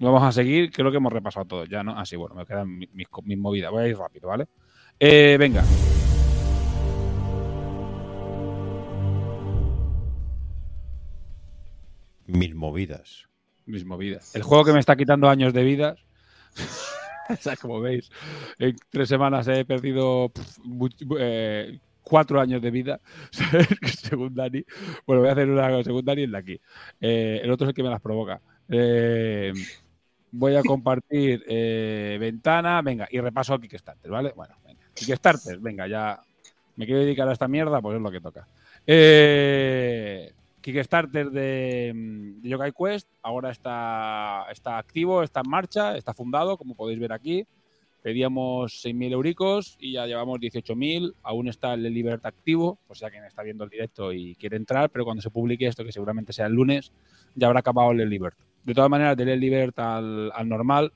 [0.00, 1.98] Vamos a seguir, creo que hemos repasado todo ya, ¿no?
[1.98, 3.72] Así, bueno, me quedan mi- mis, mis movidas.
[3.72, 4.46] Voy a ir rápido, ¿vale?
[5.00, 5.64] Eh, venga.
[12.28, 13.26] Mil movidas.
[13.66, 14.34] Mis movidas.
[14.36, 15.96] El juego que me está quitando años de vida.
[17.28, 18.10] o sea, como veis,
[18.58, 20.30] en tres semanas he perdido
[20.64, 23.00] much- eh, cuatro años de vida,
[24.00, 24.64] según Dani.
[25.06, 26.60] Bueno, voy a hacer una según Dani en la aquí.
[27.00, 28.40] Eh, el otro es el que me las provoca.
[28.68, 29.52] Eh,
[30.30, 34.32] voy a compartir eh, ventana, venga, y repaso a Kickstarter, ¿vale?
[34.36, 34.80] Bueno, venga.
[34.94, 36.20] Kickstarter, venga, ya
[36.76, 38.46] me quiero dedicar a esta mierda, pues es lo que toca.
[38.86, 46.14] Eh, Kickstarter de, mm, de Yokai Quest ahora está, está activo, está en marcha, está
[46.14, 47.46] fundado, como podéis ver aquí.
[48.02, 51.14] Pedíamos 6.000 euricos y ya llevamos 18.000.
[51.22, 54.90] Aún está el Libert activo, o sea, quien está viendo el directo y quiere entrar,
[54.90, 56.92] pero cuando se publique esto, que seguramente sea el lunes,
[57.34, 58.38] ya habrá acabado el Libert.
[58.62, 60.92] De todas maneras, del Libert al, al normal,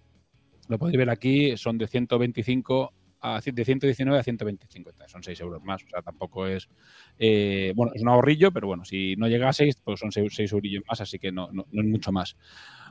[0.68, 2.93] lo podéis ver aquí, son de 125
[3.23, 6.69] a, de 119 a 125, son 6 euros más, o sea, tampoco es,
[7.19, 10.53] eh, bueno, es un ahorrillo, pero bueno, si no llega a 6, pues son 6,
[10.53, 12.36] eurillos más, así que no, no, no es mucho más.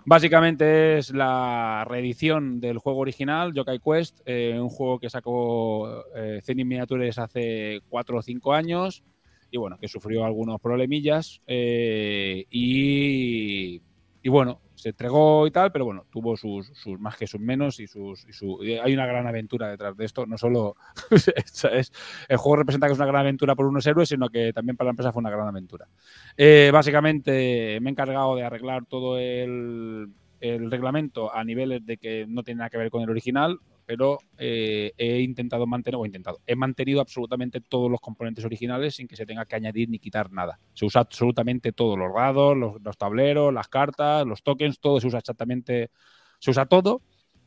[0.03, 6.41] Básicamente es la reedición del juego original, Yokai Quest, eh, un juego que sacó eh,
[6.55, 9.03] Miniatures hace 4 o 5 años
[9.51, 13.81] y bueno, que sufrió algunos problemillas eh, y,
[14.23, 17.79] y bueno, se entregó y tal, pero bueno, tuvo sus, sus más que sus menos
[17.79, 20.25] y sus y su, hay una gran aventura detrás de esto.
[20.25, 20.75] No solo
[21.11, 21.91] es-
[22.27, 24.87] el juego representa que es una gran aventura por unos héroes, sino que también para
[24.87, 25.87] la empresa fue una gran aventura.
[26.35, 30.07] Eh, básicamente me he encargado de arreglar todo el,
[30.39, 33.59] el reglamento a niveles de que no tiene nada que ver con el original,
[33.91, 38.95] pero eh, he intentado mantener, o he intentado, he mantenido absolutamente todos los componentes originales
[38.95, 40.61] sin que se tenga que añadir ni quitar nada.
[40.73, 45.07] Se usa absolutamente todo, los dados, los, los tableros, las cartas, los tokens, todo se
[45.07, 45.91] usa exactamente,
[46.39, 47.01] se usa todo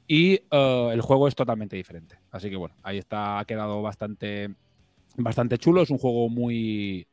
[0.06, 2.18] y eh, el juego es totalmente diferente.
[2.30, 4.54] Así que bueno, ahí está, ha quedado bastante,
[5.16, 7.08] bastante chulo, es un juego muy...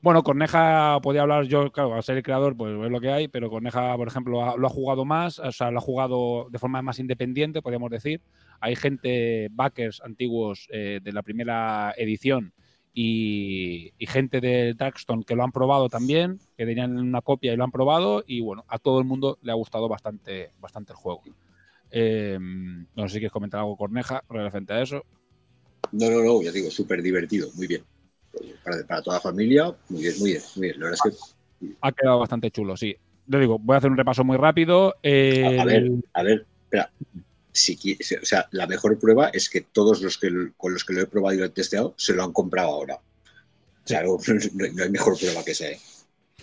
[0.00, 3.26] Bueno, Corneja, podía hablar yo, claro, al ser el creador, pues es lo que hay,
[3.26, 6.60] pero Corneja, por ejemplo, ha- lo ha jugado más, o sea, lo ha jugado de
[6.60, 8.20] forma más independiente, podríamos decir.
[8.60, 12.52] Hay gente, backers antiguos eh, de la primera edición
[12.92, 17.56] y, y gente de Darkstone que lo han probado también, que tenían una copia y
[17.56, 20.96] lo han probado, y bueno, a todo el mundo le ha gustado bastante, bastante el
[20.96, 21.22] juego.
[21.90, 25.04] Eh, no sé si quieres comentar algo, Corneja, referente a eso.
[25.92, 27.82] No, no, no, ya digo, súper divertido, muy bien.
[28.62, 30.80] Para, para toda la familia, muy bien, muy bien, muy bien.
[30.80, 32.94] La verdad es que Ha quedado bastante chulo, sí.
[33.26, 34.96] Le digo, voy a hacer un repaso muy rápido.
[35.02, 36.90] Eh, A, a ver, el- a ver, espera.
[38.22, 41.06] O sea, la mejor prueba es que todos los que con los que lo he
[41.06, 42.96] probado y lo he testeado se lo han comprado ahora.
[42.96, 44.18] O sea, no,
[44.82, 45.68] hay mejor prueba que esa.
[45.68, 45.78] ¿eh?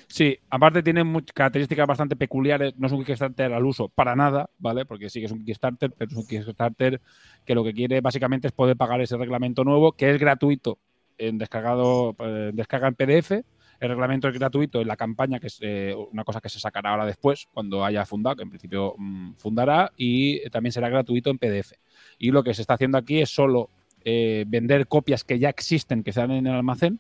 [0.08, 2.74] Sí, aparte tiene características bastante peculiares.
[2.78, 4.86] No es un Kickstarter al uso para nada, ¿vale?
[4.86, 7.02] Porque sí que es un Kickstarter, pero es un Kickstarter
[7.46, 10.80] que lo que quiere básicamente es poder pagar ese reglamento nuevo, que es gratuito
[11.18, 12.16] en descargado,
[12.54, 13.32] descarga en PDF.
[13.80, 16.92] El reglamento es gratuito en la campaña, que es eh, una cosa que se sacará
[16.92, 21.38] ahora después, cuando haya fundado, que en principio mm, fundará, y también será gratuito en
[21.38, 21.74] PDF.
[22.18, 23.70] Y lo que se está haciendo aquí es solo
[24.04, 27.00] eh, vender copias que ya existen, que están en el almacén,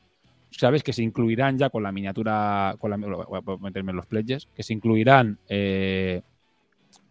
[0.51, 4.05] sabes que se incluirán ya con la miniatura, con la, voy a meterme en los
[4.05, 6.21] pledges, que se incluirán, eh,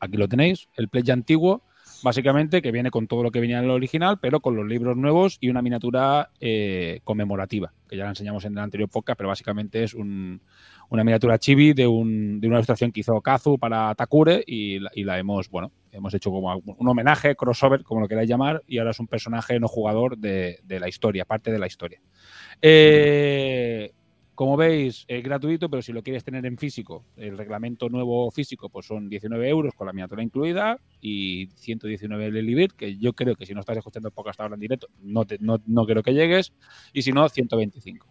[0.01, 1.63] aquí lo tenéis, el pledge antiguo,
[2.03, 4.97] básicamente, que viene con todo lo que venía en el original, pero con los libros
[4.97, 9.29] nuevos y una miniatura eh, conmemorativa, que ya la enseñamos en el anterior podcast, pero
[9.29, 10.41] básicamente es un-
[10.91, 15.19] una miniatura chibi de, un- de una ilustración que hizo Kazu para Takure y, la-
[15.19, 19.01] hemos, bueno, hemos hecho como un homenaje, crossover, como lo queráis llamar, y ahora es
[19.01, 22.01] un personaje no jugador de, de la historia, parte de la historia.
[22.61, 23.93] Eh,
[24.35, 28.69] como veis, es gratuito, pero si lo quieres tener en físico, el reglamento nuevo físico,
[28.69, 33.37] pues son 19 euros con la miniatura incluida y 119 el Elibir, que yo creo
[33.37, 36.03] que si no estás escuchando el podcast ahora en directo, no, te- no, no creo
[36.03, 36.53] que llegues,
[36.93, 38.07] y si no, 125.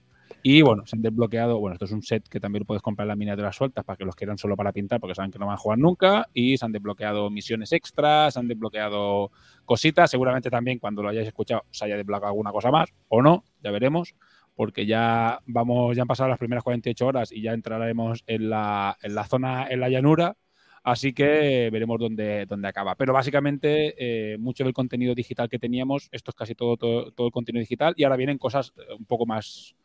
[0.45, 3.17] Y bueno, se han desbloqueado, bueno, esto es un set que también puedes comprar las
[3.17, 5.57] miniaturas sueltas para que los quieran solo para pintar, porque saben que no van a
[5.57, 9.31] jugar nunca, y se han desbloqueado misiones extras, se han desbloqueado
[9.63, 13.45] cositas, seguramente también cuando lo hayáis escuchado se haya desbloqueado alguna cosa más, o no,
[13.63, 14.15] ya veremos
[14.55, 18.97] porque ya vamos, ya han pasado las primeras 48 horas y ya entraremos en la,
[19.01, 20.35] en la zona, en la llanura,
[20.83, 22.95] así que veremos dónde, dónde acaba.
[22.95, 23.95] Pero básicamente
[24.33, 27.61] eh, mucho del contenido digital que teníamos, esto es casi todo, todo, todo el contenido
[27.61, 29.75] digital y ahora vienen cosas eh, un poco más,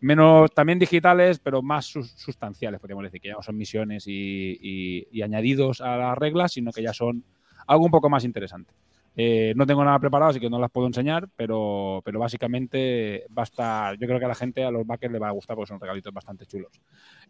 [0.00, 5.06] menos también digitales, pero más sus- sustanciales, podríamos decir, que ya no son misiones y-
[5.10, 7.24] y añadidos a las reglas, sino que ya son
[7.66, 8.72] algo un poco más interesante.
[9.20, 13.92] Eh, no tengo nada preparado, así que no las puedo enseñar, pero, pero básicamente va.
[13.94, 15.80] Yo creo que a la gente, a los backers, les va a gustar porque son
[15.80, 16.80] regalitos bastante chulos.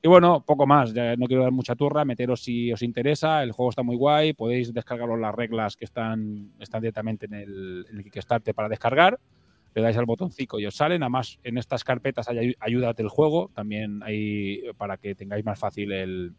[0.03, 0.93] Y bueno, poco más.
[0.93, 3.43] ya no quiero dar mucha turra, meteros si os interesa.
[3.43, 4.35] El juego está muy guay.
[4.35, 9.19] Podéis descargaros las reglas que están, están directamente en el, en el para descargar.
[9.75, 11.03] Le dais al botoncito y os salen.
[11.03, 13.51] Además, en estas carpetas hay ayudas del juego.
[13.55, 16.35] También hay para que tengáis más fácil el,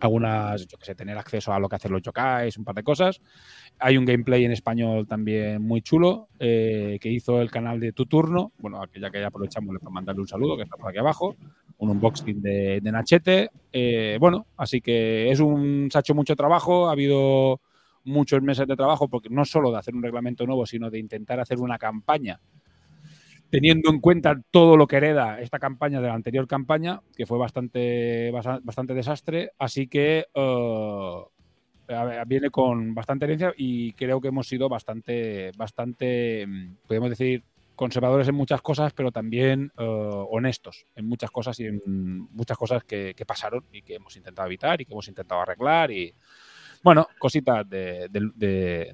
[0.00, 2.82] algunas, yo que sé, tener acceso a lo que hacen los yokais, un par de
[2.82, 3.20] cosas.
[3.78, 8.06] Hay un gameplay en español también muy chulo eh, que hizo el canal de Tu
[8.06, 8.52] Turno.
[8.58, 11.36] Bueno, aquí ya que ya aprovechamos para mandarle un saludo, que está por aquí abajo.
[11.78, 13.50] Un unboxing de, de Nachete.
[13.72, 15.88] Eh, bueno, así que es un.
[15.92, 17.60] Se ha hecho mucho trabajo, ha habido
[18.04, 21.38] muchos meses de trabajo, porque no solo de hacer un reglamento nuevo, sino de intentar
[21.38, 22.40] hacer una campaña
[23.50, 27.38] teniendo en cuenta todo lo que hereda esta campaña de la anterior campaña, que fue
[27.38, 31.24] bastante, bastante desastre, así que eh,
[32.26, 37.44] viene con bastante herencia y creo que hemos sido bastante, bastante, mm, podemos decir,
[37.74, 39.84] conservadores en muchas cosas, pero también eh,
[40.30, 41.80] honestos en muchas cosas y en
[42.32, 45.90] muchas cosas que, que pasaron y que hemos intentado evitar y que hemos intentado arreglar
[45.92, 46.12] y,
[46.82, 48.08] bueno, cositas de,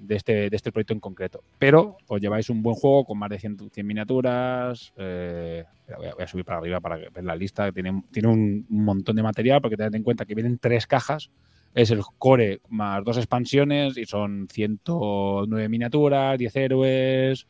[0.08, 1.42] este, de este proyecto en concreto.
[1.58, 4.92] Pero os lleváis un buen juego con más de 100, 100 miniaturas.
[4.96, 5.64] eh,
[5.96, 7.70] voy, a, subir para arriba para ver la lista.
[7.72, 11.30] Tiene, tiene un montón de material porque tened en cuenta que vienen tres cajas.
[11.74, 17.46] Es el core más dos expansiones y son 109 miniaturas, 10 héroes.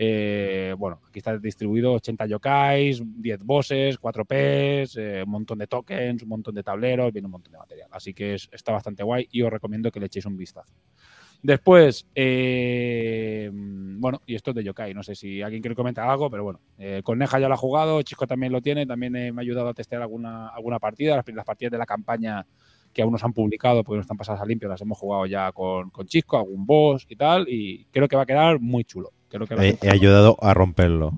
[0.00, 5.66] Eh, bueno, aquí está distribuido 80 yokais, 10 bosses, 4 Ps, eh, un montón de
[5.66, 7.88] tokens, un montón de tableros, viene un montón de material.
[7.90, 10.72] Así que es- está bastante guay y os recomiendo que le echéis un vistazo.
[11.42, 14.94] Después, eh, bueno, y esto es de Yokai.
[14.94, 18.00] No sé si alguien quiere comentar algo, pero bueno, eh, Corneja ya lo ha jugado,
[18.02, 21.16] Chisco también lo tiene, también me ha ayudado a testear alguna, alguna partida.
[21.16, 22.46] Las, las partidas de la campaña
[22.92, 25.26] que aún no se han publicado porque no están pasadas a limpio, las hemos jugado
[25.26, 28.84] ya con, con Chisco, algún boss y tal, y creo que va a quedar muy
[28.84, 29.10] chulo.
[29.28, 31.12] Creo que He, ayudado a romperlo.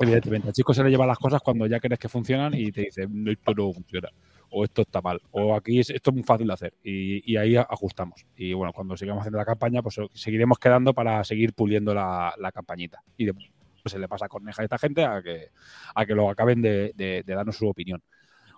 [0.00, 2.82] Evidentemente, al chico se le lleva las cosas cuando ya crees que funcionan y te
[2.82, 4.08] dice, "No, esto no funciona,
[4.50, 7.36] o esto está mal, o aquí es, esto es muy fácil de hacer, y, y
[7.36, 8.24] ahí ajustamos.
[8.36, 12.52] Y bueno, cuando sigamos haciendo la campaña, pues seguiremos quedando para seguir puliendo la, la
[12.52, 13.02] campañita.
[13.16, 13.50] Y después
[13.86, 15.48] se le pasa a Corneja a esta gente a que,
[15.94, 18.00] a que lo acaben de, de- de darnos su opinión.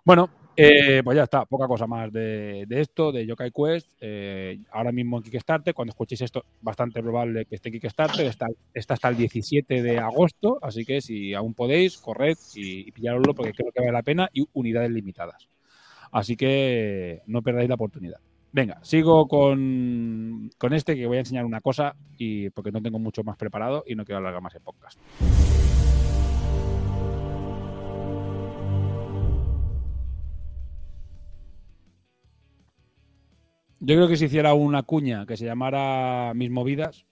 [0.04, 3.90] Bueno, eh, pues ya está, poca cosa más de, de esto, de Yokai Quest.
[4.00, 8.26] Eh, ahora mismo en Kickstarter, cuando escuchéis esto, bastante probable que esté Kickstarter.
[8.26, 12.92] Está, está hasta el 17 de agosto, así que si aún podéis, corred y, y
[13.34, 15.48] porque creo que vale la pena y unidades limitadas.
[16.12, 18.20] Así que no perdáis la oportunidad.
[18.52, 23.00] Venga, sigo con, con este que voy a enseñar una cosa y porque no tengo
[23.00, 25.00] mucho más preparado y no quiero alargar más el podcast.
[33.80, 37.06] Yo creo que si hiciera una cuña que se llamara Mis Movidas,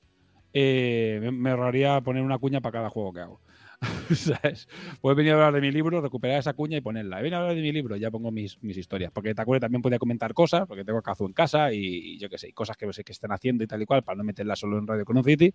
[0.52, 3.40] eh, me, ahorraría poner una cuña para cada juego que hago.
[4.14, 4.68] ¿Sabes?
[5.00, 7.18] Puedes venir a hablar de mi libro, recuperar esa cuña y ponerla.
[7.18, 9.10] He venido a hablar de mi libro, ya pongo mis, mis historias.
[9.10, 12.38] Porque acuerdas, también podía comentar cosas, porque tengo Kazu en casa y, y yo qué
[12.38, 14.54] sé, y cosas que sé que están haciendo y tal y cual, para no meterla
[14.54, 15.52] solo en Radio City.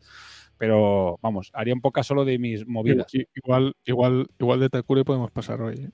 [0.58, 3.08] Pero vamos, haría un poco solo de mis movidas.
[3.34, 5.76] Igual, igual, igual de Takure podemos pasar hoy.
[5.76, 5.90] ¿eh?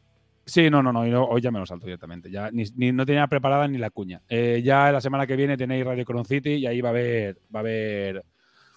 [0.46, 2.30] Sí, no, no, no, hoy ya me lo salto directamente.
[2.30, 4.22] Ya ni, ni- no tenía preparada ni la cuña.
[4.28, 7.38] Eh, ya la semana que viene tenéis Radio Cron City y ahí va a haber,
[7.54, 8.26] va a haber,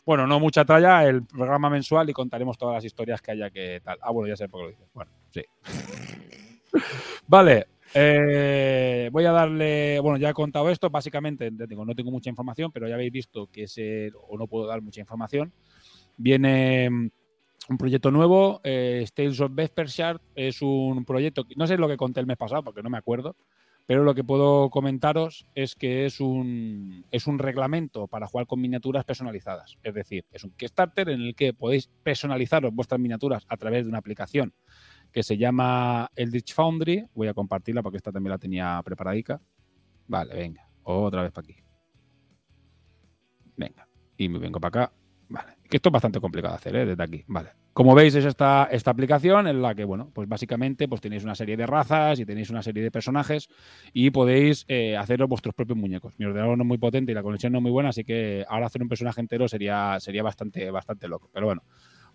[0.04, 3.80] bueno, no mucha tralla, el programa mensual y contaremos todas las historias que haya que
[3.82, 3.98] tal.
[4.00, 4.88] Ah, bueno, ya sé por qué lo dices.
[4.94, 5.42] Bueno, sí.
[7.26, 7.66] vale.
[7.94, 12.70] eh, voy a darle, bueno, ya he contado esto, básicamente, digo, no tengo mucha información,
[12.72, 15.52] pero ya habéis visto que ese, o no puedo dar mucha información.
[16.16, 17.10] Viene
[17.68, 22.20] un proyecto nuevo, eh, Tales of Vespershard, es un proyecto, no sé lo que conté
[22.20, 23.36] el mes pasado porque no me acuerdo,
[23.86, 28.60] pero lo que puedo comentaros es que es un, es un reglamento para jugar con
[28.60, 29.78] miniaturas personalizadas.
[29.84, 33.88] Es decir, es un Kickstarter en el que podéis personalizaros vuestras miniaturas a través de
[33.88, 34.52] una aplicación
[35.12, 37.06] que se llama Eldritch Foundry.
[37.14, 39.40] Voy a compartirla porque esta también la tenía preparadica.
[40.08, 41.56] Vale, venga, otra vez para aquí.
[43.56, 44.92] Venga, y me vengo para acá.
[45.68, 46.86] Que esto es bastante complicado de hacer, ¿eh?
[46.86, 47.24] desde aquí.
[47.26, 47.50] Vale.
[47.72, 51.34] Como veis, es esta, esta aplicación en la que, bueno, pues básicamente pues tenéis una
[51.34, 53.48] serie de razas y tenéis una serie de personajes
[53.92, 56.14] y podéis eh, haceros vuestros propios muñecos.
[56.18, 58.46] Mi ordenador no es muy potente y la conexión no es muy buena, así que
[58.48, 61.28] ahora hacer un personaje entero sería, sería bastante, bastante loco.
[61.32, 61.62] Pero bueno,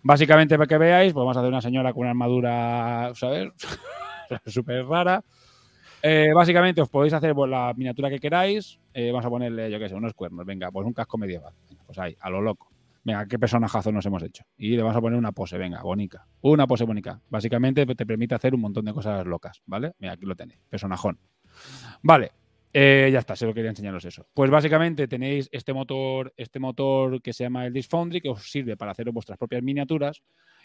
[0.02, 3.52] básicamente para que veáis, pues vamos a hacer una señora con una armadura, ¿sabes?
[4.46, 5.22] Súper rara.
[6.02, 8.80] Eh, básicamente os podéis hacer pues, la miniatura que queráis.
[8.92, 10.44] Eh, vamos a ponerle, yo qué sé, unos cuernos.
[10.44, 11.54] Venga, pues un casco medieval.
[11.86, 12.71] Pues ahí, a lo loco.
[13.04, 14.44] Venga, ¿qué personajazo nos hemos hecho?
[14.56, 16.26] Y le vamos a poner una pose, venga, bonica.
[16.42, 17.20] Una pose bonita.
[17.28, 19.92] Básicamente te permite hacer un montón de cosas locas, ¿vale?
[19.98, 21.18] Mira, aquí lo tenéis, personajón.
[22.02, 22.30] Vale,
[22.72, 24.28] eh, ya está, solo quería enseñaros eso.
[24.32, 28.48] Pues básicamente tenéis este motor, este motor que se llama el Disk Foundry, que os
[28.48, 30.22] sirve para hacer vuestras propias miniaturas.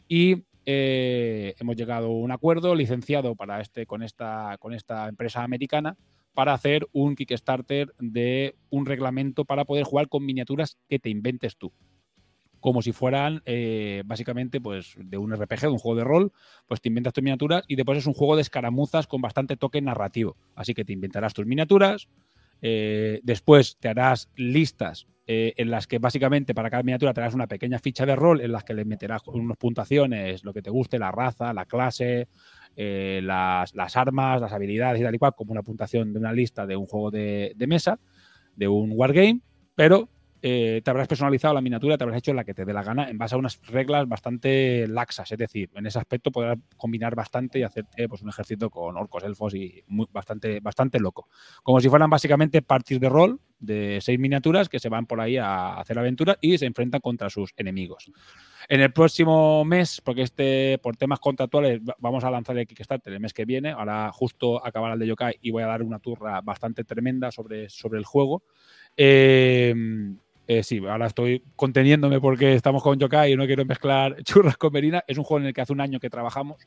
[0.07, 5.43] Y eh, hemos llegado a un acuerdo licenciado para este, con, esta, con esta empresa
[5.43, 5.97] americana
[6.35, 11.57] para hacer un Kickstarter de un reglamento para poder jugar con miniaturas que te inventes
[11.57, 11.73] tú
[12.67, 16.33] como si fueran eh, básicamente pues de un RPG, de un juego de rol,
[16.67, 19.81] pues te inventas tus miniaturas y después es un juego de escaramuzas con bastante toque
[19.81, 20.35] narrativo.
[20.53, 22.09] Así que te inventarás tus miniaturas,
[22.61, 27.35] eh, después te harás listas eh, en las que básicamente para cada miniatura te harás
[27.35, 30.69] una pequeña ficha de rol en las que le meterás unas puntuaciones, lo que te
[30.69, 32.27] guste, la raza, la clase,
[32.75, 36.67] las, las armas, las habilidades y tal y cual, como una puntuación de una lista
[36.67, 37.97] de un juego de, de mesa,
[38.57, 39.39] de un wargame,
[39.73, 40.09] pero
[40.41, 43.09] eh, te habrás personalizado la miniatura, te habrás hecho la que te dé la gana
[43.09, 45.31] en base a unas reglas bastante laxas.
[45.31, 49.23] Es decir, en ese aspecto podrás combinar bastante y hacerte pues, un ejército con orcos,
[49.23, 51.29] elfos y bastante, bastante loco.
[51.63, 55.37] Como si fueran básicamente parties de rol de seis miniaturas que se van por ahí
[55.37, 58.11] a hacer aventuras y se enfrentan contra sus enemigos.
[58.69, 63.13] En el próximo mes, porque este por temas contractuales va- vamos a lanzar el Kickstarter
[63.13, 65.99] el mes que viene, ahora justo acabará el de Yokai y voy a dar una
[65.99, 68.43] turra bastante tremenda sobre, sobre el juego.
[68.95, 69.73] Eh,
[70.47, 74.71] eh, sí, ahora estoy conteniéndome porque estamos con Yokai y no quiero mezclar churras con
[74.71, 75.03] merina.
[75.05, 76.65] Es un juego en el que hace un año que trabajamos,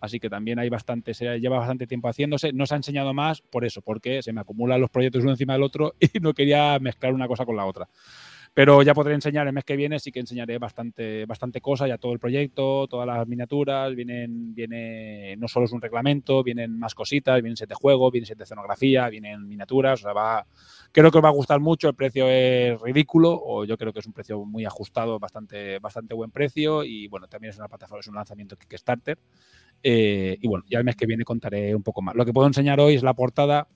[0.00, 2.54] así que también hay bastante, se lleva bastante tiempo haciéndose.
[2.54, 5.52] No se ha enseñado más por eso, porque se me acumulan los proyectos uno encima
[5.52, 7.86] del otro y no quería mezclar una cosa con la otra.
[8.54, 11.98] Pero ya podré enseñar el mes que viene, sí que enseñaré bastante, bastante cosa, ya
[11.98, 16.94] todo el proyecto, todas las miniaturas, vienen, viene, no solo es un reglamento, vienen más
[16.94, 20.12] cositas, vienen set de juego, vienen set de escenografía, vienen miniaturas, o
[20.92, 24.00] creo que os va a gustar mucho, el precio es ridículo, o yo creo que
[24.00, 28.00] es un precio muy ajustado, bastante, bastante buen precio, y bueno, también es una plataforma,
[28.00, 29.18] es un lanzamiento Kickstarter.
[29.82, 32.14] Eh, y bueno, ya el mes que viene contaré un poco más.
[32.16, 33.68] Lo que puedo enseñar hoy es la portada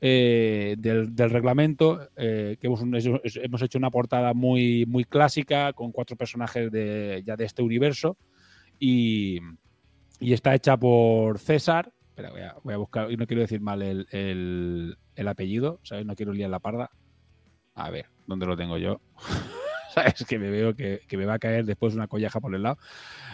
[0.00, 6.16] eh, del, reglamento, eh, que hemos, hemos hecho una portada muy, muy clásica con cuatro
[6.16, 8.16] personajes de, ya de este universo
[8.78, 9.38] y,
[10.20, 11.92] y está hecha por César.
[12.08, 12.30] Espera,
[12.62, 16.04] voy a, buscar, y no quiero decir mal el, el- el apellido, ¿sabes?
[16.06, 16.90] No quiero liar la parda.
[17.74, 19.00] A ver, ¿dónde lo tengo yo?
[19.94, 20.24] ¿Sabes?
[20.28, 22.78] Que me veo que, que me va a caer después una colleja por el lado.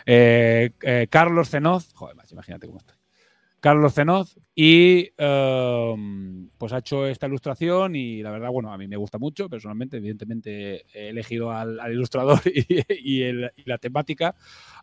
[0.06, 0.72] Eh,
[1.10, 3.02] Carlos Cenoz, joder, macho, imagínate cómo estoy.
[3.62, 8.89] Carlos Cenoz y um, pues ha hecho esta ilustración y la verdad, bueno, a mí
[8.89, 13.78] me gusta mucho personalmente, evidentemente he elegido al, al ilustrador y, y el- y la
[13.78, 14.34] temática,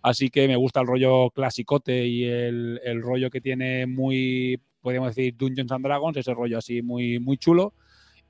[0.02, 5.14] así que me gusta el rollo clasicote y el, el rollo que tiene muy, podríamos
[5.14, 7.74] decir, Dungeons and Dragons, ese rollo así muy, muy chulo.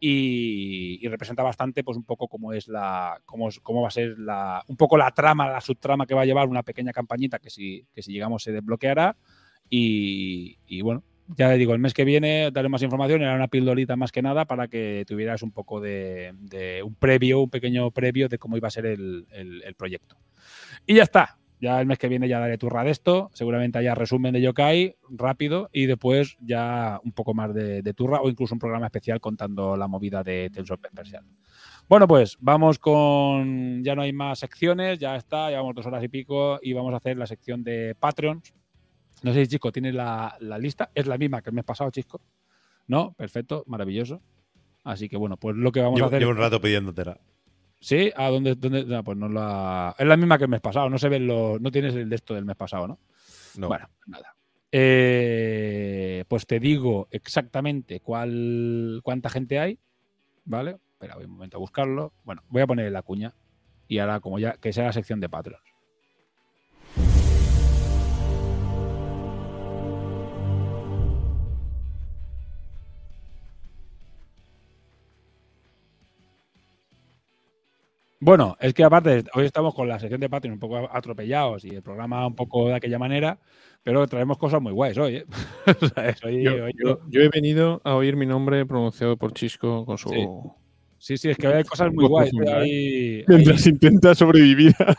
[0.02, 4.18] Y, y representa bastante pues un poco cómo es la cómo, cómo va a ser
[4.18, 7.50] la un poco la trama la subtrama que va a llevar una pequeña campañita que
[7.50, 9.18] si que si llegamos se desbloqueará
[9.70, 11.04] y, bueno
[11.36, 14.46] ya digo, el mes que viene daré más información, era una pildorita más que nada
[14.46, 16.34] para que tuvieras un poco de,
[16.84, 20.18] un previo, un pequeño previo de cómo iba a ser el, proyecto.
[20.86, 21.38] Y ya está.
[21.62, 24.96] Ya el mes que viene ya daré turra de esto, seguramente haya resumen de Yokai
[25.10, 29.76] rápido y después ya un poco más de, turra o incluso un programa especial contando
[29.76, 30.80] la movida de Tales of.
[31.90, 33.84] Bueno, pues vamos con.
[33.84, 36.98] Ya no hay más secciones, ya está, llevamos dos horas y pico y vamos a
[36.98, 38.54] hacer la sección de Patreons.
[39.24, 41.92] No sé si Chisco tiene la, la lista, es la misma que el mes pasado,
[41.92, 42.22] Chisco.
[42.88, 43.14] ¿No?
[43.14, 44.22] Perfecto, maravilloso.
[44.84, 46.20] Así que bueno, pues lo que vamos Llevo, a hacer.
[46.20, 47.20] llevo un rato pidiéndotela.
[47.82, 48.12] ¿Sí?
[48.16, 48.56] ¿A dónde?
[48.56, 48.86] dónde?
[48.86, 49.96] No, pues no la.
[49.98, 51.62] Es la misma que el mes pasado, no se ven los.
[51.62, 53.00] No tienes el de esto del mes pasado, ¿no?
[53.58, 53.68] No.
[53.68, 54.36] Bueno, nada.
[54.72, 59.80] Eh, pues te digo exactamente cuál, cuánta gente hay,
[60.46, 60.78] ¿vale?
[60.94, 62.14] Espera, voy un momento a buscarlo.
[62.24, 63.34] Bueno, voy a poner la cuña
[63.88, 65.62] y ahora como ya que sea la sección de Patreon.
[78.22, 81.70] Bueno, es que aparte, hoy estamos con la sección de Patreon un poco atropellados y
[81.70, 83.40] el programa un poco de aquella manera,
[83.82, 85.26] pero traemos cosas muy guays hoy, ¿eh?
[86.44, 90.10] Yo, hoy- yo- yo he venido a oír mi nombre pronunciado por Chisco con su.
[90.10, 90.28] Sí.
[91.02, 92.32] Sí, sí, es que hay cosas muy guays.
[92.34, 93.24] ¿eh?
[93.30, 94.74] Mientras intenta sobrevivir.
[94.80, 94.96] a-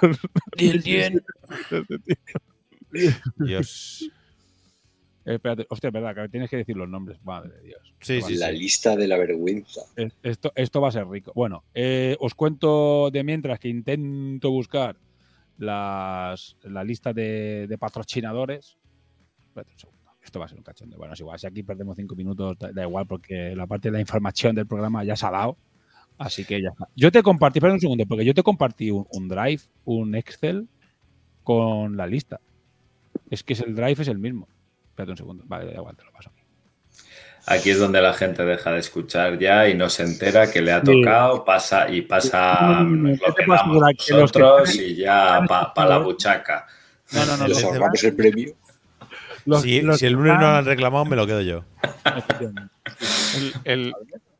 [3.37, 4.11] Dios.
[5.31, 7.19] Eh, espérate, hostia, verdad, que tienes que decir los nombres.
[7.25, 7.95] Madre de Dios.
[8.01, 9.83] Sí, sí, la lista de la vergüenza.
[9.97, 11.33] Es- Esto, esto va a ser rico.
[11.35, 14.97] Bueno, eh, os cuento de mientras que intento buscar
[15.59, 18.79] las, la lista de, de patrocinadores.
[19.47, 20.01] Espérate un segundo.
[20.23, 20.97] Esto va a ser un cachonde.
[20.97, 21.39] Bueno, es igual.
[21.39, 24.67] Si aquí perdemos cinco minutos, da, da igual, porque la parte de la información del
[24.67, 25.57] programa ya se ha dado.
[26.19, 26.89] Así que ya está.
[26.95, 30.69] Yo te compartí, espera un segundo, porque yo te compartí un, un Drive, un Excel
[31.43, 32.41] con la lista.
[33.31, 34.47] Es que es el Drive es el mismo.
[35.01, 35.45] Espérate un segundo.
[35.47, 36.31] Vale, da igual, te lo paso.
[37.47, 40.73] Aquí es donde la gente deja de escuchar ya y no se entera que le
[40.73, 41.01] ha Sí.
[41.03, 43.47] tocado, pasa y pasa No, no, no, nos ¿qué lo que
[44.13, 45.41] nosotros y ya
[45.75, 46.67] para la buchaca.
[47.13, 47.49] No, no, no.
[47.49, 48.53] Los los- ahorramos el premio.
[49.47, 51.65] los- si, los si el lunes no lo han reclamado, me lo quedo yo.
[53.41, 53.95] El, el-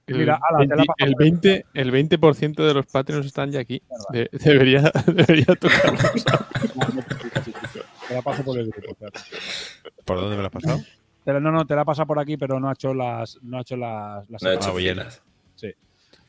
[0.07, 3.25] el Mira, ala, te la 20, paso el por 20, el 20% de los Patreons
[3.27, 3.81] están ya aquí.
[4.13, 6.25] De- debería, debería tocarlos.
[8.09, 8.97] Te la paso por el grupo.
[10.11, 11.41] ¿Por dónde me lo has pasado?
[11.41, 13.41] No, no, te la pasa por aquí, pero no ha hecho las.
[13.43, 14.75] No ha hecho las, las No he hecho.
[15.55, 15.73] Sí.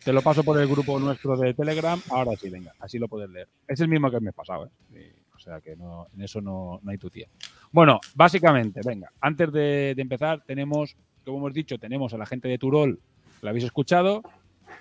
[0.05, 1.99] Te lo paso por el grupo nuestro de Telegram.
[2.11, 3.47] Ahora sí, venga, así lo puedes leer.
[3.67, 4.69] Es el mismo que el mes pasado, ¿eh?
[4.91, 7.27] Y, o sea que no, en eso no, no hay tu tía.
[7.71, 10.95] Bueno, básicamente, venga, antes de, de empezar, tenemos,
[11.25, 12.99] como hemos dicho, tenemos a la gente de Turol,
[13.41, 14.21] la habéis escuchado,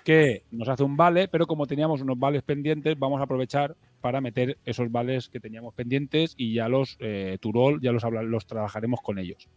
[0.03, 4.19] que nos hace un vale, pero como teníamos unos vales pendientes, vamos a aprovechar para
[4.19, 9.01] meter esos vales que teníamos pendientes y ya los eh, Turol, ya los, los trabajaremos
[9.01, 9.49] con ellos.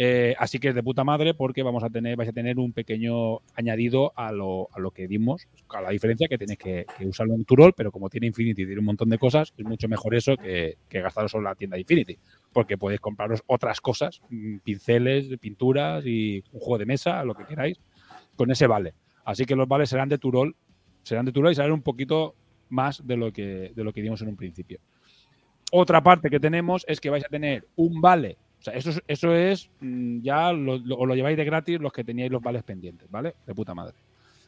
[0.00, 2.72] Eh, así que es de puta madre porque vamos a tener, vais a tener un
[2.72, 7.34] pequeño añadido a lo, a lo que dimos, a la diferencia que tenéis que, usarlo
[7.34, 10.14] en Turol, pero como tiene Infinity y tiene un montón de cosas, es mucho mejor
[10.14, 12.16] eso que, que gastaros en la tienda de Infinity,
[12.52, 17.44] porque podéis compraros otras cosas, mm, pinceles, pinturas y un juego de mesa, lo que
[17.44, 17.80] queráis,
[18.36, 18.94] con ese vale.
[19.24, 20.54] Así que los vales serán de Turol,
[21.02, 22.36] serán de Turol y serán un poquito
[22.70, 24.80] más de lo que, de lo que dimos en un principio.
[25.70, 28.38] Otra parte que tenemos es que vais a tener un vale.
[28.58, 32.04] O sea, eso es, eso es mm, ya lo, lo lleváis de gratis los que
[32.04, 33.34] teníais los vales pendientes, ¿vale?
[33.46, 33.94] De puta madre.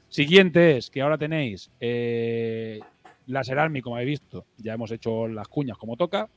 [0.09, 2.81] Siguiente es que ahora tenéis eh,
[3.27, 6.29] Laser Army, como habéis visto, ya hemos hecho las cuñas como toca,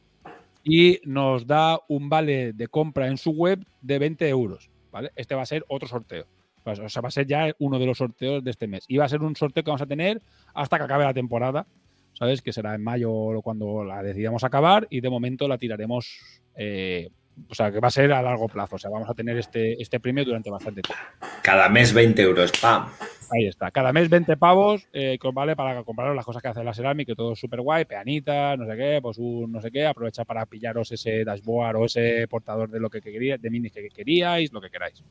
[0.63, 5.11] y nos da un vale de compra en su web de 20 euros, ¿vale?
[5.15, 6.25] Este va a ser otro sorteo.
[6.63, 8.85] Pues, O sea, va a ser ya uno de los sorteos de este mes.
[8.87, 10.21] Y va a ser un sorteo que vamos a tener
[10.53, 11.67] hasta que acabe la temporada,
[12.13, 12.41] ¿sabes?
[12.41, 16.19] Que será en mayo cuando la decidamos acabar y de momento la tiraremos,
[16.55, 17.09] eh,
[17.49, 18.75] o sea, que va a ser a largo plazo.
[18.77, 21.03] O sea, vamos a tener este, este premio durante bastante tiempo.
[21.41, 22.87] Cada mes 20 euros, ¡pam!
[23.31, 23.71] Ahí está.
[23.71, 27.15] Cada mes 20 pavos eh, vale para compraros las cosas que hace la Ceramic, que
[27.15, 30.45] todo es súper guay, peanita, no sé qué, pues un no sé qué, aprovechar para
[30.45, 34.61] pillaros ese dashboard o ese portador de lo que queríais, de minis que queríais, lo
[34.61, 35.03] que queráis.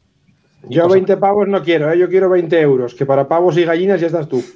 [0.69, 1.99] Yo cosas- 20 pavos no quiero, ¿eh?
[1.99, 4.43] yo quiero 20 euros, que para pavos y gallinas ya estás tú.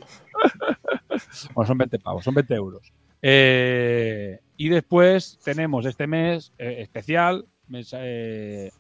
[1.55, 2.93] Bueno, son 20 pavos, son 20 euros.
[3.23, 8.71] Eh, y después tenemos este mes eh, especial, mes, eh,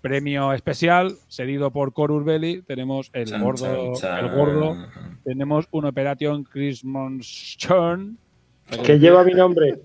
[0.00, 2.62] premio especial, cedido por Corus Belli.
[2.62, 4.24] Tenemos el Chan, gordo, chan, chan.
[4.24, 4.76] el gordo.
[5.24, 7.26] Tenemos un Operation Christmas
[7.58, 8.18] Churn.
[8.84, 9.80] Que lleva mi nombre.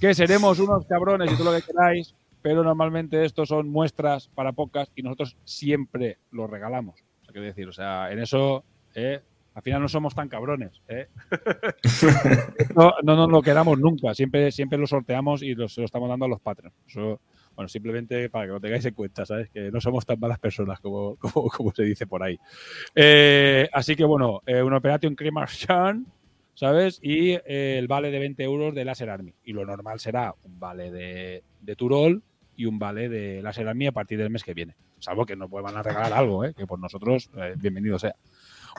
[0.00, 2.14] que seremos unos cabrones y todo lo que queráis,
[2.44, 7.02] pero normalmente estos son muestras para pocas y nosotros siempre los regalamos.
[7.26, 8.62] O sea, decir, o sea, en eso,
[8.94, 9.22] eh,
[9.54, 10.82] al final no somos tan cabrones.
[10.88, 11.08] eh.
[12.76, 16.06] no, no nos lo quedamos nunca, siempre, siempre lo sorteamos y los- se lo estamos
[16.06, 16.76] dando a los Patreons.
[16.86, 17.18] Eso
[17.56, 19.48] Bueno, simplemente para que lo tengáis en cuenta, ¿sabes?
[19.48, 22.38] Que no somos tan malas personas como, como, como se dice por ahí.
[22.94, 26.04] Eh, así que bueno, eh, un Operation Cremarchan,
[26.52, 26.98] ¿sabes?
[27.02, 29.32] Y el vale de 20 euros de Laser Army.
[29.44, 32.22] Y lo normal será un vale de, de Turol
[32.56, 34.74] y un vale de Laser Army a partir del mes que viene.
[34.98, 36.54] Salvo que nos vuelvan a regalar algo, ¿eh?
[36.56, 38.14] que por nosotros, eh, bienvenido sea.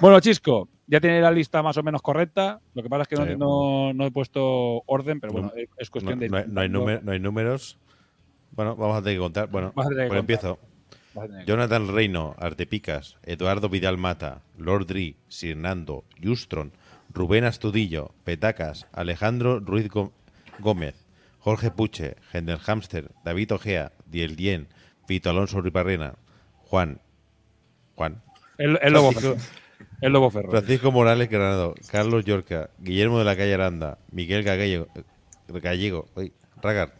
[0.01, 2.59] Bueno, Chisco, ya tiene la lista más o menos correcta.
[2.73, 3.35] Lo que pasa es que no, Sí.
[3.37, 6.27] no- no he puesto orden, pero bueno, No- es- cuestión de.
[6.29, 7.77] no hay, no hay número- no hay números.
[8.51, 9.49] Bueno, vamos a tener que contar.
[9.49, 10.17] Bueno, pues contar.
[10.17, 10.59] empiezo.
[11.45, 16.73] Jonathan Reino, Artepicas, Eduardo Vidal Mata, Lord Dri, Sirnando, Justron,
[17.13, 20.11] Rubén Astudillo, Petacas, Alejandro Ruiz Gó-
[20.59, 21.04] Gómez,
[21.45, 24.67] Jorge Puche, Gendel Hamster, David Ojea, Diel Dien,
[25.07, 26.15] Vito Alonso Riparrena,
[26.63, 26.99] Juan,
[27.93, 28.23] Juan,
[28.57, 29.87] El, el lobo Francisco, ferro.
[30.01, 30.49] El lobo ferro.
[30.49, 34.87] Francisco Morales Granado, Carlos Yorca, Guillermo de la Calle Aranda, Miguel Gallego,
[35.47, 36.33] Gallego uy,
[36.63, 36.93] Ragard,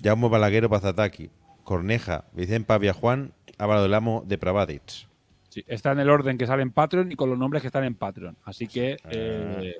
[0.00, 1.30] Jaume Balaguero Pazataki,
[1.64, 5.08] Corneja, Vicente Pavia Juan, Álvaro del Amo de Pravadits.
[5.48, 7.82] Sí, está en el orden que sale en Patreon y con los nombres que están
[7.82, 8.36] en Patreon.
[8.44, 9.74] Así que eh,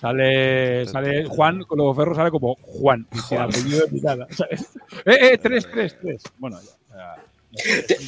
[0.00, 3.06] sale, sale Juan, con Lobo Ferro sale como Juan.
[3.28, 3.86] sin apellido
[4.30, 4.76] ¿sabes?
[5.04, 5.38] ¡Eh, eh!
[5.38, 6.22] ¡Tres, tres, tres!
[6.38, 6.96] Bueno, ya.
[6.96, 7.16] ya.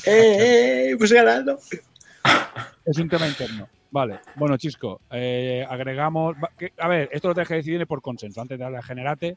[0.07, 0.97] ¡Eh, eh!
[0.99, 1.58] Pues ganando.
[2.84, 3.68] Es un tema interno.
[3.91, 4.20] Vale.
[4.36, 6.36] Bueno, Chisco, eh, agregamos.
[6.78, 8.41] a ver, esto lo tienes que decidir por consenso.
[8.41, 9.36] Antes de darle a generate,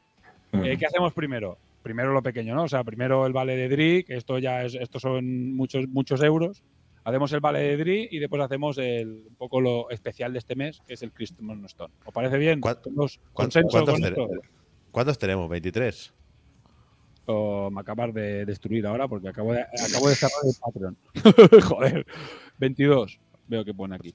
[0.54, 1.58] eh, ¿qué hacemos primero?
[1.82, 2.64] Primero lo pequeño, ¿no?
[2.64, 6.22] O sea, primero el vale de DRI, que esto ya es, estos son muchos, muchos
[6.22, 6.64] euros.
[7.04, 10.56] Hacemos el vale de DRI y después hacemos el, un poco lo especial de este
[10.56, 11.94] mes, que es el Christmas Stone.
[12.06, 12.62] ¿Os parece bien?
[12.62, 14.28] ¿Cuán- ¿Todos cuán- consenso cuántos con te- esto?
[14.92, 15.50] ¿Cuántos tenemos?
[15.50, 16.12] ¿23?
[17.26, 20.98] O me acabas de destruir ahora porque acabo de, acabo de cerrar el Patreon.
[21.64, 22.06] Joder.
[22.60, 23.20] 22.
[23.48, 24.14] Veo que pone aquí.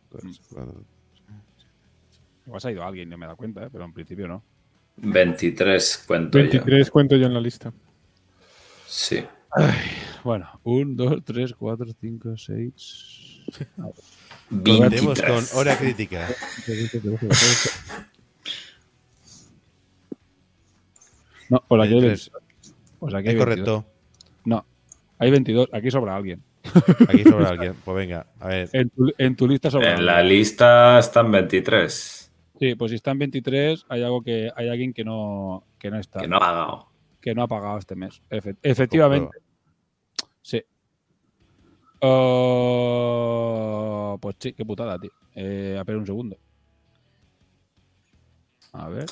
[2.46, 3.68] Igual se ha ido alguien, no me da cuenta, ¿eh?
[3.72, 4.42] pero en principio no.
[4.98, 6.44] 23 cuento yo.
[6.44, 7.72] 23 cuento yo en la lista.
[8.86, 9.24] Sí.
[10.26, 13.42] Bueno, 1, 2, 3, 4, 5, 6.
[14.50, 14.90] Contemos
[15.20, 15.50] 23.
[15.52, 16.28] con hora crítica.
[21.48, 22.30] No, por aquí hay 23.
[22.32, 22.32] 22.
[22.98, 23.44] Pues aquí hay Es 22.
[23.44, 23.84] correcto.
[24.44, 24.64] No,
[25.18, 25.68] hay 22.
[25.72, 26.42] Aquí sobra alguien.
[27.08, 27.74] Aquí sobra alguien.
[27.84, 28.68] Pues venga, a ver.
[28.72, 30.38] En tu, en tu lista sobra En la alguien.
[30.38, 32.32] lista están 23.
[32.58, 35.98] Sí, pues si está en 23, hay algo que hay alguien que no, que no
[36.00, 36.18] está.
[36.20, 36.88] Que no ha pagado.
[37.20, 38.20] que no ha pagado este mes.
[38.30, 39.26] Efe- efectivamente.
[39.26, 39.45] Comprueba.
[40.46, 40.62] Sí.
[42.68, 45.10] Oh, pues sí, qué putada, tío.
[45.34, 46.36] Eh, a ver un segundo.
[48.72, 49.06] A ver.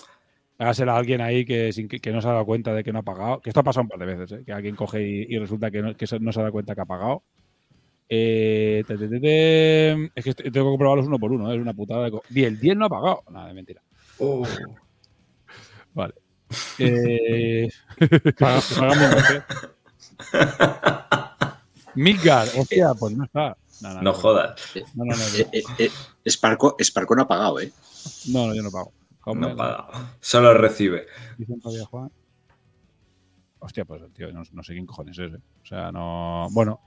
[0.58, 3.00] Ahora será alguien ahí que, sin que, no se ha dado cuenta de que no
[3.00, 3.40] ha pagado.
[3.40, 4.44] Que esto ha pasado un par de veces, ¿eh?
[4.46, 6.76] que alguien coge y, y resulta que no, que se- no se ha dado cuenta
[6.76, 7.24] que ha pagado.
[8.08, 9.92] Eh, te, te, te, te.
[10.14, 11.56] Es que tengo que comprobarlos uno por uno, ¿eh?
[11.56, 12.08] es una putada.
[12.08, 13.24] De Di, el 10 no ha pagado.
[13.30, 13.82] Nada, de mentira.
[15.94, 16.14] Vale.
[16.78, 17.68] Eh,
[18.38, 18.66] pagamos.
[21.94, 23.56] Midgar, hostia, pues no está.
[23.80, 24.60] No, no, No jodas.
[24.94, 25.90] No, no, no, Eh, eh, eh,
[26.30, 27.72] Sparco, Sparco no ha pagado, ¿eh?
[28.28, 28.92] no, no, yo no pago.
[29.34, 29.88] No ha pagado.
[30.20, 31.06] Solo recibe.
[31.38, 32.10] Dicen todavía Juan.
[33.58, 35.40] Hostia, pues tío, no, no sé quién cojones es, ¿eh?
[35.62, 36.48] O sea, no.
[36.50, 36.80] Bueno,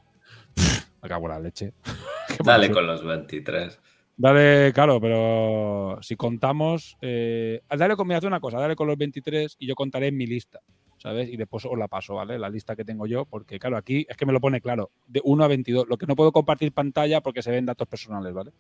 [1.02, 1.74] acabo la leche.
[2.44, 3.80] Dale con los 23.
[4.16, 6.98] Dale, claro, pero si contamos.
[7.02, 10.26] Eh, dale con, mira, una cosa, dale con los 23 y yo contaré en mi
[10.26, 10.60] lista,
[10.98, 11.30] ¿sabes?
[11.30, 12.38] Y después os la paso, ¿vale?
[12.38, 15.22] La lista que tengo yo, porque claro, aquí es que me lo pone claro, de
[15.24, 15.88] 1 a 22.
[15.88, 18.52] Lo que no puedo compartir pantalla porque se ven datos personales, ¿vale?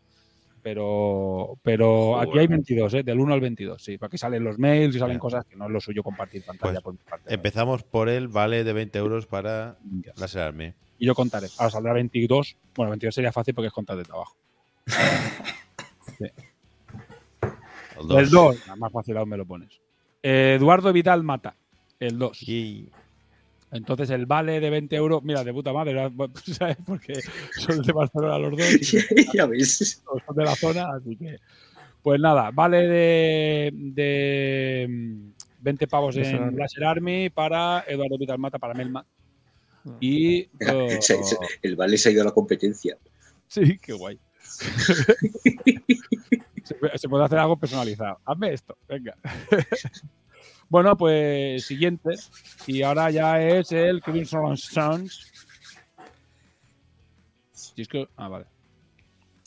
[0.61, 2.49] Pero, pero aquí hay Joder.
[2.49, 3.03] 22, ¿eh?
[3.03, 3.97] Del 1 al 22, sí.
[4.01, 6.83] Aquí salen los mails y salen cosas que no es lo suyo compartir pantalla Pues,
[6.83, 7.25] por mi parte.
[7.25, 7.35] ¿vale?
[7.35, 9.77] Empezamos por el vale de 20 euros para
[10.35, 10.73] Army.
[10.99, 11.47] Y yo contaré.
[11.57, 12.57] Ahora saldrá 22.
[12.75, 14.35] Bueno, 22 sería fácil porque es contar de trabajo.
[17.99, 18.19] El dos.
[18.19, 19.81] El 2, más fácil aún me lo pones.
[20.21, 21.55] Eduardo Vidal Mata,
[21.99, 22.43] el 2.
[22.43, 22.89] Y
[23.71, 26.09] Entonces el vale de 20 euros, mira, de puta madre.
[26.45, 26.77] ¿sabes?
[26.85, 27.19] Porque
[27.57, 30.03] son de Barcelona los dos, y ya ves.
[30.05, 31.37] son de la zona, así que.
[32.03, 36.57] Pues nada, vale de, de mm, 20 pavos Laser en Army.
[36.57, 39.05] Laser Army para Eduardo Vidal Mata, para Melma.
[39.99, 40.45] Y.
[40.71, 42.97] oh, Se- se- el Vale se ha ido a la competencia.
[43.47, 44.17] Sí, qué guay.
[46.63, 48.19] se, puede- se puede hacer algo personalizado.
[48.25, 49.15] Hazme esto, venga.
[50.69, 52.11] Bueno, pues siguiente.
[52.65, 55.31] Y ahora ya es el Crimson Suns.
[57.51, 58.45] Si es que- Ah, vale.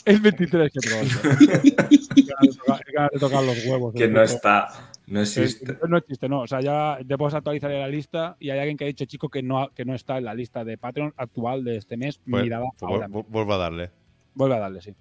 [0.04, 1.08] El 23 que de
[3.20, 3.94] tocar los huevos.
[3.94, 4.90] Que no está.
[5.06, 5.72] No existe.
[5.72, 6.42] Eh, No existe, no.
[6.42, 9.42] O sea, ya después actualizaré la lista y hay alguien que ha dicho, chico, que
[9.42, 12.18] no, que no está en la lista de Patreon actual de este mes.
[12.28, 13.08] pues, Mirada pues, ahora.
[13.08, 13.90] vuelvo a darle.
[14.34, 14.94] Vuelve a darle, sí.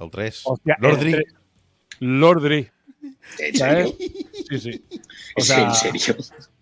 [0.00, 0.42] El 3.
[0.44, 1.12] Hostia, Lord el Dri.
[1.12, 1.34] tres.
[3.38, 3.86] ¿En.
[4.48, 4.84] Sí, sí.
[5.36, 6.16] O ¿Es sea, en serio?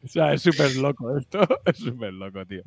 [0.04, 1.40] O sea, es súper loco esto.
[1.64, 2.62] Es súper loco, tío.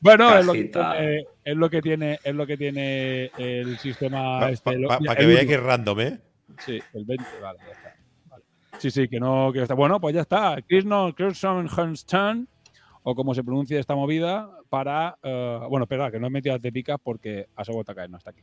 [0.00, 4.40] Bueno, es lo, que tiene, es lo que tiene, es lo que tiene el sistema
[4.40, 4.70] Para este.
[5.18, 6.20] que veáis que es random, ¿eh?
[6.64, 7.96] Sí, el 20, vale, ya está.
[8.28, 8.44] Vale.
[8.78, 9.74] Sí, sí, que no, que está.
[9.74, 10.56] Bueno, pues ya está.
[10.62, 12.48] Kirsten Kirsten
[13.02, 15.18] o como se pronuncia esta movida, para.
[15.22, 18.30] eh, bueno, espera, que no he metido las de picas porque Asobo Takai no está
[18.30, 18.42] aquí.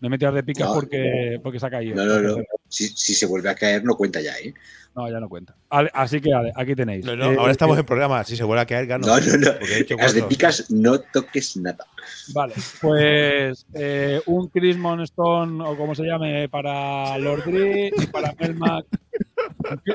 [0.00, 0.74] No he metido las de picas No.
[0.74, 1.96] porque, porque se ha caído.
[1.96, 2.44] No, no, no.
[2.68, 4.54] Si, si se vuelve a caer, no cuenta ya, ¿eh?
[4.94, 5.54] No, ya no cuenta.
[5.68, 7.04] Así que, Ale, aquí tenéis.
[7.04, 8.24] No, no, Eh, ahora estamos eh, en programa.
[8.24, 9.06] Si se vuelve a caer, gano.
[9.06, 9.50] No, no, no.
[9.60, 11.86] He Las de picas no toques nada.
[12.34, 18.34] Vale, pues eh, un Chris Stone o como se llame para Lord Dre y para
[18.38, 18.86] Melmac.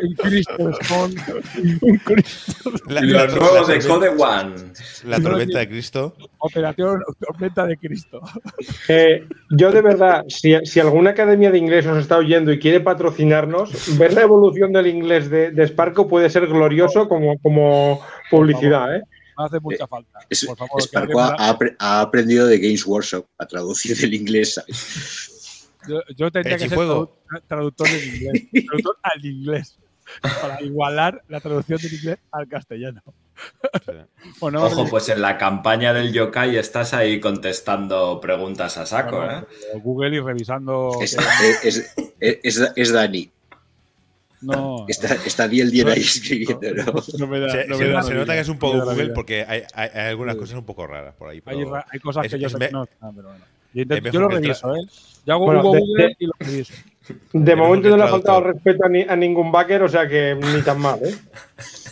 [0.01, 1.15] Un Cristo Stone.
[1.81, 4.55] Un Cristo La- Lo la- nuevo la de Code One.
[5.05, 6.15] La tormenta de Cristo.
[6.37, 8.21] Operación Tormenta de Cristo.
[8.87, 12.79] Eh, yo de verdad, si, si alguna academia de inglés os está oyendo y quiere
[12.81, 18.95] patrocinarnos, ver la evolución del inglés de, de Sparko puede ser glorioso como, como publicidad.
[18.95, 19.01] ¿eh?
[19.37, 20.19] No hace mucha falta.
[20.29, 21.35] Es, Por favor,
[21.79, 25.31] ha aprendido de Games Workshop a traducir del inglés, ¿sabes?
[25.87, 26.77] Yo, yo tendría que ser
[27.47, 28.43] traductor del inglés.
[28.65, 29.77] Traductor al inglés.
[30.21, 33.01] Para igualar la traducción del inglés al castellano.
[34.39, 39.25] Bueno, no, Ojo, pues en la campaña del yokai estás ahí contestando preguntas a saco,
[39.25, 39.43] no, ¿eh?
[39.81, 40.91] Google y revisando.
[41.01, 43.29] Es, que- es, es, es- es Dani.
[44.41, 46.93] no, Está, está día el día ahí escribiendo, ¿no?
[47.17, 48.85] no me da- Se, no se- me da se la nota que es un poco
[48.85, 50.39] Google porque hay, hay- hay algunas Sí.
[50.41, 51.41] cosas un poco raras por ahí.
[51.45, 53.43] Hay, pero- hay cosas es- que yo sé me- que no pero bueno.
[53.75, 54.79] Yo, intento- yo lo reviso, ¿eh?
[55.25, 56.73] Yo hago Bueno, Google, de- Google de- y lo reviso.
[57.33, 60.35] De momento no le ha faltado respeto a, ni- a ningún backer, o sea que
[60.35, 60.97] ni tan mal.
[61.03, 61.13] ¿eh?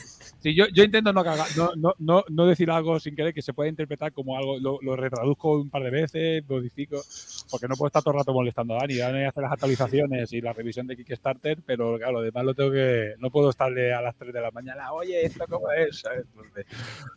[0.43, 3.41] Sí, yo, yo intento no, cagar- no, no, no, no decir algo sin querer que
[3.41, 7.01] se pueda interpretar como algo, lo, lo retraduzco un par de veces, modifico,
[7.49, 8.95] porque no puedo estar todo el rato molestando a Dani.
[8.97, 12.71] Dani hace las actualizaciones y la revisión de Kickstarter, pero claro, lo demás lo tengo
[12.71, 13.13] que.
[13.19, 16.01] No puedo estarle a las 3 de la mañana, oye, ¿esto cómo es?
[16.01, 16.25] ¿sabes?
[16.35, 16.65] Entonces,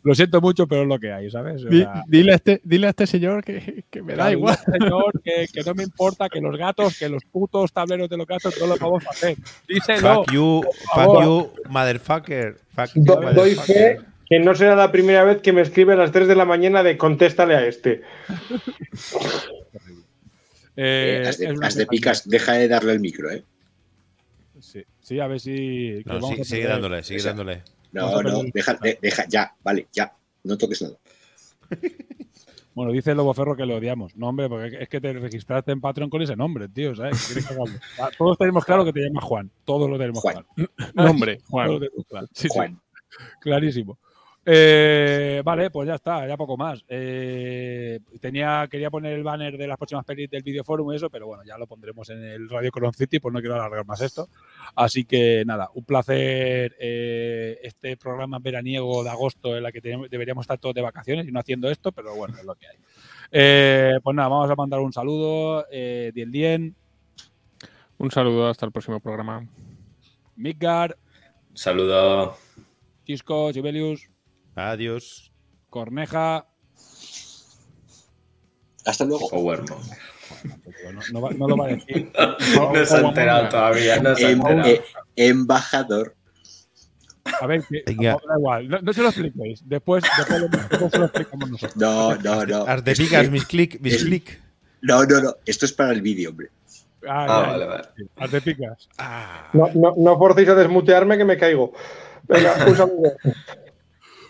[0.04, 1.64] lo siento mucho, pero es lo que hay, ¿sabes?
[1.64, 4.56] O Di- sea, dile, a este, dile a este señor que, que me da igual.
[4.66, 8.16] al Señor, que, que no me importa que los gatos, que los putos tableros de
[8.18, 9.36] los gatos no lo vamos a hacer.
[9.66, 10.22] Díselo.
[10.22, 10.62] Fuck you,
[10.94, 12.56] fuck you, motherfucker.
[12.94, 16.26] Do- doy fe que no será la primera vez que me escribe a las 3
[16.28, 18.02] de la mañana de contéstale a este.
[20.78, 21.22] Eh,
[21.58, 23.42] Las de, picas, deja de darle el micro, ¿eh?
[24.60, 26.02] Sí, sí, a ver si.
[26.04, 27.62] No, vamos sí, a sigue dándole, sigue dándole.
[27.92, 30.12] No, no, deja, de- deja, ya, vale, ya.
[30.44, 30.96] No toques nada.
[32.76, 34.14] Bueno, dice el Lobo Ferro que lo odiamos.
[34.16, 37.16] No, hombre, porque es que te registraste en Patreon con ese nombre, tío, ¿sabes?
[37.98, 39.50] Ah, Todos tenemos claro que te llamas Juan.
[39.64, 40.44] Todos lo tenemos Juan.
[40.54, 40.70] claro.
[40.94, 41.68] Nombre, Todos Juan.
[41.72, 42.26] lo tenemos claro.
[42.32, 42.78] Sí, sí, Juan.
[43.40, 43.98] clarísimo.
[44.48, 46.84] Eh, vale, pues ya está, ya poco más.
[46.88, 51.26] Eh, tenía, quería poner el banner de las próximas pelis del videoforum y eso, pero
[51.26, 54.28] bueno, ya lo pondremos en el Radio Coron City, pues no quiero alargar más esto.
[54.76, 60.08] Así que nada, un placer eh, este programa veraniego de agosto en la que tenemos-
[60.08, 62.76] deberíamos estar todos de vacaciones y no haciendo esto, pero bueno, es lo que hay.
[63.32, 65.66] Eh, pues nada, vamos a mandar un saludo.
[65.72, 66.76] Eh, Dien Dien,
[67.98, 69.44] Un saludo, hasta el próximo programa.
[70.36, 70.96] Midgar,
[71.54, 72.36] Saludo.
[73.06, 74.08] Chisco, Sibelius,
[74.56, 75.30] Adiós.
[75.70, 76.46] Corneja.
[78.84, 79.28] Hasta luego.
[79.28, 79.78] Powermon.
[80.92, 82.10] No, no va- no lo va a decir.
[82.56, 84.68] No se ha enterado todavía, no se Em- enterado.
[84.68, 84.82] eh,
[85.16, 86.16] embajador.
[87.40, 88.12] A ver, que, Venga.
[88.12, 89.68] no, da igual, no, no se lo expliquéis.
[89.68, 91.76] Después, después, lo- después se lo explicamos nosotros.
[91.76, 92.66] No, no, no.
[92.66, 94.40] Haz de Es que- picas, mis click, mis click.
[94.82, 95.34] No, no, no.
[95.44, 96.48] Esto es para el vídeo, hombre.
[97.08, 97.88] Ah, Ah, ya, vale, vale.
[98.16, 98.88] Haz de picas.
[98.98, 99.50] Ah.
[99.52, 101.72] No, no, no forcéis a desmutearme que me caigo.
[102.28, 103.12] Venga, un saludo.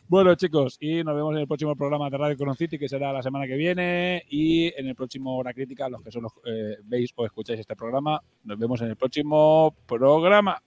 [0.09, 3.12] Bueno, chicos, y nos vemos en el próximo programa de Radio Coron City, que será
[3.12, 4.25] la semana que viene.
[4.31, 8.23] Y en el próximo Hora Crítica, los que solo eh, veis o escucháis este programa,
[8.44, 10.62] nos vemos en el próximo programa.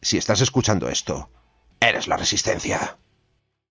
[0.00, 1.28] Si estás escuchando esto,
[1.80, 2.96] eres la resistencia.